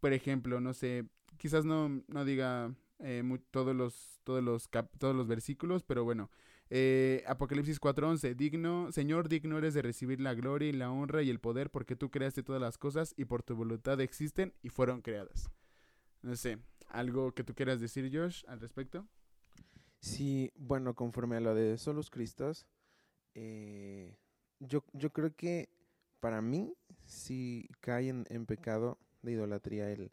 por 0.00 0.12
ejemplo, 0.12 0.60
no 0.60 0.72
sé, 0.72 1.06
quizás 1.36 1.64
no, 1.64 2.02
no 2.08 2.24
diga 2.24 2.74
eh, 3.00 3.22
todos, 3.50 3.74
los, 3.74 4.20
todos, 4.24 4.42
los 4.42 4.68
todos 4.98 5.14
los 5.14 5.26
versículos, 5.28 5.82
pero 5.84 6.04
bueno, 6.04 6.30
eh, 6.70 7.24
Apocalipsis 7.26 7.80
4:11, 7.80 8.34
digno, 8.34 8.92
Señor, 8.92 9.28
digno 9.28 9.58
eres 9.58 9.74
de 9.74 9.82
recibir 9.82 10.20
la 10.20 10.34
gloria 10.34 10.68
y 10.68 10.72
la 10.72 10.90
honra 10.90 11.22
y 11.22 11.30
el 11.30 11.40
poder 11.40 11.70
porque 11.70 11.96
tú 11.96 12.10
creaste 12.10 12.42
todas 12.42 12.60
las 12.60 12.76
cosas 12.76 13.14
y 13.16 13.24
por 13.24 13.42
tu 13.42 13.54
voluntad 13.54 14.00
existen 14.00 14.52
y 14.62 14.68
fueron 14.68 15.00
creadas. 15.00 15.50
No 16.22 16.36
sé, 16.36 16.58
¿algo 16.88 17.32
que 17.32 17.44
tú 17.44 17.54
quieras 17.54 17.80
decir, 17.80 18.10
Josh, 18.12 18.44
al 18.48 18.60
respecto? 18.60 19.06
Sí, 20.00 20.52
bueno, 20.56 20.94
conforme 20.94 21.36
a 21.36 21.40
lo 21.40 21.54
de 21.54 21.76
Solos 21.76 22.10
Cristos, 22.10 22.66
eh, 23.34 24.16
yo, 24.60 24.84
yo 24.92 25.12
creo 25.12 25.34
que 25.34 25.68
para 26.20 26.40
mí 26.40 26.74
sí 27.06 27.68
cae 27.80 28.08
en, 28.08 28.46
pecado 28.46 28.98
de 29.22 29.32
idolatría 29.32 29.90
el 29.90 30.12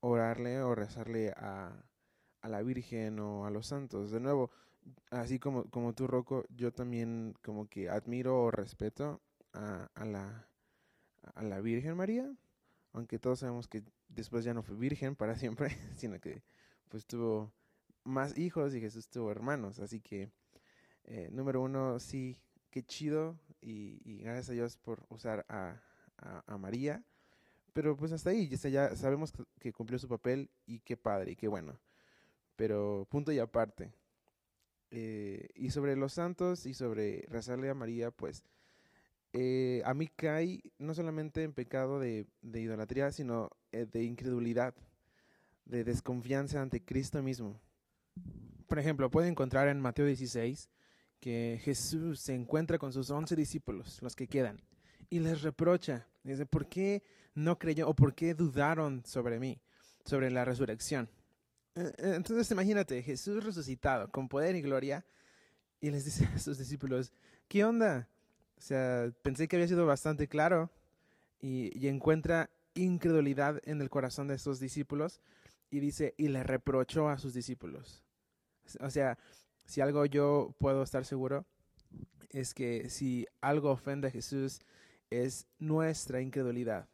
orarle 0.00 0.62
o 0.62 0.74
rezarle 0.74 1.30
a, 1.36 1.84
a 2.40 2.48
la 2.48 2.62
Virgen 2.62 3.20
o 3.20 3.46
a 3.46 3.50
los 3.50 3.66
santos. 3.66 4.10
De 4.10 4.20
nuevo, 4.20 4.50
así 5.10 5.38
como, 5.38 5.64
como 5.70 5.94
tú, 5.94 6.06
Rocco, 6.06 6.44
yo 6.50 6.72
también 6.72 7.34
como 7.42 7.68
que 7.68 7.88
admiro 7.88 8.42
o 8.42 8.50
respeto 8.50 9.20
a, 9.52 9.90
a, 9.94 10.04
la, 10.04 10.48
a 11.34 11.42
la 11.42 11.60
Virgen 11.60 11.96
María, 11.96 12.32
aunque 12.92 13.18
todos 13.18 13.40
sabemos 13.40 13.68
que 13.68 13.82
después 14.10 14.44
ya 14.44 14.54
no 14.54 14.62
fue 14.62 14.76
virgen 14.76 15.16
para 15.16 15.34
siempre, 15.36 15.76
sino 15.96 16.20
que 16.20 16.42
pues 16.88 17.06
tuvo 17.06 17.52
más 18.04 18.36
hijos 18.36 18.74
y 18.74 18.80
Jesús 18.80 19.08
tuvo 19.08 19.30
hermanos. 19.30 19.78
Así 19.78 20.00
que, 20.00 20.30
eh, 21.04 21.28
número 21.32 21.60
uno, 21.60 21.98
sí, 21.98 22.36
qué 22.70 22.82
chido 22.82 23.38
y, 23.60 24.18
gracias 24.22 24.50
a 24.50 24.52
Dios 24.52 24.76
por 24.76 25.04
usar 25.08 25.46
a, 25.48 25.80
a, 26.46 26.58
María. 26.58 27.04
Pero 27.72 27.96
pues 27.96 28.12
hasta 28.12 28.30
ahí, 28.30 28.48
ya, 28.48 28.96
sabemos 28.96 29.32
que 29.60 29.72
cumplió 29.72 29.98
su 29.98 30.08
papel 30.08 30.50
y 30.66 30.80
qué 30.80 30.96
padre 30.96 31.32
y 31.32 31.36
qué 31.36 31.48
bueno. 31.48 31.78
Pero 32.56 33.06
punto 33.08 33.32
y 33.32 33.38
aparte. 33.38 33.92
Eh, 34.90 35.48
y 35.54 35.70
sobre 35.70 35.94
los 35.94 36.14
santos 36.14 36.66
y 36.66 36.74
sobre 36.74 37.24
rezarle 37.28 37.70
a 37.70 37.74
María, 37.74 38.10
pues 38.10 38.44
eh, 39.32 39.82
a 39.84 39.94
mí 39.94 40.08
cae 40.08 40.60
no 40.78 40.94
solamente 40.94 41.44
en 41.44 41.52
pecado 41.52 42.00
de, 42.00 42.26
de 42.42 42.60
idolatría, 42.60 43.12
sino 43.12 43.50
de 43.72 44.04
incredulidad, 44.04 44.74
de 45.64 45.84
desconfianza 45.84 46.60
ante 46.60 46.82
Cristo 46.82 47.22
mismo. 47.22 47.60
Por 48.66 48.78
ejemplo, 48.78 49.10
puede 49.10 49.28
encontrar 49.28 49.68
en 49.68 49.80
Mateo 49.80 50.06
16 50.06 50.70
que 51.20 51.60
Jesús 51.62 52.20
se 52.20 52.34
encuentra 52.34 52.78
con 52.78 52.92
sus 52.92 53.10
once 53.10 53.36
discípulos, 53.36 54.00
los 54.02 54.16
que 54.16 54.26
quedan, 54.26 54.60
y 55.10 55.20
les 55.20 55.42
reprocha. 55.42 56.06
Dice, 56.24 56.46
¿por 56.46 56.68
qué 56.68 57.02
no 57.34 57.58
creyó 57.58 57.88
o 57.88 57.94
por 57.94 58.14
qué 58.14 58.34
dudaron 58.34 59.02
sobre 59.04 59.38
mí, 59.38 59.60
sobre 60.04 60.30
la 60.30 60.44
resurrección? 60.44 61.08
Eh, 61.74 61.92
eh, 61.98 62.12
entonces 62.16 62.50
imagínate, 62.50 63.02
Jesús 63.02 63.44
resucitado 63.44 64.10
con 64.10 64.28
poder 64.28 64.56
y 64.56 64.62
gloria 64.62 65.04
y 65.80 65.90
les 65.90 66.04
dice 66.04 66.26
a 66.26 66.38
sus 66.38 66.58
discípulos, 66.58 67.12
¿qué 67.48 67.64
onda? 67.64 68.08
O 68.56 68.60
sea, 68.60 69.12
pensé 69.22 69.46
que 69.46 69.56
había 69.56 69.68
sido 69.68 69.86
bastante 69.86 70.26
claro 70.26 70.70
y, 71.40 71.76
y 71.78 71.88
encuentra 71.88 72.50
incredulidad 72.74 73.60
en 73.64 73.80
el 73.80 73.90
corazón 73.90 74.28
de 74.28 74.38
sus 74.38 74.60
discípulos 74.60 75.20
y 75.70 75.80
dice, 75.80 76.14
y 76.16 76.28
le 76.28 76.42
reprochó 76.42 77.08
a 77.08 77.18
sus 77.18 77.34
discípulos. 77.34 78.02
O 78.80 78.90
sea, 78.90 79.18
si 79.64 79.80
algo 79.80 80.04
yo 80.06 80.54
puedo 80.58 80.82
estar 80.82 81.04
seguro 81.04 81.46
es 82.30 82.54
que 82.54 82.88
si 82.90 83.26
algo 83.40 83.70
ofende 83.70 84.08
a 84.08 84.10
Jesús 84.10 84.60
es 85.10 85.46
nuestra 85.58 86.20
incredulidad, 86.20 86.88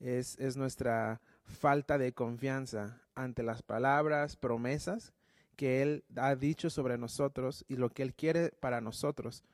es, 0.00 0.38
es 0.38 0.56
nuestra 0.56 1.20
falta 1.44 1.98
de 1.98 2.12
confianza 2.12 3.00
ante 3.14 3.42
las 3.42 3.62
palabras, 3.62 4.36
promesas 4.36 5.12
que 5.56 5.82
Él 5.82 6.04
ha 6.16 6.34
dicho 6.34 6.70
sobre 6.70 6.98
nosotros 6.98 7.64
y 7.68 7.76
lo 7.76 7.90
que 7.90 8.02
Él 8.02 8.14
quiere 8.14 8.50
para 8.50 8.80
nosotros. 8.80 9.44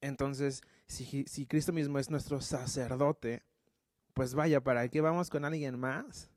Entonces, 0.00 0.62
si, 0.86 1.24
si 1.26 1.46
Cristo 1.46 1.72
mismo 1.72 1.98
es 1.98 2.10
nuestro 2.10 2.40
sacerdote, 2.40 3.42
pues 4.16 4.34
vaya, 4.34 4.62
¿para 4.62 4.88
qué 4.88 5.02
vamos 5.02 5.28
con 5.28 5.44
alguien 5.44 5.78
más? 5.78 6.30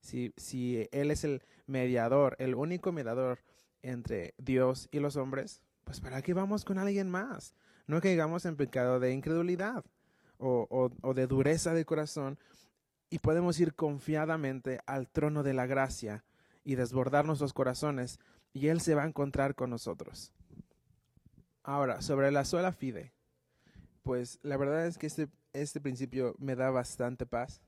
Si, 0.00 0.34
si 0.36 0.86
Él 0.92 1.10
es 1.10 1.24
el 1.24 1.42
mediador, 1.66 2.36
el 2.38 2.54
único 2.54 2.92
mediador 2.92 3.38
entre 3.80 4.34
Dios 4.36 4.86
y 4.92 5.00
los 5.00 5.16
hombres, 5.16 5.62
pues 5.84 5.98
¿para 5.98 6.20
qué 6.20 6.34
vamos 6.34 6.66
con 6.66 6.76
alguien 6.76 7.08
más? 7.08 7.54
No 7.86 8.02
caigamos 8.02 8.44
en 8.44 8.56
pecado 8.56 9.00
de 9.00 9.14
incredulidad 9.14 9.82
o, 10.36 10.66
o, 10.68 10.90
o 11.00 11.14
de 11.14 11.26
dureza 11.26 11.72
de 11.72 11.86
corazón 11.86 12.38
y 13.08 13.20
podemos 13.20 13.58
ir 13.60 13.74
confiadamente 13.74 14.80
al 14.84 15.08
trono 15.08 15.42
de 15.42 15.54
la 15.54 15.64
gracia 15.64 16.22
y 16.64 16.74
desbordar 16.74 17.24
nuestros 17.24 17.54
corazones 17.54 18.20
y 18.52 18.66
Él 18.66 18.82
se 18.82 18.94
va 18.94 19.04
a 19.04 19.08
encontrar 19.08 19.54
con 19.54 19.70
nosotros. 19.70 20.34
Ahora, 21.62 22.02
sobre 22.02 22.30
la 22.30 22.44
sola 22.44 22.72
fide, 22.72 23.14
pues 24.02 24.38
la 24.42 24.58
verdad 24.58 24.86
es 24.86 24.98
que 24.98 25.06
este, 25.06 25.28
este 25.62 25.80
principio 25.80 26.34
me 26.38 26.54
da 26.54 26.70
bastante 26.70 27.26
paz 27.26 27.60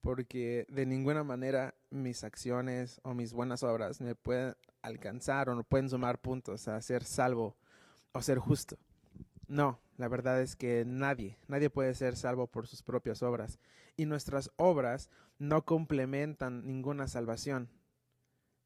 porque 0.00 0.66
de 0.68 0.84
ninguna 0.84 1.24
manera 1.24 1.74
mis 1.90 2.24
acciones 2.24 3.00
o 3.04 3.14
mis 3.14 3.32
buenas 3.32 3.62
obras 3.62 4.00
me 4.00 4.14
pueden 4.14 4.54
alcanzar 4.82 5.48
o 5.48 5.54
no 5.54 5.64
pueden 5.64 5.88
sumar 5.88 6.20
puntos 6.20 6.68
a 6.68 6.80
ser 6.82 7.04
salvo 7.04 7.56
o 8.12 8.20
ser 8.20 8.38
justo. 8.38 8.76
No, 9.48 9.80
la 9.96 10.08
verdad 10.08 10.40
es 10.42 10.56
que 10.56 10.84
nadie, 10.86 11.38
nadie 11.48 11.70
puede 11.70 11.94
ser 11.94 12.16
salvo 12.16 12.46
por 12.46 12.66
sus 12.66 12.82
propias 12.82 13.22
obras. 13.22 13.58
Y 13.96 14.06
nuestras 14.06 14.50
obras 14.56 15.08
no 15.38 15.64
complementan 15.64 16.66
ninguna 16.66 17.08
salvación. 17.08 17.70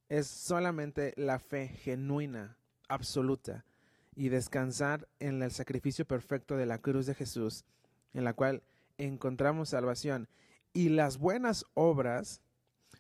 Es 0.09 0.27
solamente 0.27 1.13
la 1.17 1.39
fe 1.39 1.69
genuina, 1.69 2.59
absoluta, 2.89 3.65
y 4.17 4.31
descansar 4.31 5.09
en 5.21 5.43
el 5.43 5.53
sacrificio 5.53 6.05
perfecto 6.05 6.57
de 6.57 6.67
la 6.67 6.79
cruz 6.79 7.07
de 7.07 7.15
Jesús, 7.15 7.65
en 8.19 8.25
la 8.25 8.35
cual 8.35 8.63
encontramos 8.99 9.71
salvación. 9.71 10.29
Y 10.73 10.89
las 10.89 11.19
buenas 11.19 11.65
obras 11.75 12.43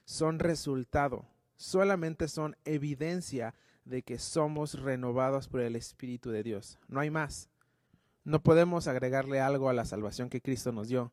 son 0.05 0.39
resultado, 0.39 1.27
solamente 1.57 2.29
son 2.29 2.57
evidencia 2.65 3.55
de 3.85 4.03
que 4.03 4.19
somos 4.19 4.81
renovados 4.81 5.49
por 5.49 5.61
el 5.61 5.75
Espíritu 5.75 6.31
de 6.31 6.45
Dios. 6.45 6.79
No 6.87 7.01
hay 7.01 7.11
más. 7.11 7.51
No 8.25 8.43
podemos 8.43 8.87
agregarle 8.87 9.41
algo 9.41 9.69
a 9.69 9.73
la 9.73 9.85
salvación 9.85 10.31
que 10.31 10.41
Cristo 10.41 10.71
nos 10.71 10.89
dio, 10.89 11.13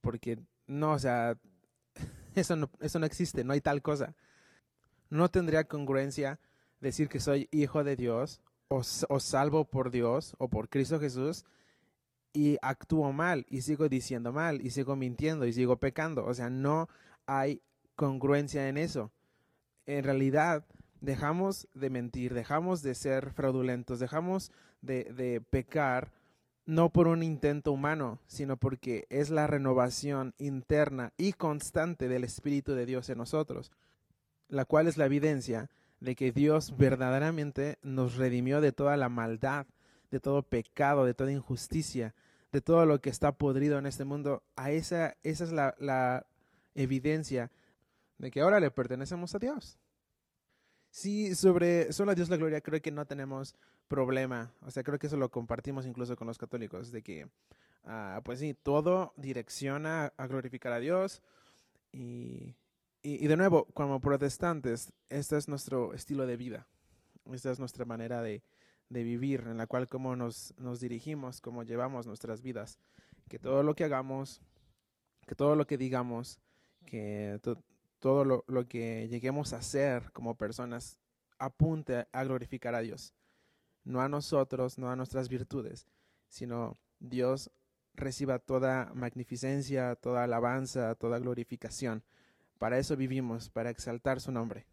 porque 0.00 0.38
no, 0.66 0.92
o 0.92 0.98
sea, 0.98 1.38
eso 2.34 2.56
no, 2.56 2.70
eso 2.80 2.98
no 2.98 3.06
existe, 3.06 3.42
no 3.42 3.54
hay 3.54 3.62
tal 3.62 3.80
cosa. 3.80 4.14
No 5.08 5.30
tendría 5.30 5.64
congruencia 5.64 6.40
decir 6.80 7.08
que 7.08 7.20
soy 7.20 7.48
hijo 7.52 7.84
de 7.84 7.96
Dios 7.96 8.42
o, 8.68 8.82
o 9.08 9.20
salvo 9.20 9.64
por 9.64 9.90
Dios 9.90 10.34
o 10.38 10.48
por 10.48 10.68
Cristo 10.68 11.00
Jesús 11.00 11.46
y 12.32 12.58
actúo 12.62 13.12
mal 13.12 13.46
y 13.48 13.62
sigo 13.62 13.88
diciendo 13.88 14.32
mal 14.32 14.60
y 14.60 14.70
sigo 14.70 14.96
mintiendo 14.96 15.46
y 15.46 15.52
sigo 15.52 15.76
pecando. 15.76 16.24
O 16.24 16.34
sea, 16.34 16.50
no 16.50 16.88
hay 17.26 17.62
congruencia 17.96 18.68
en 18.68 18.78
eso. 18.78 19.10
En 19.86 20.04
realidad, 20.04 20.64
dejamos 21.00 21.68
de 21.74 21.90
mentir, 21.90 22.34
dejamos 22.34 22.82
de 22.82 22.94
ser 22.94 23.30
fraudulentos, 23.32 23.98
dejamos 23.98 24.52
de, 24.82 25.04
de 25.04 25.40
pecar 25.40 26.12
no 26.66 26.90
por 26.90 27.08
un 27.08 27.22
intento 27.22 27.72
humano, 27.72 28.20
sino 28.26 28.56
porque 28.56 29.06
es 29.10 29.30
la 29.30 29.46
renovación 29.46 30.34
interna 30.38 31.12
y 31.16 31.32
constante 31.32 32.06
del 32.08 32.22
Espíritu 32.22 32.74
de 32.74 32.86
Dios 32.86 33.10
en 33.10 33.18
nosotros, 33.18 33.72
la 34.48 34.64
cual 34.64 34.86
es 34.86 34.96
la 34.96 35.06
evidencia 35.06 35.68
de 36.00 36.14
que 36.14 36.32
Dios 36.32 36.76
verdaderamente 36.76 37.78
nos 37.82 38.16
redimió 38.16 38.60
de 38.60 38.72
toda 38.72 38.96
la 38.96 39.08
maldad, 39.08 39.66
de 40.10 40.20
todo 40.20 40.42
pecado, 40.42 41.04
de 41.04 41.14
toda 41.14 41.32
injusticia, 41.32 42.14
de 42.52 42.60
todo 42.60 42.84
lo 42.86 43.00
que 43.00 43.10
está 43.10 43.32
podrido 43.32 43.78
en 43.78 43.86
este 43.86 44.04
mundo, 44.04 44.42
a 44.56 44.70
esa, 44.70 45.16
esa 45.22 45.44
es 45.44 45.52
la, 45.52 45.74
la 45.78 46.26
evidencia 46.74 47.50
de 48.18 48.30
que 48.30 48.40
ahora 48.40 48.60
le 48.60 48.70
pertenecemos 48.70 49.34
a 49.34 49.38
Dios. 49.38 49.78
Sí, 50.90 51.34
sobre 51.36 51.92
solo 51.92 52.10
a 52.10 52.14
Dios 52.14 52.28
la 52.28 52.36
gloria 52.36 52.60
creo 52.60 52.82
que 52.82 52.90
no 52.90 53.06
tenemos 53.06 53.54
problema. 53.88 54.52
O 54.62 54.70
sea, 54.70 54.82
creo 54.82 54.98
que 54.98 55.06
eso 55.06 55.16
lo 55.16 55.30
compartimos 55.30 55.86
incluso 55.86 56.16
con 56.16 56.26
los 56.26 56.38
católicos, 56.38 56.90
de 56.90 57.02
que, 57.02 57.28
ah, 57.84 58.20
pues 58.24 58.40
sí, 58.40 58.54
todo 58.54 59.12
direcciona 59.16 60.12
a 60.16 60.26
glorificar 60.26 60.72
a 60.72 60.80
Dios. 60.80 61.22
Y, 61.92 62.54
y, 63.02 63.26
de 63.26 63.36
nuevo, 63.36 63.66
como 63.74 64.00
protestantes, 64.00 64.92
este 65.08 65.36
es 65.36 65.48
nuestro 65.48 65.94
estilo 65.94 66.26
de 66.26 66.36
vida. 66.36 66.66
Esta 67.32 67.50
es 67.50 67.58
nuestra 67.58 67.84
manera 67.84 68.22
de, 68.22 68.42
de 68.90 69.04
vivir, 69.04 69.44
en 69.46 69.56
la 69.56 69.66
cual 69.66 69.88
como 69.88 70.16
nos, 70.16 70.52
nos 70.58 70.80
dirigimos, 70.80 71.40
cómo 71.40 71.62
llevamos 71.62 72.06
nuestras 72.06 72.42
vidas. 72.42 72.78
Que 73.28 73.38
todo 73.38 73.62
lo 73.62 73.74
que 73.74 73.84
hagamos, 73.84 74.42
que 75.26 75.34
todo 75.34 75.56
lo 75.56 75.66
que 75.66 75.78
digamos, 75.78 76.40
que 76.84 77.40
todo 78.00 78.24
lo, 78.24 78.44
lo, 78.48 78.66
que 78.66 79.08
lleguemos 79.08 79.52
a 79.52 79.58
hacer 79.58 80.10
como 80.12 80.36
personas 80.36 80.98
apunte 81.38 82.06
a 82.12 82.24
glorificar 82.24 82.74
a 82.74 82.80
Dios. 82.80 83.14
No 83.84 84.00
a 84.02 84.08
nosotros, 84.08 84.76
no 84.76 84.90
a 84.90 84.96
nuestras 84.96 85.28
virtudes, 85.28 85.86
sino 86.28 86.76
Dios 86.98 87.50
reciba 87.94 88.40
toda 88.40 88.92
magnificencia, 88.94 89.94
toda 89.94 90.24
alabanza, 90.24 90.96
toda 90.96 91.18
glorificación. 91.18 92.02
Para 92.58 92.78
eso 92.78 92.96
vivimos, 92.96 93.50
para 93.50 93.70
exaltar 93.70 94.20
su 94.20 94.32
nombre. 94.32 94.66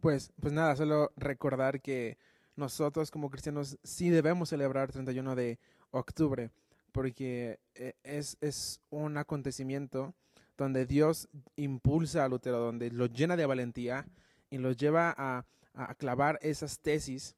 Pues, 0.00 0.32
pues 0.38 0.52
nada, 0.52 0.76
solo 0.76 1.12
recordar 1.16 1.80
que 1.80 2.18
nosotros 2.56 3.10
como 3.10 3.30
cristianos 3.30 3.78
sí 3.82 4.10
debemos 4.10 4.48
celebrar 4.48 4.92
31 4.92 5.34
de 5.34 5.58
octubre, 5.90 6.50
porque 6.92 7.58
eh, 7.74 7.94
es, 8.02 8.36
es 8.40 8.80
un 8.90 9.16
acontecimiento 9.16 10.14
donde 10.56 10.86
Dios 10.86 11.28
impulsa 11.56 12.24
a 12.24 12.28
Lutero, 12.28 12.60
donde 12.60 12.90
lo 12.90 13.06
llena 13.06 13.36
de 13.36 13.46
valentía 13.46 14.06
y 14.50 14.58
lo 14.58 14.72
lleva 14.72 15.14
a, 15.16 15.44
a 15.74 15.94
clavar 15.94 16.38
esas 16.42 16.78
tesis 16.78 17.34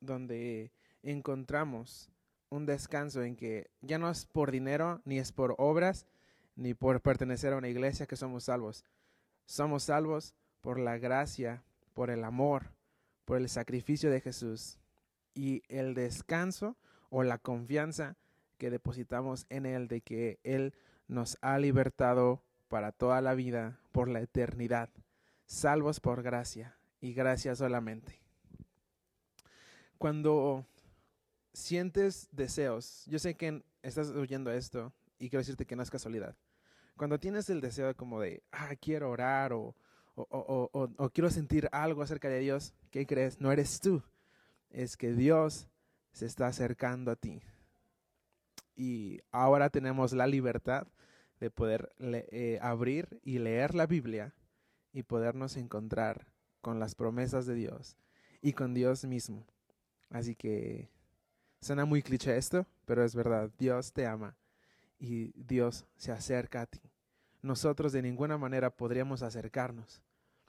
donde 0.00 0.72
encontramos 1.02 2.10
un 2.48 2.66
descanso 2.66 3.22
en 3.22 3.36
que 3.36 3.70
ya 3.80 3.98
no 3.98 4.10
es 4.10 4.26
por 4.26 4.50
dinero, 4.50 5.00
ni 5.04 5.18
es 5.18 5.32
por 5.32 5.54
obras, 5.58 6.06
ni 6.56 6.72
por 6.72 7.00
pertenecer 7.00 7.52
a 7.52 7.56
una 7.56 7.68
iglesia 7.68 8.06
que 8.06 8.16
somos 8.16 8.44
salvos. 8.44 8.84
Somos 9.44 9.84
salvos 9.84 10.34
por 10.60 10.78
la 10.78 10.98
gracia, 10.98 11.62
por 11.92 12.10
el 12.10 12.24
amor, 12.24 12.70
por 13.24 13.38
el 13.38 13.48
sacrificio 13.48 14.10
de 14.10 14.20
Jesús 14.20 14.78
y 15.34 15.62
el 15.68 15.94
descanso 15.94 16.76
o 17.10 17.22
la 17.22 17.38
confianza 17.38 18.16
que 18.58 18.70
depositamos 18.70 19.46
en 19.48 19.66
Él 19.66 19.88
de 19.88 20.00
que 20.00 20.38
Él 20.44 20.74
nos 21.08 21.38
ha 21.40 21.58
libertado 21.58 22.42
para 22.68 22.92
toda 22.92 23.20
la 23.20 23.34
vida, 23.34 23.78
por 23.92 24.08
la 24.08 24.20
eternidad, 24.20 24.90
salvos 25.46 26.00
por 26.00 26.22
gracia 26.22 26.76
y 27.00 27.12
gracia 27.14 27.54
solamente. 27.54 28.20
Cuando 29.98 30.66
sientes 31.52 32.28
deseos, 32.32 33.04
yo 33.06 33.18
sé 33.18 33.36
que 33.36 33.62
estás 33.82 34.10
oyendo 34.10 34.50
esto 34.50 34.92
y 35.18 35.28
quiero 35.28 35.40
decirte 35.40 35.66
que 35.66 35.76
no 35.76 35.82
es 35.82 35.90
casualidad. 35.90 36.36
Cuando 36.96 37.18
tienes 37.18 37.50
el 37.50 37.60
deseo 37.60 37.94
como 37.96 38.20
de, 38.20 38.42
ah, 38.52 38.74
quiero 38.80 39.10
orar 39.10 39.52
o, 39.52 39.74
o, 40.16 40.70
o, 40.72 40.90
o, 40.96 41.10
quiero 41.10 41.30
sentir 41.30 41.68
algo 41.72 42.02
acerca 42.02 42.28
de 42.28 42.40
Dios, 42.40 42.74
¿qué 42.90 43.06
crees? 43.06 43.40
No 43.40 43.50
eres 43.50 43.80
tú, 43.80 44.02
es 44.70 44.96
que 44.96 45.12
Dios 45.12 45.68
se 46.12 46.26
está 46.26 46.46
acercando 46.46 47.10
a 47.10 47.16
ti. 47.16 47.42
Y 48.76 49.20
ahora 49.30 49.70
tenemos 49.70 50.12
la 50.12 50.26
libertad 50.26 50.86
de 51.40 51.50
poder 51.50 51.92
eh, 51.98 52.58
abrir 52.62 53.20
y 53.22 53.38
leer 53.38 53.74
la 53.74 53.86
Biblia 53.86 54.34
y 54.92 55.02
podernos 55.02 55.56
encontrar 55.56 56.26
con 56.60 56.78
las 56.78 56.94
promesas 56.94 57.46
de 57.46 57.54
Dios 57.54 57.96
y 58.40 58.52
con 58.52 58.74
Dios 58.74 59.04
mismo. 59.04 59.46
Así 60.10 60.34
que 60.36 60.88
suena 61.60 61.84
muy 61.84 62.02
cliché 62.02 62.36
esto, 62.36 62.66
pero 62.84 63.04
es 63.04 63.14
verdad, 63.14 63.50
Dios 63.58 63.92
te 63.92 64.06
ama 64.06 64.36
y 64.98 65.32
Dios 65.34 65.86
se 65.96 66.12
acerca 66.12 66.62
a 66.62 66.66
ti 66.66 66.93
nosotros 67.44 67.92
de 67.92 68.00
ninguna 68.00 68.38
manera 68.38 68.70
podríamos 68.70 69.22
acercarnos. 69.22 70.02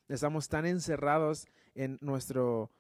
Estamos 0.07 0.47
tan 0.47 0.65
encerrados 0.65 1.45
en 1.75 1.97
nuestro, 1.99 2.71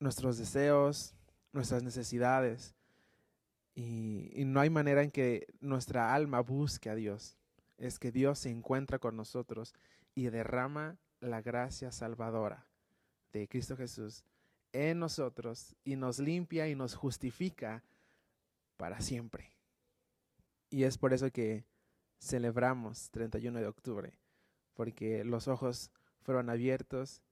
nuestros 0.00 0.38
deseos, 0.38 1.14
nuestras 1.52 1.82
necesidades, 1.82 2.74
y, 3.74 4.30
y, 4.34 4.44
no 4.44 4.58
hay 4.58 4.70
manera 4.70 5.04
en 5.04 5.10
que 5.12 5.46
nuestra 5.60 6.12
alma 6.12 6.40
busque 6.40 6.90
a 6.90 6.96
Dios. 6.96 7.36
Es 7.76 8.00
que 8.00 8.10
Dios 8.10 8.40
se 8.40 8.50
encuentra 8.50 8.98
con 8.98 9.16
nosotros 9.16 9.74
y 10.16 10.30
derrama 10.30 10.96
la 11.20 11.42
gracia 11.42 11.92
salvadora 11.92 12.66
de 13.32 13.46
Cristo 13.46 13.76
Jesús 13.76 14.24
en 14.72 14.98
nosotros 14.98 15.76
y 15.84 15.94
nos 15.94 16.18
limpia 16.18 16.68
y 16.68 16.74
nos 16.74 16.94
justifica 16.94 17.84
para 18.76 19.00
siempre. 19.00 19.52
Y 20.70 20.84
es 20.84 20.98
por 20.98 21.12
eso 21.12 21.30
que 21.30 21.64
celebramos 22.18 23.10
31 23.10 23.60
de 23.60 23.66
octubre, 23.66 24.18
porque 24.74 25.24
los 25.24 25.48
ojos 25.48 25.90
fueron 26.22 26.50
abiertos 26.50 27.22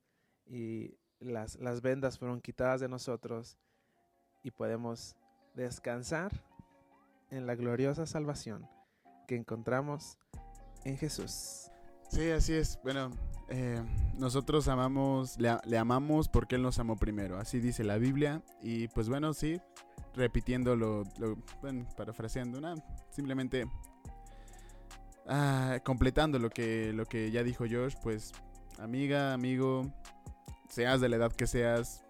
y 0.46 0.96
las, 1.20 1.56
las 1.56 1.82
vendas 1.82 2.18
fueron 2.18 2.40
quitadas 2.40 2.80
de 2.80 2.88
nosotros 2.88 3.56
y 4.42 4.50
podemos 4.50 5.16
descansar 5.54 6.32
en 7.30 7.46
la 7.46 7.54
gloriosa 7.54 8.06
salvación 8.06 8.68
que 9.26 9.36
encontramos 9.36 10.18
en 10.84 10.96
Jesús. 10.96 11.70
Sí, 12.08 12.30
así 12.30 12.54
es. 12.54 12.78
Bueno, 12.84 13.10
eh, 13.48 13.82
nosotros 14.16 14.68
amamos, 14.68 15.38
le, 15.38 15.56
le, 15.64 15.78
amamos 15.78 16.28
porque 16.28 16.54
Él 16.54 16.62
nos 16.62 16.78
amó 16.78 16.96
primero. 16.96 17.38
Así 17.38 17.58
dice 17.58 17.82
la 17.82 17.98
Biblia. 17.98 18.42
Y 18.62 18.86
pues 18.88 19.08
bueno, 19.08 19.34
sí, 19.34 19.60
repitiendo 20.14 20.76
lo, 20.76 21.02
lo 21.18 21.36
bueno, 21.60 21.86
parafraseando, 21.96 22.60
simplemente 23.10 23.66
Ah, 25.28 25.80
completando 25.84 26.38
lo 26.38 26.50
que, 26.50 26.92
lo 26.92 27.04
que 27.06 27.30
ya 27.30 27.42
dijo 27.42 27.64
Josh, 27.68 27.94
pues 28.02 28.32
amiga, 28.78 29.32
amigo, 29.32 29.82
seas 30.68 31.00
de 31.00 31.08
la 31.08 31.16
edad 31.16 31.32
que 31.32 31.46
seas, 31.46 32.04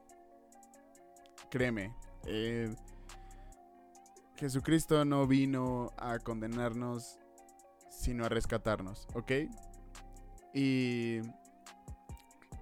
créeme, 1.50 1.94
eh, 2.26 2.74
Jesucristo 4.36 5.04
no 5.06 5.26
vino 5.26 5.92
a 5.96 6.18
condenarnos, 6.18 7.18
sino 7.90 8.26
a 8.26 8.28
rescatarnos, 8.28 9.06
¿ok? 9.14 9.32
Y 10.52 11.20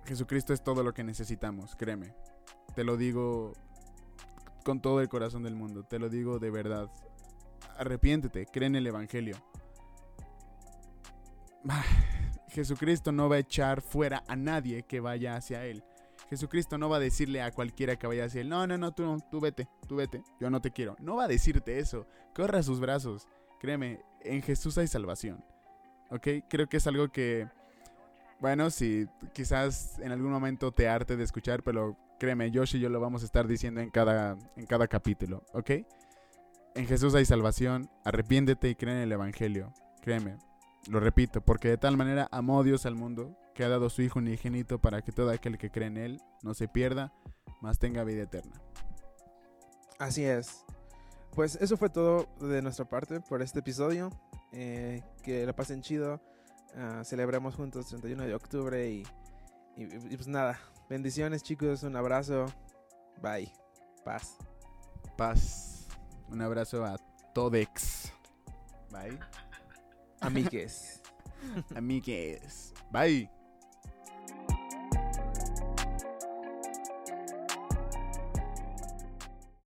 Jesucristo 0.04 0.52
es 0.52 0.62
todo 0.62 0.84
lo 0.84 0.94
que 0.94 1.02
necesitamos, 1.02 1.74
créeme. 1.74 2.14
Te 2.76 2.84
lo 2.84 2.96
digo 2.96 3.54
con 4.64 4.80
todo 4.80 5.00
el 5.00 5.08
corazón 5.08 5.42
del 5.42 5.56
mundo, 5.56 5.84
te 5.84 5.98
lo 5.98 6.08
digo 6.08 6.38
de 6.38 6.50
verdad. 6.50 6.90
Arrepiéntete, 7.76 8.46
cree 8.46 8.68
en 8.68 8.76
el 8.76 8.86
Evangelio. 8.86 9.36
Jesucristo 12.48 13.12
no 13.12 13.28
va 13.28 13.36
a 13.36 13.40
echar 13.40 13.80
fuera 13.80 14.22
a 14.28 14.36
nadie 14.36 14.84
que 14.84 15.00
vaya 15.00 15.36
hacia 15.36 15.64
Él. 15.64 15.82
Jesucristo 16.30 16.78
no 16.78 16.88
va 16.88 16.96
a 16.96 17.00
decirle 17.00 17.42
a 17.42 17.50
cualquiera 17.50 17.96
que 17.96 18.06
vaya 18.06 18.24
hacia 18.24 18.40
Él, 18.40 18.48
no, 18.48 18.66
no, 18.66 18.78
no, 18.78 18.92
tú, 18.92 19.22
tú 19.30 19.40
vete, 19.40 19.68
tú 19.88 19.96
vete, 19.96 20.22
yo 20.40 20.50
no 20.50 20.60
te 20.60 20.70
quiero. 20.70 20.96
No 21.00 21.16
va 21.16 21.24
a 21.24 21.28
decirte 21.28 21.78
eso. 21.78 22.06
Corra 22.34 22.62
sus 22.62 22.80
brazos. 22.80 23.28
Créeme, 23.60 24.00
en 24.22 24.42
Jesús 24.42 24.78
hay 24.78 24.86
salvación. 24.86 25.44
¿Ok? 26.10 26.28
Creo 26.48 26.68
que 26.68 26.76
es 26.76 26.86
algo 26.86 27.08
que, 27.08 27.48
bueno, 28.40 28.70
si 28.70 29.06
quizás 29.32 29.98
en 29.98 30.12
algún 30.12 30.30
momento 30.30 30.72
te 30.72 30.88
arte 30.88 31.16
de 31.16 31.24
escuchar, 31.24 31.62
pero 31.62 31.96
créeme, 32.18 32.50
Josh 32.54 32.76
y 32.76 32.80
yo 32.80 32.88
lo 32.88 33.00
vamos 33.00 33.22
a 33.22 33.26
estar 33.26 33.46
diciendo 33.46 33.80
en 33.80 33.90
cada, 33.90 34.36
en 34.56 34.66
cada 34.66 34.86
capítulo. 34.86 35.42
¿Ok? 35.52 35.70
En 36.74 36.86
Jesús 36.86 37.14
hay 37.14 37.24
salvación. 37.24 37.90
Arrepiéntete 38.04 38.70
y 38.70 38.74
cree 38.74 38.94
en 38.94 39.02
el 39.02 39.12
Evangelio. 39.12 39.72
Créeme, 40.02 40.36
lo 40.88 41.00
repito, 41.00 41.40
porque 41.40 41.68
de 41.68 41.78
tal 41.78 41.96
manera 41.96 42.28
amó 42.30 42.62
Dios 42.62 42.86
al 42.86 42.94
mundo, 42.94 43.36
que 43.54 43.64
ha 43.64 43.68
dado 43.68 43.90
su 43.90 44.02
Hijo 44.02 44.18
unigénito 44.18 44.80
para 44.80 45.02
que 45.02 45.12
todo 45.12 45.30
aquel 45.30 45.58
que 45.58 45.70
cree 45.70 45.88
en 45.88 45.96
Él 45.96 46.20
no 46.42 46.54
se 46.54 46.68
pierda, 46.68 47.12
mas 47.60 47.78
tenga 47.78 48.04
vida 48.04 48.22
eterna. 48.22 48.60
Así 49.98 50.24
es. 50.24 50.64
Pues 51.34 51.56
eso 51.56 51.76
fue 51.76 51.88
todo 51.88 52.28
de 52.40 52.62
nuestra 52.62 52.84
parte 52.84 53.20
por 53.20 53.42
este 53.42 53.60
episodio. 53.60 54.10
Eh, 54.52 55.02
que 55.22 55.44
la 55.44 55.54
pasen 55.54 55.82
chido. 55.82 56.20
Uh, 56.76 57.04
celebremos 57.04 57.54
juntos 57.54 57.86
31 57.86 58.24
de 58.24 58.34
octubre 58.34 58.88
y, 58.88 59.04
y, 59.76 59.84
y 59.84 60.16
pues 60.16 60.26
nada. 60.26 60.58
Bendiciones 60.88 61.42
chicos, 61.42 61.82
un 61.82 61.96
abrazo. 61.96 62.46
Bye. 63.22 63.52
Paz. 64.04 64.36
Paz. 65.16 65.86
Un 66.28 66.42
abrazo 66.42 66.84
a 66.84 66.98
Todex. 67.32 68.12
Bye. 68.90 69.18
Amigues. 70.24 71.00
Amigues. 71.76 72.72
Bye. 72.90 73.28